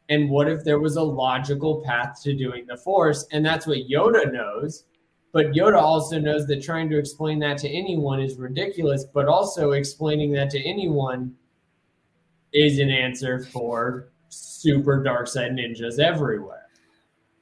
[0.08, 3.26] And what if there was a logical path to doing the force?
[3.32, 4.84] And that's what Yoda knows.
[5.32, 9.72] But Yoda also knows that trying to explain that to anyone is ridiculous, but also
[9.72, 11.34] explaining that to anyone
[12.52, 16.66] is an answer for super dark side ninjas everywhere.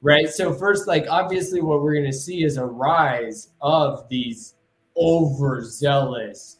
[0.01, 0.29] Right?
[0.29, 4.55] So first like obviously what we're going to see is a rise of these
[4.95, 6.57] overzealous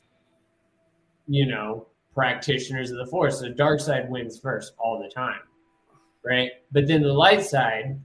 [1.27, 3.39] you know practitioners of the force.
[3.39, 5.41] The dark side wins first all the time.
[6.25, 6.51] Right?
[6.71, 7.99] But then the light side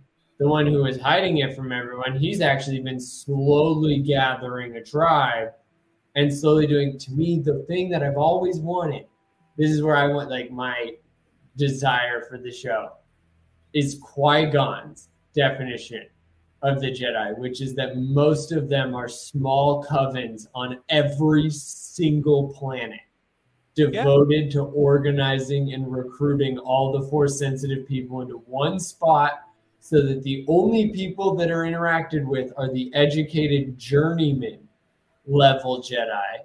[0.44, 5.48] the one who is hiding it from everyone, he's actually been slowly gathering a tribe
[6.16, 9.06] and slowly doing to me the thing that I've always wanted.
[9.56, 10.96] This is where I want like my
[11.56, 12.90] desire for the show
[13.72, 16.02] is Qui Gon's definition
[16.60, 22.52] of the Jedi, which is that most of them are small covens on every single
[22.52, 23.00] planet
[23.74, 29.43] devoted to organizing and recruiting all the force sensitive people into one spot
[29.84, 34.66] so that the only people that are interacted with are the educated journeyman
[35.26, 36.38] level Jedi,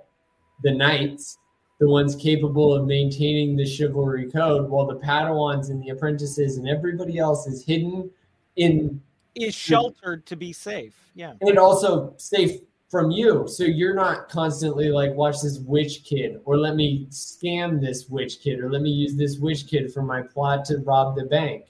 [0.62, 1.38] the knights,
[1.80, 6.68] the ones capable of maintaining the chivalry code, while the Padawans and the apprentices and
[6.68, 8.12] everybody else is hidden
[8.58, 9.02] in
[9.36, 11.10] is sheltered to be safe.
[11.16, 11.32] Yeah.
[11.40, 12.60] and also safe
[12.90, 13.48] from you.
[13.48, 18.42] So you're not constantly like, watch this witch kid, or let me scam this witch
[18.42, 21.68] kid, or let me use this witch kid for my plot to rob the bank.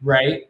[0.00, 0.44] Right?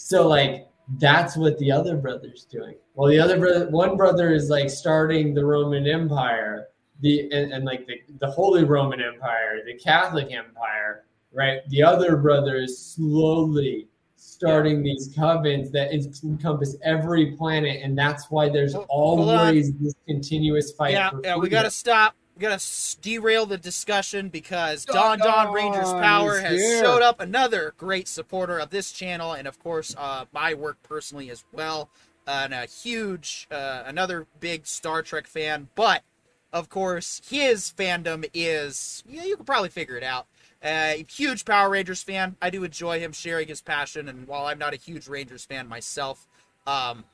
[0.00, 0.68] So like
[0.98, 2.76] that's what the other brother's doing.
[2.94, 6.68] Well, the other brother, one brother is like starting the Roman Empire,
[7.00, 11.60] the and, and like the, the Holy Roman Empire, the Catholic Empire, right?
[11.70, 18.30] The other brother is slowly starting these covens that en- encompass every planet, and that's
[18.30, 19.36] why there's Hold- hold on.
[19.48, 20.92] always this continuous fight.
[20.92, 22.14] Yeah, yeah, we gotta stop.
[22.38, 22.64] We gotta
[23.00, 26.80] derail the discussion because Don Don Don Rangers Power has here.
[26.80, 31.30] showed up, another great supporter of this channel, and of course, uh, my work personally
[31.30, 31.90] as well.
[32.28, 36.04] Uh, and a huge, uh, another big Star Trek fan, but
[36.52, 40.28] of course, his fandom is yeah, you can probably figure it out.
[40.62, 42.36] Uh, huge Power Rangers fan.
[42.40, 45.66] I do enjoy him sharing his passion, and while I'm not a huge Rangers fan
[45.66, 46.28] myself,
[46.68, 47.04] um,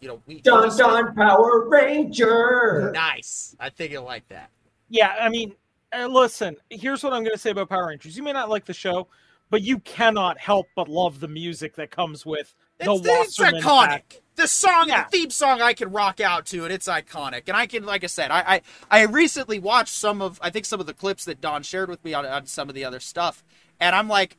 [0.00, 2.90] you know, we Don Don Power Ranger.
[2.94, 3.56] Nice.
[3.60, 4.50] I think you'll like that.
[4.88, 5.54] Yeah, I mean,
[5.96, 8.16] uh, listen, here's what I'm going to say about Power Rangers.
[8.16, 9.08] You may not like the show,
[9.50, 13.62] but you cannot help but love the music that comes with the It's, it's iconic.
[13.88, 14.20] pack.
[14.36, 15.04] The song, Yeah.
[15.04, 17.42] the theme song, I can rock out to, and it's iconic.
[17.48, 20.64] And I can, like I said, I I, I recently watched some of, I think
[20.64, 23.00] some of the clips that Don shared with me on, on some of the other
[23.00, 23.42] stuff,
[23.80, 24.36] and I'm like,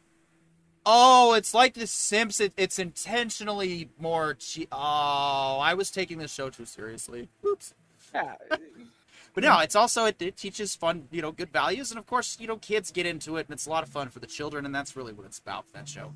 [0.86, 2.40] oh, it's like The Sims.
[2.40, 4.36] It, it's intentionally more.
[4.36, 7.30] Che- oh, I was taking this show too seriously.
[7.46, 7.74] Oops.
[8.14, 8.36] Yeah,
[9.36, 12.38] But no, it's also it, it teaches fun, you know, good values, and of course,
[12.40, 14.66] you know, kids get into it, and it's a lot of fun for the children,
[14.66, 15.66] and that's really what it's about.
[15.74, 16.12] That show.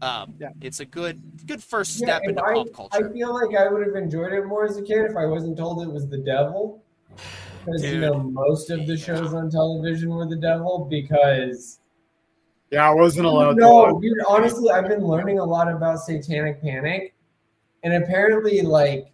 [0.00, 0.50] Um, Yeah.
[0.60, 3.10] It's a good good first step and into I, pop culture.
[3.10, 5.56] I feel like I would have enjoyed it more as a kid if I wasn't
[5.56, 6.82] told it was the devil.
[7.64, 10.86] Because you know most of the shows on television were the devil.
[10.88, 11.80] Because
[12.72, 14.16] Yeah, I wasn't allowed no, dude.
[14.26, 17.14] Honestly, I've been learning a lot about Satanic Panic,
[17.82, 19.12] and apparently, like,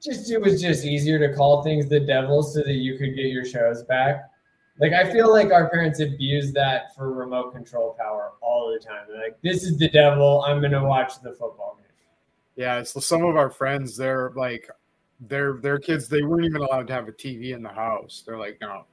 [0.00, 3.26] just it was just easier to call things the devil so that you could get
[3.26, 4.30] your shows back.
[4.78, 9.06] Like, I feel like our parents abuse that for remote control power all the time.
[9.08, 10.44] They're like, this is the devil.
[10.46, 12.06] I'm gonna watch the football game.
[12.54, 14.70] Yeah, so some of our friends, they're like,
[15.18, 18.22] their their kids, they weren't even allowed to have a TV in the house.
[18.24, 18.84] They're like, no.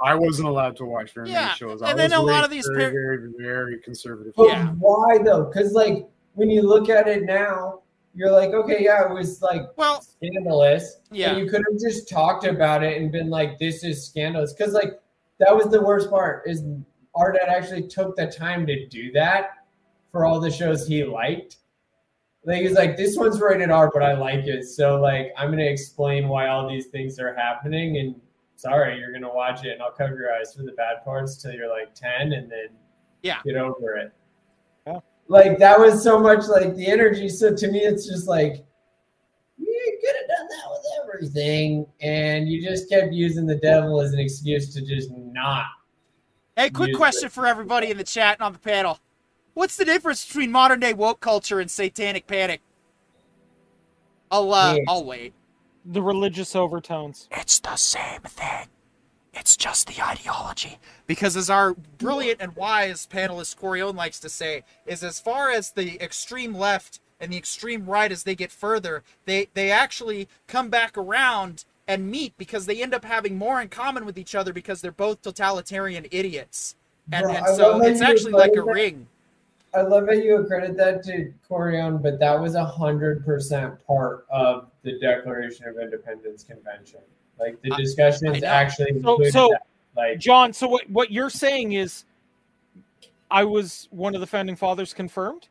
[0.00, 1.82] I wasn't allowed to watch very Yeah, many shows.
[1.82, 4.32] I and then was a lot of these very, par- very, very conservative.
[4.36, 4.68] But Yeah.
[4.78, 5.44] why though?
[5.44, 7.82] Because like when you look at it now,
[8.14, 11.00] you're like, okay, yeah, it was like Well, scandalous.
[11.10, 11.30] Yeah.
[11.30, 14.52] And you could have just talked about it and been like, this is scandalous.
[14.52, 15.00] Because like
[15.38, 16.62] that was the worst part is
[17.14, 19.50] our dad actually took the time to do that
[20.12, 21.56] for all the shows he liked.
[22.44, 24.64] Like he's like, this one's rated R, but I like it.
[24.64, 28.14] So like I'm gonna explain why all these things are happening and
[28.58, 31.52] sorry, you're gonna watch it and I'll cover your eyes for the bad parts till
[31.52, 32.68] you're like 10 and then
[33.22, 33.38] Yeah.
[33.44, 34.12] get over it.
[34.86, 34.98] Yeah.
[35.28, 37.28] Like that was so much like the energy.
[37.28, 38.66] So to me it's just like
[39.58, 44.12] you could have done that with everything, and you just kept using the devil as
[44.12, 45.66] an excuse to just not.
[46.56, 47.32] hey, quick question it.
[47.32, 48.98] for everybody in the chat and on the panel.
[49.54, 52.60] What's the difference between modern day woke culture and satanic panic?
[54.30, 54.82] I'll uh, Yeah.
[54.88, 55.32] I'll wait.
[55.84, 57.28] The religious overtones.
[57.30, 58.68] It's the same thing.
[59.32, 60.78] It's just the ideology.
[61.06, 65.70] Because as our brilliant and wise panelist Corione likes to say, is as far as
[65.70, 70.68] the extreme left and the extreme right as they get further, they they actually come
[70.70, 74.52] back around and meet because they end up having more in common with each other
[74.52, 76.76] because they're both totalitarian idiots.
[77.10, 78.66] And, Bro, and so it's actually like a that.
[78.66, 79.06] ring.
[79.78, 84.26] I love how you accredit that to Corion, but that was a hundred percent part
[84.28, 87.00] of the Declaration of Independence Convention.
[87.38, 89.62] Like the I- I discussions actually So- included so- that.
[89.96, 92.04] Like John, so what what you're saying is
[93.30, 95.48] I was one of the founding fathers confirmed?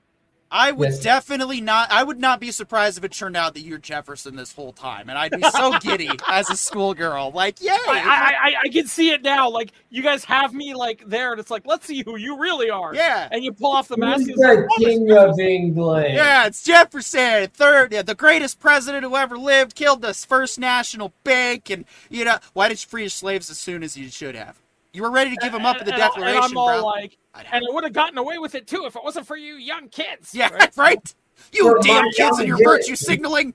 [0.49, 0.99] I would Yes.
[0.99, 1.91] definitely not.
[1.91, 5.09] I would not be surprised if it turned out that you're Jefferson this whole time,
[5.09, 7.31] and I'd be so giddy as a schoolgirl.
[7.31, 7.69] Like, yay!
[7.71, 9.49] I, I, I, I can see it now.
[9.49, 12.69] Like you guys have me like there, and it's like, let's see who you really
[12.69, 12.95] are.
[12.95, 14.25] yeah, And you pull off the mask.
[14.27, 16.13] who's and it's like, the "Oh, king of England?
[16.13, 16.45] yeah.
[16.47, 19.75] It's Jefferson, third, yeah, the greatest president who ever lived.
[19.75, 23.57] Killed the first national bank, and you know why did you free your slaves as
[23.57, 24.59] soon as you should have?
[24.97, 26.79] You were ready to give him up at the And- and- Declaration, And I'm all
[26.79, 26.85] bro.
[26.87, 29.53] like, and I would have gotten away with it too if it wasn't for you
[29.53, 30.33] young kids.
[30.33, 30.71] yeah, right?
[30.75, 31.13] right.
[31.53, 33.53] You For damn kids and your young virtue signaling.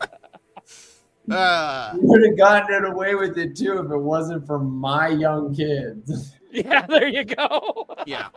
[1.30, 5.08] uh, You would have gotten it away with it too if it wasn't for my
[5.08, 6.32] young kids.
[6.50, 7.84] Yeah, there you go.
[8.06, 8.28] yeah.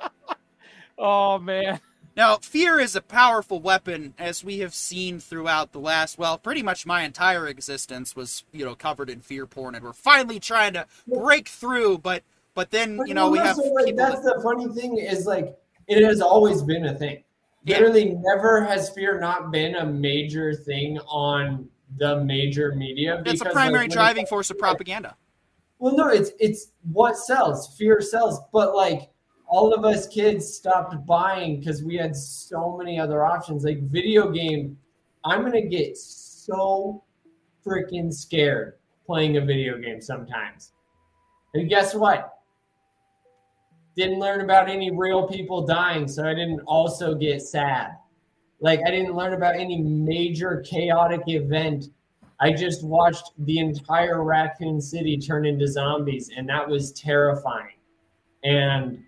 [0.98, 1.80] oh man.
[2.18, 6.64] Now, fear is a powerful weapon, as we have seen throughout the last, well, pretty
[6.64, 10.74] much my entire existence was, you know, covered in fear porn, and we're finally trying
[10.74, 12.00] to break through.
[12.00, 12.24] But,
[12.56, 15.56] but then, But you know, we have like, that's that- the funny thing is like
[15.88, 17.24] it has always been a thing.
[17.64, 17.78] Yeah.
[17.78, 23.22] Literally, never has fear not been a major thing on the major media.
[23.28, 25.16] It's a primary like, driving force of propaganda.
[25.78, 27.78] Well, no, it's it's what sells.
[27.78, 29.12] Fear sells, but like
[29.48, 33.64] all of us kids stopped buying because we had so many other options.
[33.64, 34.78] Like video game,
[35.26, 37.04] I'm gonna get so
[37.66, 38.74] freaking scared
[39.06, 40.74] playing a video game sometimes.
[41.54, 42.34] And guess what?
[43.96, 47.98] Didn't learn about any real people dying, so I didn't also get sad.
[48.60, 51.90] Like I didn't learn about any major chaotic event
[52.40, 57.78] I just watched the entire Raccoon City turn into zombies, and that was terrifying.
[58.44, 59.04] And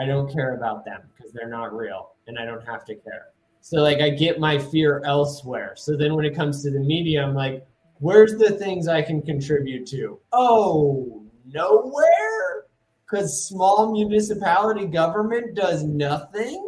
[0.00, 3.26] I don't care about them because they're not real, and I don't have to care.
[3.60, 5.74] So, like, I get my fear elsewhere.
[5.76, 7.66] So then, when it comes to the media, I'm like,
[7.98, 10.18] where's the things I can contribute to?
[10.32, 12.64] Oh, nowhere?
[13.04, 16.66] Because small municipality government does nothing?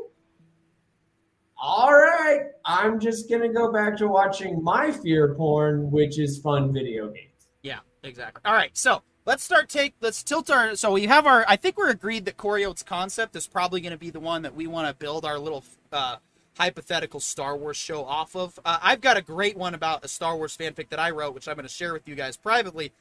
[1.56, 6.72] All right, I'm just gonna go back to watching my fear porn, which is fun
[6.72, 7.48] video games.
[7.62, 8.42] Yeah, exactly.
[8.44, 11.76] All right, so let's start take let's tilt our so we have our I think
[11.76, 14.88] we're agreed that Coriote's concept is probably going to be the one that we want
[14.88, 16.16] to build our little uh,
[16.58, 18.58] hypothetical Star Wars show off of.
[18.64, 21.48] Uh, I've got a great one about a Star Wars fanfic that I wrote, which
[21.48, 22.92] I'm going to share with you guys privately,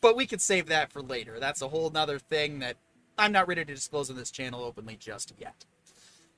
[0.00, 1.38] but we could save that for later.
[1.38, 2.76] That's a whole nother thing that
[3.18, 5.64] I'm not ready to disclose on this channel openly just yet.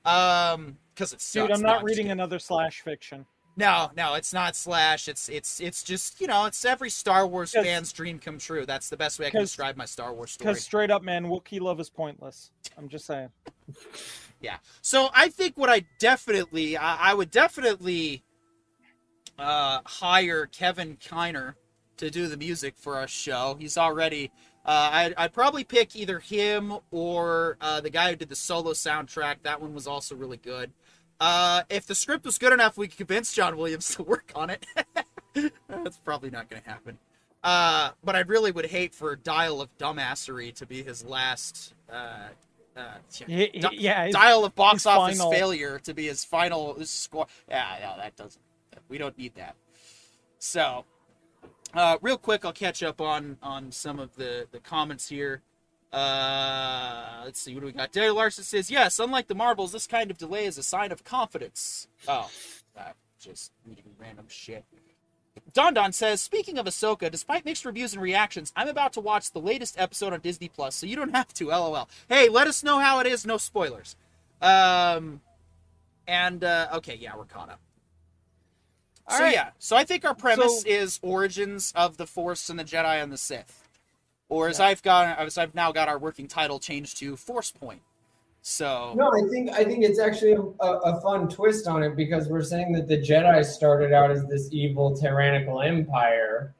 [0.05, 3.27] Um, because it's Dude, I'm not reading another slash fiction.
[3.57, 5.07] No, no, it's not slash.
[5.07, 8.67] It's it's it's just you know it's every Star Wars fan's dream come true.
[8.67, 10.51] That's the best way I can describe my Star Wars story.
[10.53, 12.51] Because straight up, man, Wookiee love is pointless.
[12.77, 13.29] I'm just saying.
[14.45, 14.59] Yeah.
[14.83, 18.23] So I think what I definitely, I, I would definitely
[19.39, 21.55] uh, hire Kevin Kiner
[21.97, 23.57] to do the music for our show.
[23.59, 24.31] He's already.
[24.67, 28.73] Uh, I'd, I'd probably pick either him or uh, the guy who did the solo
[28.73, 29.37] soundtrack.
[29.45, 30.73] That one was also really good.
[31.21, 34.51] Uh, if the script was good enough, we could convince John Williams to work on
[34.51, 34.67] it.
[35.69, 36.99] That's probably not going to happen.
[37.43, 41.75] Uh, but I really would hate for Dial of Dumbassery to be his last.
[41.93, 42.29] Uh,
[42.77, 42.95] uh,
[43.27, 46.83] He- he- Di- yeah, his- dial of box office final- failure to be his final
[46.87, 47.27] score.
[47.49, 48.43] Yeah, no, that doesn't.
[48.89, 49.57] We don't need that.
[50.39, 50.85] So,
[51.75, 55.43] uh, real quick, I'll catch up on on some of the the comments here.
[55.95, 57.93] Uh, let's see, what do we got?
[57.93, 61.05] Daniel Larson says, "Yes, unlike the marbles, this kind of delay is a sign of
[61.05, 62.31] confidence." Oh,
[62.75, 64.65] that just reading random shit.
[65.53, 69.31] Don Don says, speaking of Ahsoka, despite mixed reviews and reactions, I'm about to watch
[69.33, 71.49] the latest episode on Disney Plus, so you don't have to.
[71.49, 71.89] LOL.
[72.09, 73.25] Hey, let us know how it is.
[73.27, 73.97] No spoilers.
[74.41, 75.21] Um,
[76.07, 77.61] and uh, okay, yeah, we're caught up.
[79.07, 79.35] All so right.
[79.35, 83.03] yeah, so I think our premise So- is origins of the Force and the Jedi
[83.03, 83.64] and the Sith,
[84.29, 84.67] or as Yeah.
[84.67, 87.83] I've got, as I've now got our working title changed to Force Point.
[88.43, 92.29] So No, I think I think it's actually a, a fun twist on it because
[92.29, 96.55] we're saying that the Jedi started out as this evil tyrannical empire,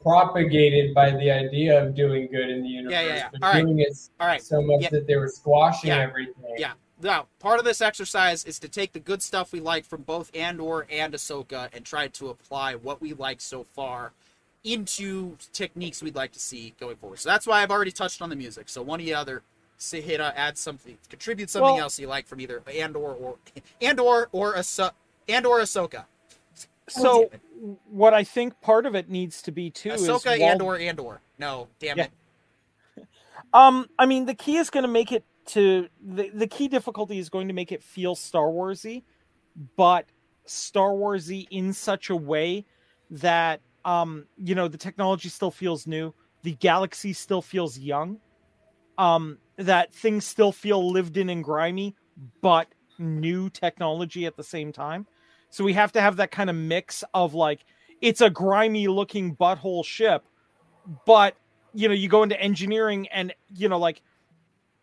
[0.00, 3.28] propagated by the idea of doing good in the universe, Yeah, yeah, yeah.
[3.32, 3.64] but All right.
[3.64, 4.88] doing it all right, so much Yeah.
[4.90, 5.98] that they were squashing Yeah.
[6.00, 6.54] everything.
[6.56, 6.72] Yeah.
[7.02, 10.34] Now, part of this exercise is to take the good stuff we like from both
[10.34, 14.12] Andor and Ahsoka and try to apply what we like so far
[14.66, 17.18] into techniques we'd like to see going forward.
[17.20, 18.68] So that's why I've already touched on the music.
[18.68, 19.42] So one of you other
[19.78, 23.36] say hit uh, add something, contribute something Well- else you like from either Andor or
[23.80, 24.92] Andor or Ahso-
[25.28, 26.04] Andor Ahsoka.
[26.88, 27.30] So,
[27.90, 31.20] what I think part of it needs to be too is Ahsoka while- Andor Andor.
[31.38, 32.06] No, damn Yeah.
[32.96, 33.06] it.
[33.52, 37.18] Um, I mean, the key is going to make it to the the key difficulty
[37.18, 39.02] is going to make it feel Star Warsy,
[39.76, 40.06] but
[40.44, 42.64] Star Warsy in such a way
[43.10, 48.18] that um, you know, the technology still feels new, the galaxy still feels young,
[48.98, 51.94] um, that things still feel lived in and grimy,
[52.42, 52.66] but
[52.98, 55.06] new technology at the same time.
[55.50, 57.64] So we have to have that kind of mix of like
[58.00, 60.24] it's a grimy looking butthole ship,
[61.06, 61.36] but
[61.72, 64.02] you know, you go into engineering and you know, like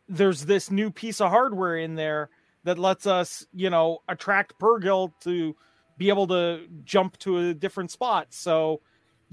[0.08, 2.30] there's this new piece of hardware in there
[2.64, 5.56] that lets us, you know, attract Purrgil to
[5.98, 8.28] be able to jump to a different spot.
[8.30, 8.82] So,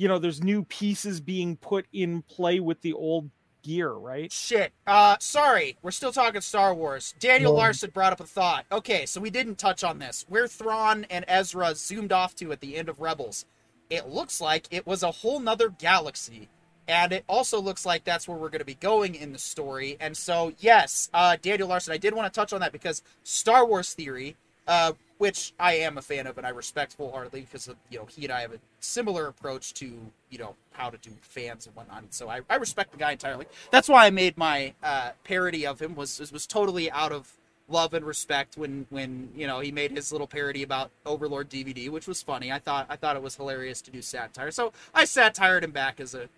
[0.01, 3.29] you know, there's new pieces being put in play with the old
[3.63, 4.33] gear, right?
[4.33, 4.73] Shit.
[4.87, 5.77] Uh, sorry.
[5.83, 7.15] We're still talking Star Wars.
[7.19, 8.65] Daniel Well- Larson brought up a thought.
[8.73, 10.25] Okay, so we didn't touch on this.
[10.27, 13.45] Where Thrawn and Ezra zoomed off to at the end of Rebels,
[13.91, 16.49] it looks like it was a whole nother galaxy.
[16.89, 19.99] And it also looks like that's where we're going to be going in the story.
[20.01, 23.67] And so, yes, uh, Daniel Larson, I did want to touch on that because Star
[23.67, 24.35] Wars theory,
[24.67, 28.25] uh, which I am a fan of and I respect wholeheartedly because you know he
[28.25, 29.85] and I have a similar approach to
[30.31, 31.99] you know how to do fans and whatnot.
[31.99, 33.45] And so I, I respect the guy entirely.
[33.71, 37.37] That's why I made my uh, parody of him was was totally out of
[37.69, 41.91] love and respect when when you know he made his little parody about Overlord DVD,
[41.91, 42.51] which was funny.
[42.51, 44.51] I thought I thought it was hilarious to do satire.
[44.51, 46.31] So I satired him back as a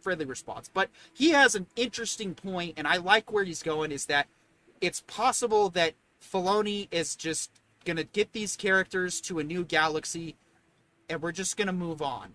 [0.00, 0.68] friendly response.
[0.74, 3.92] But he has an interesting point, and I like where he's going.
[3.92, 4.26] Is that
[4.80, 10.36] it's possible that Filoni is just gonna get these characters to a new galaxy,
[11.08, 12.34] and we're just gonna move on.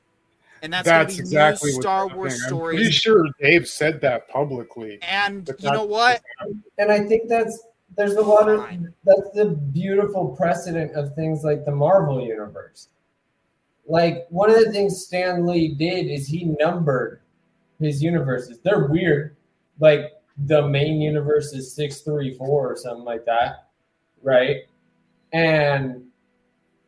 [0.61, 2.43] And that's, That's, gonna be exactly new Star Wars think.
[2.43, 2.77] I'm stories.
[2.79, 4.99] pretty sure Dave said that publicly.
[5.01, 6.21] And But you know what?
[6.77, 7.63] and I think that's
[7.95, 8.65] there's a lot of
[9.03, 12.89] that's the beautiful precedent of things like the Marvel universe.
[13.87, 17.21] Like one of the things Stan Lee did is he numbered
[17.79, 18.59] his universes.
[18.59, 19.35] They're weird.
[19.79, 20.13] Like
[20.45, 23.67] the main universe is six three four or something like that,
[24.21, 24.57] right?
[25.33, 26.03] And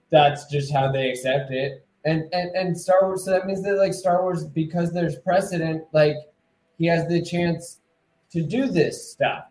[0.10, 1.86] that's just how they accept it.
[2.06, 3.26] And and and Star Wars.
[3.26, 6.16] So that means that like Star Wars, because there's precedent, like
[6.78, 7.80] he has the chance
[8.32, 9.46] to do this stuff.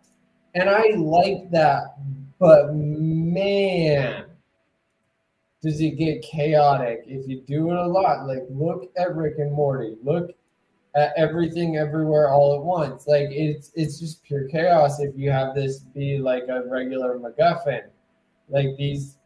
[0.53, 1.95] And I like that,
[2.39, 4.25] but man,
[5.61, 8.27] does it get chaotic if you do it a lot?
[8.27, 9.95] Like, look at Rick and Morty.
[10.03, 10.31] Look
[10.95, 13.07] at everything everywhere all at once.
[13.07, 17.83] Like, it's it's just pure chaos if you have this be like a regular MacGuffin.
[18.51, 19.17] Like these,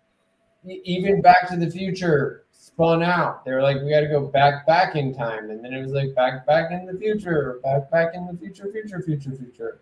[0.64, 3.45] even Back to the Future spun out.
[3.45, 5.91] They were like, we got to go back back in time, and then it was
[5.91, 9.81] like back back in the future, back back in the future, future, future, future.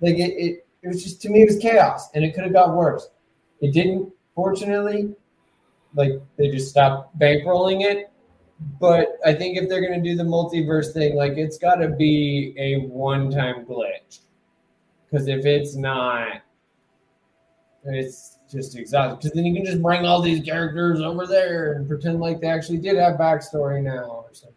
[0.00, 2.52] Like it, it, it was just to me, it was chaos, and it could have
[2.52, 3.08] got worse.
[3.60, 4.12] It didn't.
[4.34, 5.14] Fortunately,
[5.94, 8.10] like they just stop bankrolling it.
[8.80, 12.54] But I think if they're gonna do the multiverse thing, like it's got to be
[12.58, 14.20] a one-time glitch.
[15.04, 16.42] Because if it's not,
[17.84, 19.16] it's just exhausting.
[19.16, 22.48] Because then you can just bring all these characters over there and pretend like they
[22.48, 24.56] actually did have backstory now or something.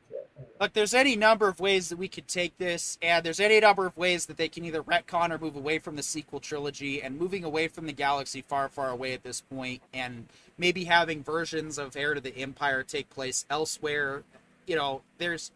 [0.60, 3.86] Look, there's any number of ways that we could take this, and there's any number
[3.86, 7.18] of ways that they can either retcon or move away from the sequel trilogy, and
[7.18, 11.78] moving away from the galaxy far, far away at this point, and maybe having versions
[11.78, 14.24] of Heir to the Empire take place elsewhere.
[14.68, 15.52] You know, there's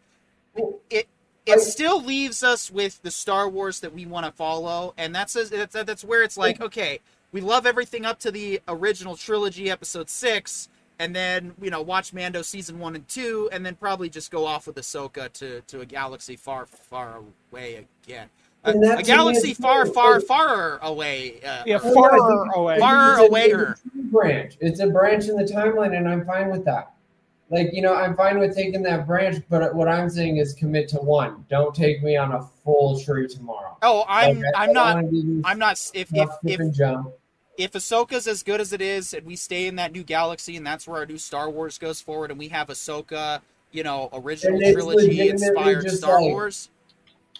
[0.88, 1.06] it.
[1.44, 5.34] It still leaves us with the Star Wars that we want to follow, and that's
[5.34, 7.00] that's that's where it's like, okay,
[7.34, 10.70] we love everything up to the original trilogy, Episode Six
[11.00, 14.46] and then you know watch Mando season one and two, and then probably just go
[14.46, 17.18] off with Ahsoka to to a galaxy far far
[17.52, 18.28] away again.
[18.62, 21.40] A, a galaxy far far like- far away.
[21.44, 22.78] Uh, Yeah, or- far think- away.
[22.78, 24.56] Far away it's a or- tree branch.
[24.60, 26.92] It's a branch in the timeline, and I'm fine with that.
[27.50, 30.86] Like you know, I'm fine with taking that branch, but what I'm saying is commit
[30.90, 31.44] to one.
[31.50, 33.76] Don't take me on a full tree tomorrow.
[33.82, 36.10] oh, I'm Like, I- I I'm don't not wanna do this I'm not if if
[36.14, 37.12] jump, skip, if jump.
[37.56, 40.66] If Ahsoka's as good as it is, and we stay in that new galaxy, and
[40.66, 43.40] that's where our new Star Wars goes forward, and we have Ahsoka,
[43.72, 46.70] you know, original trilogy inspired Star like- Wars.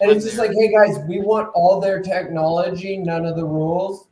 [0.01, 0.47] And I'm it's just there.
[0.47, 4.09] like, hey guys, we want all their technology, none of the rules.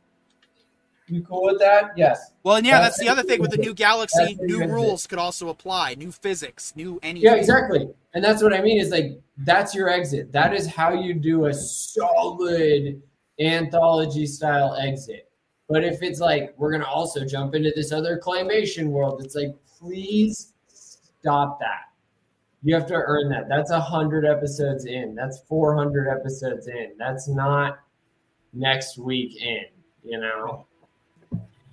[1.08, 1.90] You cool with that?
[1.94, 2.32] Yes.
[2.42, 4.38] Well, and yeah, That's that's the other thing with the new galaxy.
[4.40, 5.94] New rules could also apply.
[5.96, 7.30] New physics, new anything.
[7.30, 7.90] Yeah, exactly.
[8.14, 10.32] And that's what I mean is like that's your exit.
[10.32, 13.02] That is how you do a solid
[13.38, 15.28] anthology style exit.
[15.68, 19.54] But if it's like we're gonna also jump into this other claymation world, it's like
[19.78, 21.90] please stop that.
[22.62, 23.48] You have to earn that.
[23.48, 25.14] That's a hundred episodes in.
[25.14, 26.92] That's four hundred episodes in.
[26.98, 27.78] That's not
[28.52, 29.64] next week in.
[30.02, 30.66] You know.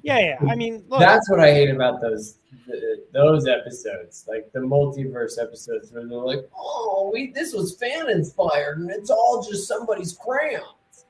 [0.03, 0.37] Yeah, yeah.
[0.49, 5.41] I mean, look, That's what I hate about those th- those episodes, like the multiverse
[5.41, 10.13] episodes, where they're like, "Oh, we this was fan inspired, and it's all just somebody's
[10.13, 11.05] crayons."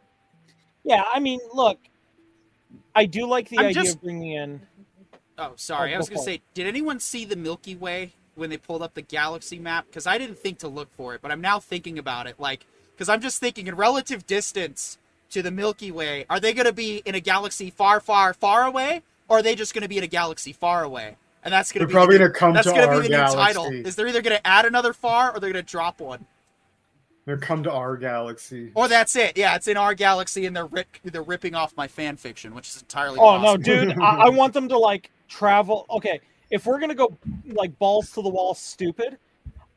[0.83, 1.03] yeah.
[1.13, 1.77] I mean, look.
[2.95, 4.61] I do like the I'm idea just- of bringing in.
[5.37, 5.91] Oh, sorry.
[5.91, 8.93] Oh, I was gonna say, did anyone see the Milky Way when they pulled up
[8.93, 9.85] the galaxy map?
[9.87, 12.35] Because I didn't think to look for it, but I'm now thinking about it.
[12.39, 14.97] Like, because I'm just thinking in relative distance
[15.31, 19.01] to the Milky Way, are they gonna be in a galaxy far, far, far away,
[19.29, 21.15] or are they just gonna be in a galaxy far away?
[21.43, 23.33] And that's gonna They're be probably gonna come that's to gonna our be the new
[23.33, 23.63] title.
[23.63, 23.87] galaxy.
[23.89, 26.27] Is they're either gonna add another far or they're gonna drop one,
[27.31, 28.73] They're come to our galaxy.
[28.75, 29.37] or that's it.
[29.37, 32.67] Yeah, it's in our galaxy, and they're rip, they're ripping off my fan fiction, which
[32.67, 33.19] is entirely.
[33.21, 33.97] Oh no, dude!
[34.01, 35.85] I, I want them to like travel.
[35.89, 39.17] Okay, if we're gonna go like balls to the wall, stupid,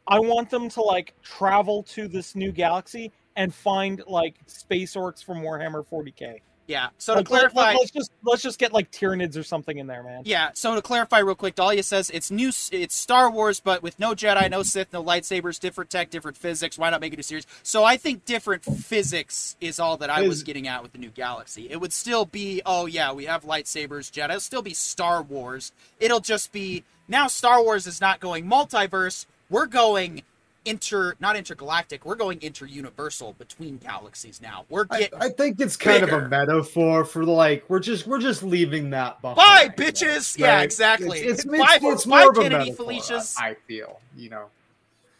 [0.09, 5.23] I want them to like travel to this new galaxy and find like space orcs
[5.23, 6.41] from Warhammer 40k.
[6.67, 6.89] Yeah.
[6.99, 10.03] So Like, to let, us just let's just get like Tyranids or something in there,
[10.03, 10.23] man.
[10.25, 13.99] Yeah, so to clarify real quick, Dahlia says it's new, it's Star Wars, but with
[13.99, 16.79] no Jedi, no Sith, no lightsabers, different tech, different physics.
[16.79, 17.47] Why not make it a series?
[17.63, 21.11] So I think different physics is all that I was getting at with the new
[21.11, 21.71] galaxy.
[21.71, 24.31] It would still be, oh yeah, we have lightsabers, Jedi.
[24.31, 25.73] It'll still be Star Wars.
[26.01, 29.27] It'll just be now Star Wars is not going multiverse.
[29.51, 30.23] We're going
[30.65, 32.05] inter, not intergalactic.
[32.05, 34.65] We're going inter-universal between galaxies now.
[34.69, 38.07] We're I, getting I think it's kind of a metaphor for the like we're just
[38.07, 39.37] we're just leaving that behind.
[39.37, 40.39] Bye, bitches!
[40.39, 41.21] Yeah, exactly.
[41.21, 43.35] It's, it's, Bye- it's, it's bye, more of a Kennedy metaphor, Felicias.
[43.39, 44.47] I feel you know.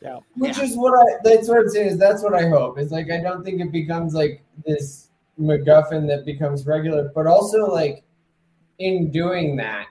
[0.01, 1.19] Yeah which is what I.
[1.25, 1.87] That's what I'm saying.
[1.89, 2.79] Is that's what I hope.
[2.79, 5.09] It's like I don't think it becomes like this
[5.41, 8.03] MacGuffin that becomes regular, but also like
[8.79, 9.87] in doing that,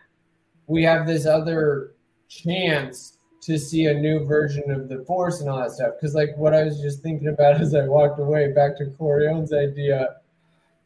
[0.68, 1.94] we have this other
[2.30, 3.13] chance
[3.46, 5.94] to see a new version of the Force and all that stuff.
[6.00, 9.54] Because like what I was just thinking about as I walked away back to Corione's
[9.54, 10.18] idea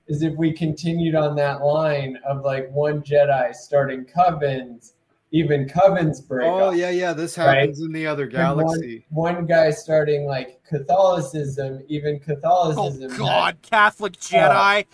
[0.08, 4.94] is if we continued on that line of like one Jedi starting covens,
[5.32, 6.48] even covens break.
[6.48, 6.76] Oh up.
[6.76, 7.12] yeah, yeah.
[7.14, 7.60] This Right?
[7.60, 9.06] happens in the other galaxy.
[9.10, 13.10] One, one guy starting like Catholicism, even Oh Catholicism.
[13.10, 14.86] had- God, Catholic Jedi.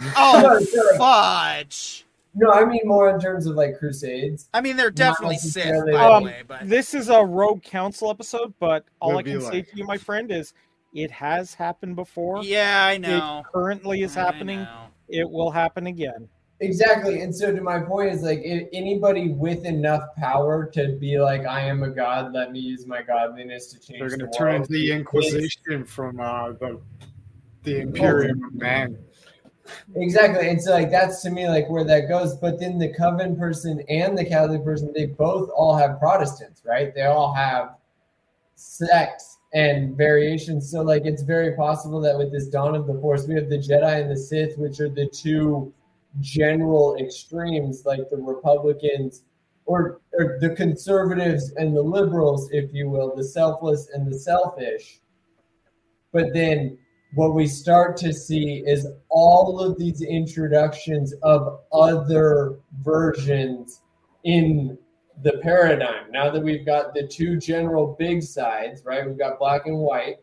[0.00, 0.98] Sorry, oh sorry.
[0.98, 2.06] fudge.
[2.34, 4.48] No, I mean more in terms of like Crusades.
[4.54, 7.62] I mean, they're definitely Sith, necessarily by Um, the way, but This is a Rogue
[7.62, 10.54] Council episode, but all Would I can be say like- to you, my friend, is
[10.94, 12.42] it has happened before.
[12.42, 13.40] yeah, I know.
[13.40, 14.66] It currently is happening.
[15.08, 16.28] It will happen again.
[16.60, 17.22] Exactly.
[17.22, 21.44] And so to my point is like if anybody with enough power to be like,
[21.44, 24.34] I am a god, let me use my godliness to change They're going to world.
[24.38, 26.80] turn into the Inquisition from uh, the
[27.64, 28.96] the Imperium of Man.
[29.94, 30.48] Exactly.
[30.48, 32.36] And so like that's to me like where that goes.
[32.36, 36.94] But then the coven person and the Catholic person, they both all have Protestants, right?
[36.94, 37.76] They all have
[38.54, 40.70] sects and variations.
[40.70, 43.58] So like it's very possible that with this dawn of the force, we have the
[43.58, 45.72] Jedi and the Sith, which are the two
[46.20, 49.22] general extremes, like the Republicans
[49.64, 55.00] or, or the conservatives and the liberals, if you will, the selfless and the selfish.
[56.12, 56.78] But then
[57.14, 63.82] what we start to see is all of these introductions of other versions
[64.24, 64.78] in
[65.22, 66.10] the paradigm.
[66.10, 69.06] Now that we've got the two general big sides, right?
[69.06, 70.16] We've got black and white.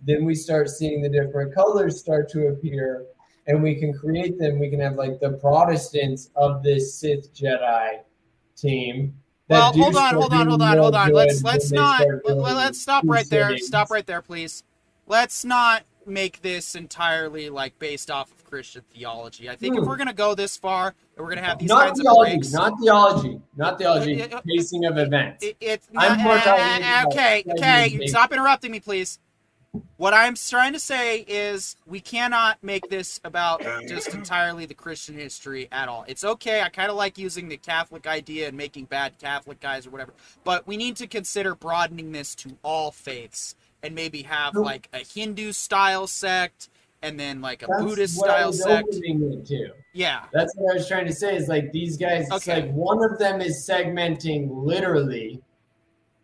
[0.00, 3.06] Then we start seeing the different colors start to appear,
[3.46, 4.58] and we can create them.
[4.58, 8.00] We can have like the Protestants of this Sith Jedi
[8.56, 9.14] team.
[9.48, 11.12] Well, hold on, hold on, hold on, hold on.
[11.12, 13.56] Let's let's not let, let's stop right there.
[13.58, 14.62] Stop right there, please.
[15.06, 19.48] Let's not make this entirely like based off of Christian theology.
[19.48, 19.82] I think hmm.
[19.82, 22.36] if we're gonna go this far, and we're gonna have these not kinds theology, of
[22.36, 25.44] breaks, not theology, not theology, it, it, pacing of events.
[25.44, 28.06] It, it's not, uh, okay, okay.
[28.06, 29.18] Stop interrupting me, please.
[29.98, 35.14] What I'm trying to say is we cannot make this about just entirely the Christian
[35.14, 36.04] history at all.
[36.08, 36.62] It's okay.
[36.62, 40.14] I kind of like using the Catholic idea and making bad Catholic guys or whatever,
[40.42, 44.98] but we need to consider broadening this to all faiths and maybe have like a
[44.98, 46.68] Hindu style sect
[47.02, 48.96] and then like a Buddhist style sect.
[49.94, 50.24] Yeah.
[50.32, 52.62] That's what I was trying to say is like these guys, okay.
[52.62, 55.40] like one of them is segmenting literally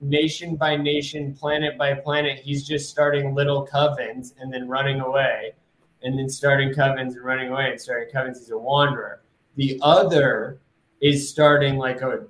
[0.01, 2.40] nation by nation, planet by planet.
[2.40, 5.55] He's just starting little covens and then running away,
[6.02, 8.39] and then starting covens and running away and starting covens.
[8.39, 9.22] He's a wanderer.
[9.56, 10.59] The other
[11.01, 12.26] is starting like a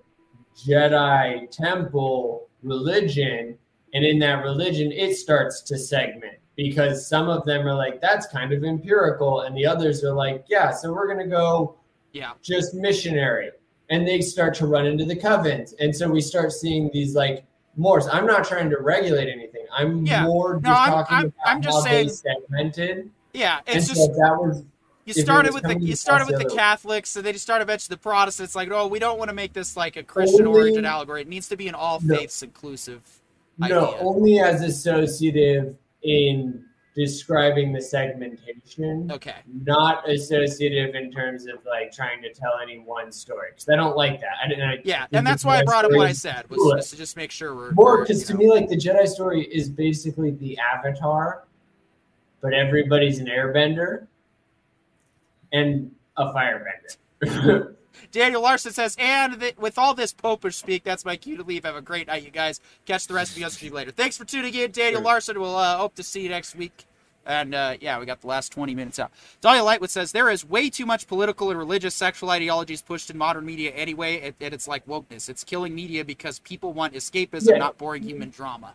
[0.57, 3.59] Jedi temple religion
[3.95, 8.27] and in that religion, it starts to segment because some of them are like, that's
[8.27, 9.43] kind of empirical.
[9.43, 11.77] And the others are like, yeah, so we're going to go
[12.13, 13.51] yeah, just missionary.
[13.91, 15.75] And they start to run into the covens.
[15.79, 17.45] And so we start seeing these like
[17.77, 18.01] more.
[18.11, 19.67] I'm not trying to regulate anything.
[19.73, 20.25] I'm yeah.
[20.25, 23.11] more just no, I'm, talking I'm, about I'm just how saying, they segmented.
[23.33, 24.65] Yeah, it's and just so that was
[25.05, 28.01] you started with the you started with the Catholics, so they just started eventually the
[28.01, 28.55] Protestants.
[28.55, 31.21] Like, oh, we don't want to make this like a Christian origin allegory.
[31.23, 32.47] It needs to be an all faiths no.
[32.47, 33.03] inclusive
[33.59, 33.99] no, idea.
[34.01, 36.65] only as associative in
[36.95, 39.11] describing the segmentation.
[39.11, 39.37] Okay.
[39.65, 43.97] Not associative in terms of like trying to tell any one story because I don't
[43.97, 44.33] like that.
[44.43, 46.97] I, I, yeah, and that's why I brought up what I said was just to
[46.97, 50.57] just make sure we're more because to me like the Jedi story is basically the
[50.59, 51.45] Avatar,
[52.41, 54.07] but everybody's an Airbender
[55.53, 57.75] and a Firebender.
[58.15, 61.65] Daniel Larson says, and th- with all this popish speak, that's my cue to leave.
[61.65, 62.61] Have a great night, you guys.
[62.87, 63.91] Catch the rest of the guys later.
[63.91, 65.05] Thanks for tuning in, Daniel sure.
[65.05, 65.41] Larson.
[65.41, 66.87] We'll uh, hope to see you next week.
[67.27, 69.11] And uh, yeah, we got the last 20 minutes out.
[69.41, 73.19] Dahlia Lightwood says there is way too much political and religious sexual ideologies pushed in
[73.19, 75.29] modern media anyway, and, and it's like wokeness.
[75.29, 77.59] It's killing media because people want escapism, yeah.
[77.59, 78.75] not boring human drama.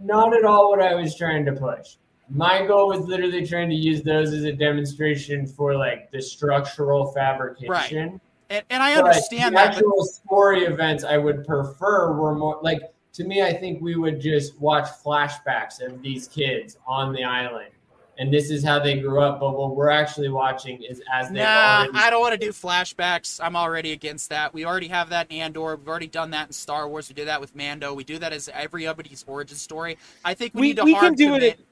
[0.00, 1.96] Not at all what I was trying to push.
[2.28, 7.12] My goal was literally trying to use those as a demonstration for like the structural
[7.12, 8.12] fabrication.
[8.12, 8.20] Right.
[8.48, 9.74] And, and I understand but that.
[9.74, 10.06] Actual but...
[10.06, 12.80] story events I would prefer were more like
[13.14, 13.42] to me.
[13.42, 17.70] I think we would just watch flashbacks of these kids on the island,
[18.18, 19.40] and this is how they grew up.
[19.40, 21.40] But what we're actually watching is as they.
[21.40, 21.90] Nah, already...
[21.94, 23.40] I don't want to do flashbacks.
[23.42, 24.54] I'm already against that.
[24.54, 25.76] We already have that in Andor.
[25.76, 27.08] We've already done that in Star Wars.
[27.08, 27.94] We did that with Mando.
[27.94, 29.98] We do that as everybody's origin story.
[30.24, 30.84] I think we, we need to.
[30.84, 31.42] We can do commit...
[31.42, 31.65] it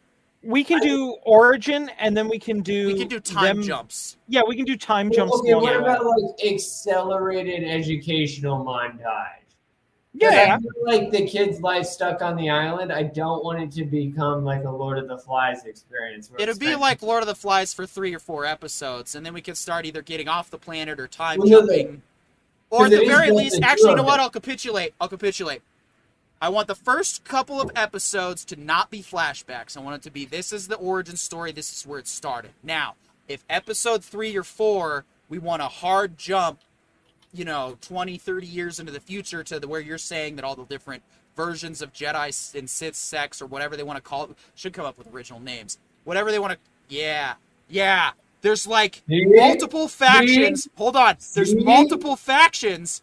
[0.44, 4.16] we can do origin and then we can do we can do time them, jumps.
[4.28, 9.40] Yeah we can do time jumps okay what about like accelerated educational montage?
[10.16, 10.56] Yeah.
[10.56, 12.92] I feel like the kid's life stuck on the island.
[12.92, 16.74] I don't want it to become like a lord of the flies experience it'll be
[16.76, 19.86] like lord of the flies for three or four episodes and then we can start
[19.86, 22.02] either getting off the planet or time well, jumping.
[22.70, 24.20] Or at the very least actually you know what?
[24.20, 24.94] I'll capitulate.
[25.00, 25.62] I'll capitulate
[26.40, 29.76] I want the first couple of episodes to not be flashbacks.
[29.76, 32.52] I want it to be this is the origin story, this is where it started.
[32.62, 32.96] Now,
[33.28, 36.60] if episode three or four, we want a hard jump,
[37.32, 40.54] you know, 20, 30 years into the future to the, where you're saying that all
[40.54, 41.02] the different
[41.34, 44.84] versions of Jedi and Sith sects or whatever they want to call it should come
[44.84, 45.78] up with original names.
[46.04, 46.58] Whatever they want to.
[46.88, 47.34] Yeah.
[47.68, 48.10] Yeah.
[48.42, 50.68] There's like multiple factions.
[50.76, 51.16] Hold on.
[51.34, 53.02] There's multiple factions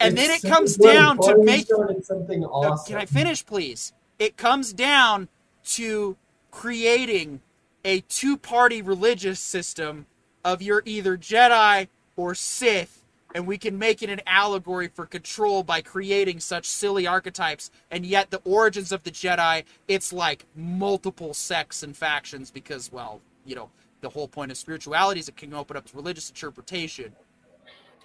[0.00, 1.66] and then it comes down to make
[2.02, 2.92] something awesome.
[2.92, 3.92] Can I finish, please?
[4.18, 5.28] It comes down
[5.64, 6.16] to
[6.50, 7.40] creating
[7.84, 10.06] a two-party religious system
[10.44, 13.02] of you're either Jedi or Sith,
[13.34, 17.70] and we can make it an allegory for control by creating such silly archetypes.
[17.90, 23.20] And yet, the origins of the Jedi, it's like multiple sects and factions because, well,
[23.44, 23.70] you know,
[24.00, 27.12] the whole point of spirituality is it can open up to religious interpretation,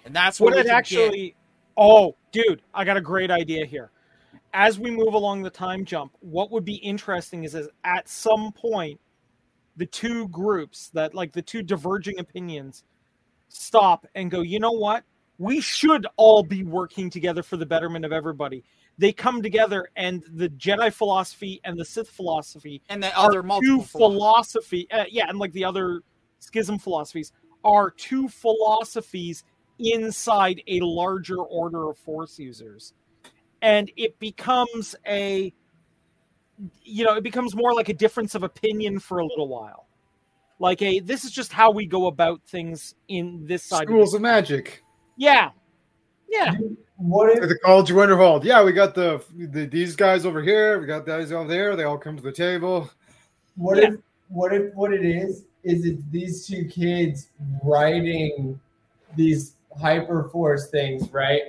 [0.04, 1.28] and that's what, what it actually.
[1.28, 1.36] Get
[1.76, 3.90] Oh, dude, I got a great idea here.
[4.54, 8.52] As we move along the time jump, what would be interesting is, is at some
[8.52, 9.00] point,
[9.76, 12.84] the two groups that like the two diverging opinions
[13.48, 15.04] stop and go, you know what?
[15.42, 18.62] we should all be working together for the betterment of everybody.
[18.98, 23.78] They come together, and the Jedi philosophy and the Sith philosophy And the other multiple
[23.78, 26.02] two philosophy, uh, yeah, and like the other
[26.38, 27.32] schism philosophies
[27.64, 29.42] are two philosophies
[29.82, 32.92] inside a larger order of Force users,
[33.60, 35.52] and it becomes a,
[36.82, 39.86] you know, it becomes more like a difference of opinion for a little while,
[40.58, 43.86] like a this is just how we go about things in this side.
[43.86, 44.82] Schools of of Magic.
[45.16, 45.50] yeah,
[46.30, 46.54] yeah,
[46.96, 48.44] What if the College of Winterhold.
[48.44, 50.78] Yeah, we got the, the these guys over here.
[50.80, 51.76] We got guys over there.
[51.76, 52.90] They all come to the table.
[53.56, 53.88] What Yeah.
[53.88, 57.28] if what if what it is is it these two kids
[57.62, 58.58] writing
[59.14, 61.42] these hyperforce things, right?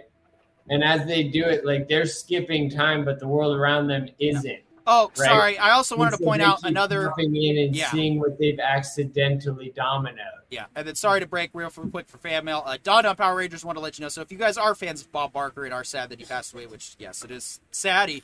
[0.69, 4.59] And as they do it, like they're skipping time, but the world around them isn't.
[4.85, 5.29] Oh, Right.
[5.29, 5.57] sorry.
[5.57, 7.03] I also wanted And to point out another.
[7.05, 7.89] jumping in and Yeah.
[7.91, 10.17] seeing what they've accidentally dominoed.
[10.49, 12.63] Yeah, and then sorry to break real for quick for fan mail.
[12.65, 14.09] Uh, Don on Power Rangers want to let you know.
[14.09, 16.53] So if you guys are fans of Bob Barker and are sad that he passed
[16.53, 18.09] away, which yes, it is sad.
[18.09, 18.23] He,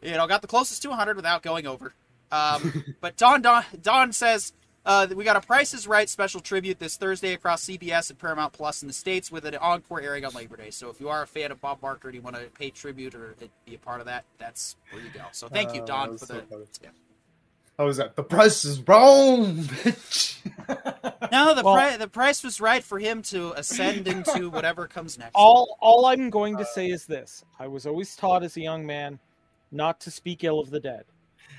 [0.00, 1.92] you know, got the closest to 100 without going over.
[2.32, 4.52] Um, but Don Don Don says
[4.86, 8.52] uh, we got a Price is Right special tribute this Thursday across CBS and Paramount
[8.54, 10.70] Plus in the states with an encore airing on Labor Day.
[10.70, 13.14] So if you are a fan of Bob Barker and you want to pay tribute
[13.14, 13.34] or
[13.66, 15.22] be a part of that, that's where you go.
[15.32, 16.42] So thank you, Uh, Don, that's for so the.
[16.46, 16.64] funny.
[16.82, 16.88] yeah.
[17.78, 18.16] How was that?
[18.16, 20.36] The price is wrong, bitch.
[21.32, 25.18] No, the Well- pri- the price was right for him to ascend into whatever comes
[25.18, 25.32] next.
[25.34, 28.86] all all I'm going to say is this: I was always taught as a young
[28.86, 29.18] man
[29.72, 31.04] not to speak ill of the dead,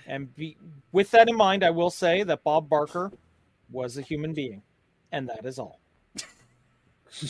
[0.07, 0.57] and be,
[0.91, 3.11] with that in mind, I will say that Bob Barker
[3.71, 4.63] was a human being,
[5.11, 5.79] and that is all.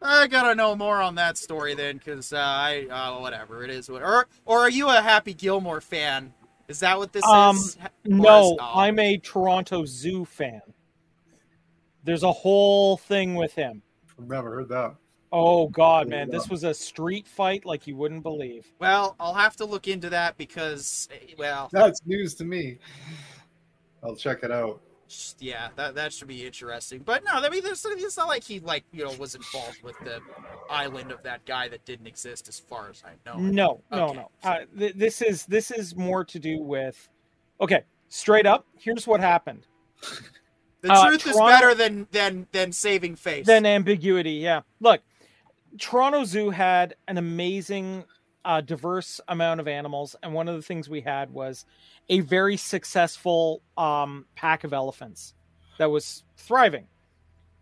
[0.00, 3.88] I gotta know more on that story then, because uh, I uh, whatever it is.
[3.90, 6.32] What, or or are you a Happy Gilmore fan?
[6.68, 7.76] Is that what this Um, is?
[8.04, 8.72] No, is- oh.
[8.74, 10.60] I'm a Toronto Zoo fan.
[12.04, 13.82] There's a whole thing with him.
[14.18, 14.94] I've never heard that.
[15.30, 18.66] Oh God, man, this was a street fight like you wouldn't believe.
[18.78, 22.78] Well, I'll have to look into that because, eh, well, That's news to me.
[24.02, 24.80] I'll check it out.
[25.38, 27.00] yeah, that that should be interesting.
[27.04, 29.98] But no, I mean, there's, it's not like he like you know was involved with
[30.00, 30.20] the
[30.70, 33.38] island of that guy that didn't exist, as far as I know.
[33.38, 34.14] No, no, Okay.
[34.18, 34.30] no.
[34.42, 37.08] Uh, th- this is this is more to do with.
[37.60, 38.66] Okay, straight up.
[38.78, 39.66] Here's what happened.
[40.80, 43.46] The Uh, truth is better than than than saving face.
[43.46, 44.32] Than ambiguity.
[44.34, 44.60] Yeah.
[44.80, 45.00] Look,
[45.76, 48.04] Toronto Zoo had an amazing,
[48.44, 51.64] uh, diverse amount of animals, and one of the things we had was
[52.08, 55.34] a very successful um, pack of elephants
[55.78, 56.86] that was thriving.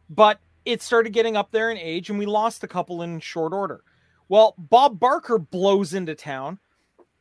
[0.09, 3.53] But it started getting up there in age, and we lost a couple in short
[3.53, 3.83] order.
[4.28, 6.59] Well, Bob Barker blows into town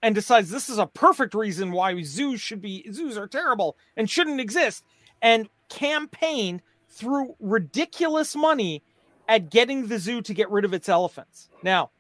[0.02, 4.10] and decides this is a perfect reason why zoos should be zoos are terrible and
[4.10, 4.84] shouldn't exist,
[5.22, 8.84] and campaigned through ridiculous money
[9.27, 11.49] at getting the zoo to get rid of its elephants.
[11.64, 11.91] Now,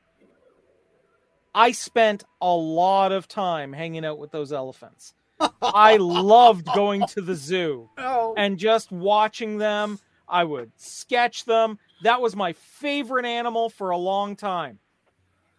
[1.53, 5.13] I spent a lot of time hanging out with those elephants.
[5.61, 8.03] I loved going to the zoo no.
[8.07, 8.33] Oh.
[8.37, 9.99] and just watching them.
[10.27, 11.77] I would sketch them.
[12.03, 14.79] That was my favorite animal for a long time.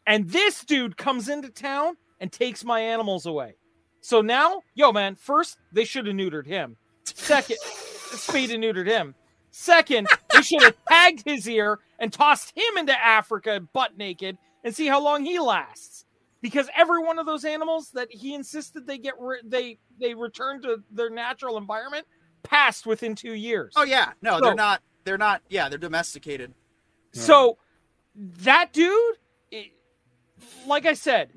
[0.06, 3.56] And this dude comes into town and takes my animals away.
[4.00, 6.76] So now, yo, man, first, they should have neutered him.
[7.04, 9.14] Second, spayed and neutered him.
[9.58, 14.76] Second, they should have tagged his ear and tossed him into Africa butt naked and
[14.76, 16.04] see how long he lasts.
[16.42, 20.60] Because every one of those animals that he insisted they get re- they they return
[20.60, 22.06] to their natural environment
[22.42, 23.72] passed within two years.
[23.76, 24.82] Oh yeah, no, So- they're not.
[25.04, 25.40] They're not.
[25.48, 26.52] Yeah, they're domesticated.
[27.12, 27.56] So
[28.14, 29.16] that dude,
[29.50, 29.72] it-
[30.66, 31.30] like I said,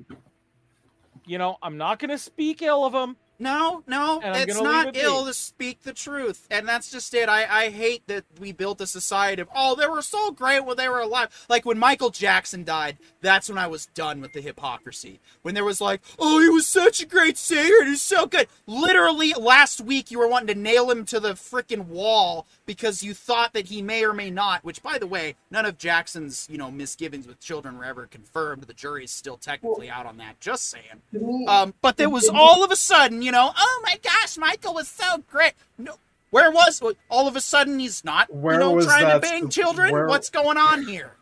[1.24, 3.16] you know, I'm not going to speak ill of him.
[3.40, 7.26] No, no, And it's not ill to speak the truth, and that's just it.
[7.26, 10.76] I, I hate that we built a society of oh they were so great when
[10.76, 11.46] they were alive.
[11.48, 15.20] Like when Michael Jackson died, that's when I was done with the hypocrisy.
[15.40, 18.46] When there was like oh he was such a great singer, he's so good.
[18.66, 23.14] Literally last week you were wanting to nail him to the freaking wall because you
[23.14, 24.62] thought that he may or may not.
[24.64, 28.62] Which by the way, none of Jackson's you know misgivings with children were ever confirmed.
[28.62, 30.38] The jury's still technically out on that.
[30.38, 31.48] Just saying.
[31.48, 34.86] Um, but there was all of a sudden, you know, oh my gosh, Michael was
[34.86, 35.54] so great.
[35.78, 35.94] No,
[36.30, 36.80] where was
[37.10, 39.90] all of a sudden he's not, Where you know, was trying to bang children?
[39.90, 41.16] where- What's going on here?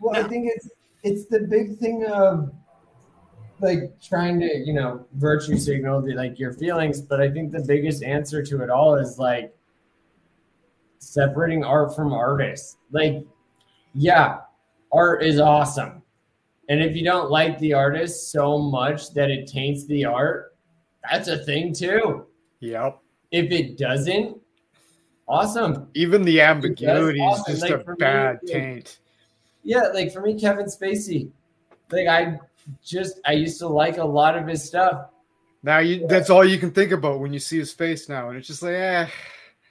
[0.00, 0.70] Well, I think it's
[1.02, 2.52] it's the big thing of
[3.60, 7.60] like trying to you know virtue signal the, like your feelings, but I think the
[7.66, 9.54] biggest answer to it all is like
[11.06, 12.76] separating art from artists.
[12.90, 13.24] Like,
[13.94, 14.38] yeah,
[14.92, 16.02] art is awesome,
[16.68, 20.54] and if you don't like the artist so much that it taints the art,
[21.10, 22.26] that's a thing too.
[22.60, 22.98] Yep.
[23.30, 24.38] If it doesn't,
[25.28, 25.88] awesome.
[25.94, 27.54] Even the ambiguity is awesome.
[27.54, 28.98] just Like, a me, bad like- taint.
[29.62, 31.28] Yeah, like for me, Kevin Spacey.
[31.90, 32.38] Like I
[32.84, 35.10] just I used to like a lot of his stuff.
[35.62, 38.38] Now you that's all you can think about when you see his face now, and
[38.38, 39.06] it's just like, eh.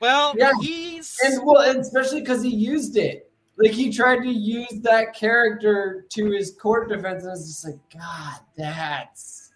[0.05, 0.51] Well, Yeah.
[0.61, 3.31] he's And well, and especially because he used it.
[3.57, 7.79] Like he tried to use that character to his court defense, and it's just like,
[7.91, 9.51] God, that's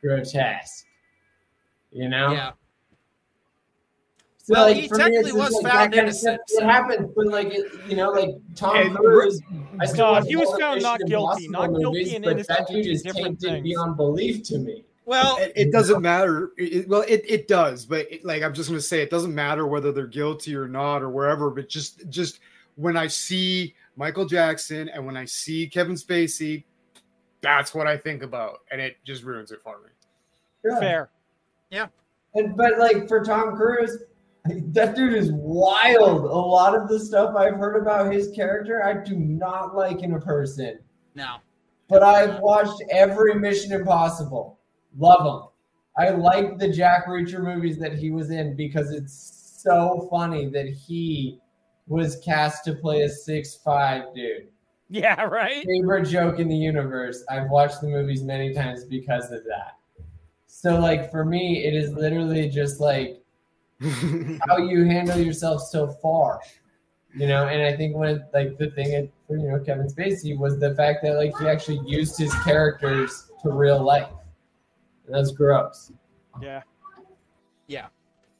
[0.00, 0.86] grotesque.
[1.90, 2.30] You know?
[2.32, 2.52] yeah.
[4.38, 6.40] So, Well, like, he for me, technically was like, found that kind of stuff innocent,
[6.48, 9.40] that so- happens, but like it, you know, like Tom And- Cruise.
[9.80, 11.48] I still No, he was found not guilty.
[11.48, 13.62] Not guilty movies, and but innocent That are dude two is different tainted things.
[13.64, 14.84] beyond belief to me.
[15.06, 16.50] Well, it, it doesn't matter.
[16.56, 19.66] It, well, it, it does, but it, like I'm just gonna say, it doesn't matter
[19.66, 21.50] whether they're guilty or not or wherever.
[21.50, 22.40] But just just
[22.76, 26.64] when I see Michael Jackson and when I see Kevin Spacey,
[27.40, 29.88] that's what I think about, and it just ruins it for me.
[30.64, 30.78] Yeah.
[30.78, 31.10] Fair.
[31.70, 31.86] Yeah.
[32.34, 34.04] And but like for Tom Cruise,
[34.44, 36.24] that dude is wild.
[36.24, 40.12] A lot of the stuff I've heard about his character, I do not like in
[40.14, 40.78] a person.
[41.14, 41.36] no.
[41.88, 44.59] But I've watched every Mission Impossible.
[44.98, 45.48] Love him.
[45.96, 50.66] I like the Jack Reacher movies that he was in because it's so funny that
[50.66, 51.38] he
[51.88, 54.48] was cast to play a six five dude.
[54.88, 55.64] Yeah, right?
[55.66, 57.24] Favorite joke in the universe.
[57.28, 59.76] I've watched the movies many times because of that.
[60.46, 63.20] So like for me, it is literally just like
[64.48, 66.40] how you handle yourself so far
[67.14, 70.58] you know and i think when like the thing for you know kevin spacey was
[70.58, 74.08] the fact that like he actually used his characters to real life
[75.10, 75.90] and that's gross
[76.40, 76.62] Yeah.
[77.66, 77.86] Yeah.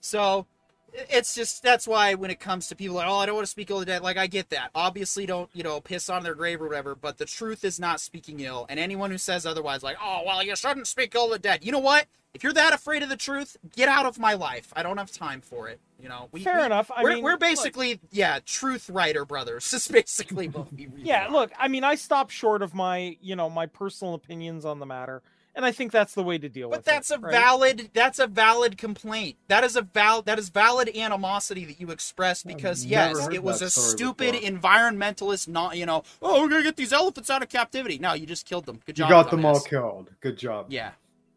[0.00, 0.46] So
[0.92, 3.50] it's just that's why when it comes to people like, oh, I don't want to
[3.50, 4.70] speak ill of the dead, like I get that.
[4.74, 6.94] Obviously, don't you know piss on their grave or whatever.
[6.96, 10.42] But the truth is not speaking ill, and anyone who says otherwise, like, oh, well,
[10.42, 11.64] you shouldn't speak ill of the dead.
[11.64, 12.06] You know what?
[12.34, 14.72] If you're that afraid of the truth, get out of my life.
[14.74, 15.80] I don't have time for it.
[16.00, 16.90] You know, we, Fair we- enough.
[16.94, 19.68] I we're, mean, we're look- basically yeah, truth writer brothers.
[19.70, 21.30] Just basically what we really Yeah, are.
[21.30, 24.86] look, I mean, I stop short of my, you know, my personal opinions on the
[24.86, 25.22] matter,
[25.54, 26.84] and I think that's the way to deal But with it.
[26.86, 27.32] But that's a right?
[27.32, 29.36] valid that's a valid complaint.
[29.48, 33.62] That is a val that is valid animosity that you expressed because yes, it was
[33.62, 34.50] a stupid before.
[34.50, 37.98] environmentalist not you know, oh we're gonna get these elephants out of captivity.
[37.98, 38.80] No, you just killed them.
[38.86, 39.10] Good you job.
[39.10, 40.10] got them all killed.
[40.20, 40.66] Good job.
[40.68, 40.92] Yeah.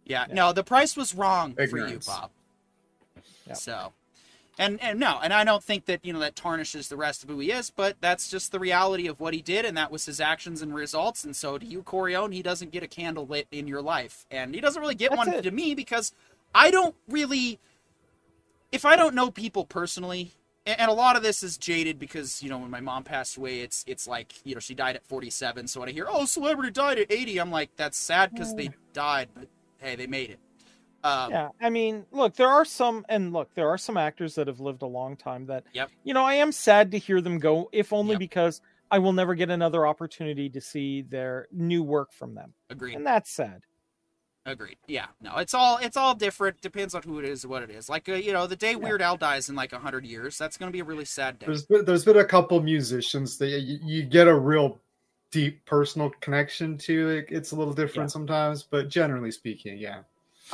[0.05, 0.25] yeah.
[0.27, 0.33] Yeah.
[0.33, 1.71] No, the price was wrong Ignorance.
[1.71, 2.31] for you, Bob.
[3.47, 3.57] Yep.
[3.57, 3.93] So
[4.57, 7.29] and and no, and I don't think that you know that tarnishes the rest of
[7.29, 10.05] who he is, but that's just the reality of what he did, and that was
[10.05, 11.23] his actions and results.
[11.23, 14.53] And so to you, Corione, he doesn't get a candle lit in your life, and
[14.53, 15.41] he doesn't really get That's one it.
[15.43, 16.13] to me because
[16.53, 17.59] I don't really,
[18.71, 20.33] if I don't know people personally,
[20.67, 23.37] and, and a lot of this is jaded because you know when my mom passed
[23.37, 26.25] away, it's it's like you know she died at 47, so when I hear oh
[26.25, 28.57] celebrity died at 80, I'm like that's sad because mm.
[28.57, 29.47] they died, but
[29.79, 30.39] hey, they made it.
[31.03, 34.47] Um, Yeah, I mean, look, there are some, and look, there are some actors that
[34.47, 35.91] have lived a long time that, Yep.
[36.03, 38.19] you know, I am sad to hear them go, if only Yep.
[38.19, 38.61] because
[38.91, 42.95] I will never get another opportunity to see their new work from them, Agreed.
[42.95, 43.63] and that's sad.
[44.45, 44.77] Agreed.
[44.87, 45.07] Yeah.
[45.21, 46.59] No, it's all it's all different.
[46.59, 47.87] Depends on who it is, what it is.
[47.87, 50.69] Like uh, you know, the day Weird Al dies in like hundred years, that's gonna
[50.69, 51.45] be a really sad day.
[51.45, 54.81] There's been, there's been a couple musicians that you, you get a real
[55.31, 57.09] deep personal connection to.
[57.09, 59.99] It, it's a little different sometimes, but generally speaking, yeah.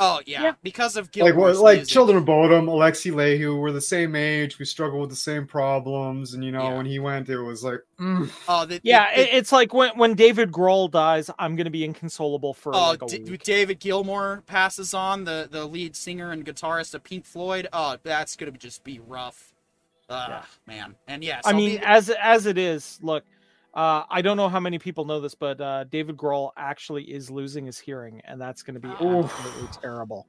[0.02, 0.52] Oh yeah, Yeah.
[0.62, 1.92] because of like Gilmore's what, like music.
[1.92, 4.58] Children of Bodom, Alexi Laiho were the same age.
[4.58, 6.76] We struggled with the same problems, and you know Yeah.
[6.78, 8.30] when he went, it was like, mm.
[8.48, 11.66] Oh, the, the- Yeah, the- it, it's like when when David Grohl dies, I'm going
[11.66, 13.42] to be inconsolable for Oh, like a D- week.
[13.44, 17.68] David Gilmour passes on the the lead singer and guitarist of Pink Floyd.
[17.72, 19.52] Oh, that's gonna just be rough.
[20.08, 20.28] Ah,
[20.66, 20.74] Yeah.
[20.74, 20.94] man.
[21.06, 23.24] And yes, I I'll mean, be- as as it is, look,
[23.74, 27.30] uh, I don't know how many people know this, but uh, David Grohl actually is
[27.30, 30.26] losing his hearing, and that's going to be absolutely terrible,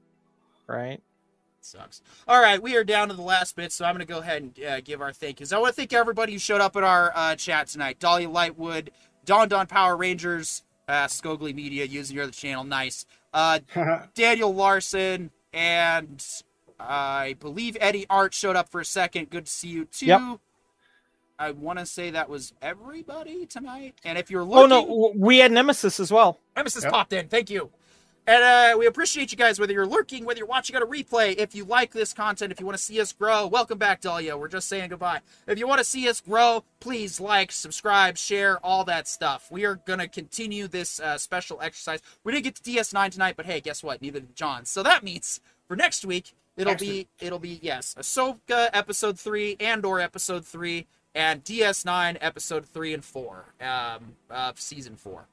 [0.67, 1.01] right?
[1.63, 2.01] sucks.
[2.27, 4.41] All right, we are down to the last bit, so I'm going to go ahead
[4.41, 5.53] and uh, give our thank yous.
[5.53, 7.99] I want to thank everybody who showed up at our uh, chat tonight.
[7.99, 8.89] Dahlia Lightwood,
[9.25, 13.05] Don Don Power Rangers, uh, Scogly Media using your other channel, nice.
[13.33, 13.59] Uh,
[14.15, 16.25] Daniel Larson, and
[16.79, 19.29] I believe Eddie Art showed up for a second.
[19.29, 20.07] Good to see you too.
[20.07, 20.39] Yep.
[21.41, 23.95] I want to say that was everybody tonight.
[24.05, 26.39] And if you're looking, Oh no, we had Nemesis as well.
[26.55, 26.93] Nemesis Yep.
[26.93, 27.27] popped in.
[27.29, 27.71] Thank you.
[28.27, 31.35] And uh, we appreciate you guys, whether you're lurking, whether you're watching on a replay.
[31.35, 34.37] If you like this content, if you want to see us grow, welcome back, Dahlia.
[34.37, 35.21] We're just saying goodbye.
[35.47, 39.47] If you want to see us grow, please like, subscribe, share, all that stuff.
[39.49, 41.99] We are going to continue this uh, special exercise.
[42.23, 44.03] We didn't get to DS9 tonight, but hey, guess what?
[44.03, 44.65] Neither did John.
[44.65, 49.57] So that means for next week, it'll Next be it'll be yes, Ahsoka episode three
[49.59, 55.27] Andor episode three, and DS9 episode three and four um, of season four.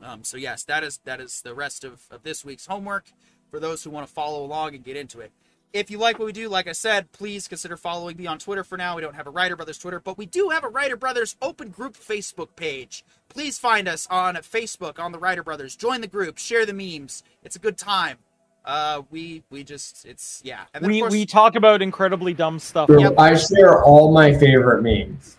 [0.00, 3.06] Um, so yes, that is that is the rest of, of this week's homework
[3.50, 5.32] for those who want to follow along and get into it.
[5.72, 8.64] if you like what we do, like I said, please consider following me on Twitter
[8.64, 8.96] for now.
[8.96, 11.68] We don't have a Writer Brothers Twitter, but we do have a Writer Brothers open
[11.70, 13.04] group Facebook page.
[13.28, 15.76] Please find us on Facebook on the Writer Brothers.
[15.76, 17.22] Join the group, share the memes.
[17.42, 18.18] It's a good time.
[18.66, 20.64] Uh, we we just it's yeah.
[20.74, 22.90] And we course, we talk about incredibly dumb stuff.
[22.90, 23.14] Yep.
[23.16, 25.36] I share all my favorite memes.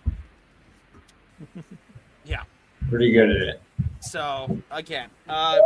[2.25, 2.43] yeah.
[2.89, 3.61] Pretty good at it.
[3.99, 5.59] So again, uh,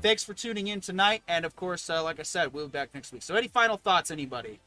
[0.00, 2.94] thanks for tuning in tonight, and of course, uh, like I said, we'll be back
[2.94, 3.22] next week.
[3.22, 4.60] So, any final thoughts, anybody?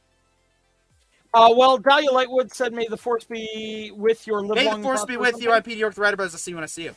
[1.32, 5.04] Uh, well, Dahlia Lightwood said, "May the force be with your live May the force
[5.04, 6.84] be with you." I'm Peter York, the writer, but I'll see you when I see
[6.84, 6.94] you.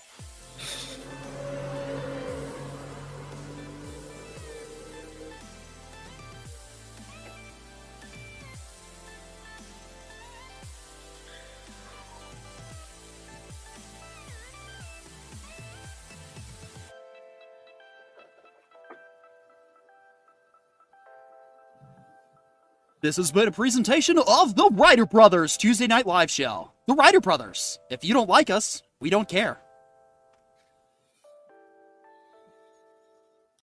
[23.08, 26.74] This has been a presentation of the Writer Brothers Tuesday Night Live Show.
[26.88, 27.80] The Writer Brothers.
[27.90, 29.62] If you don't like us, we don't care.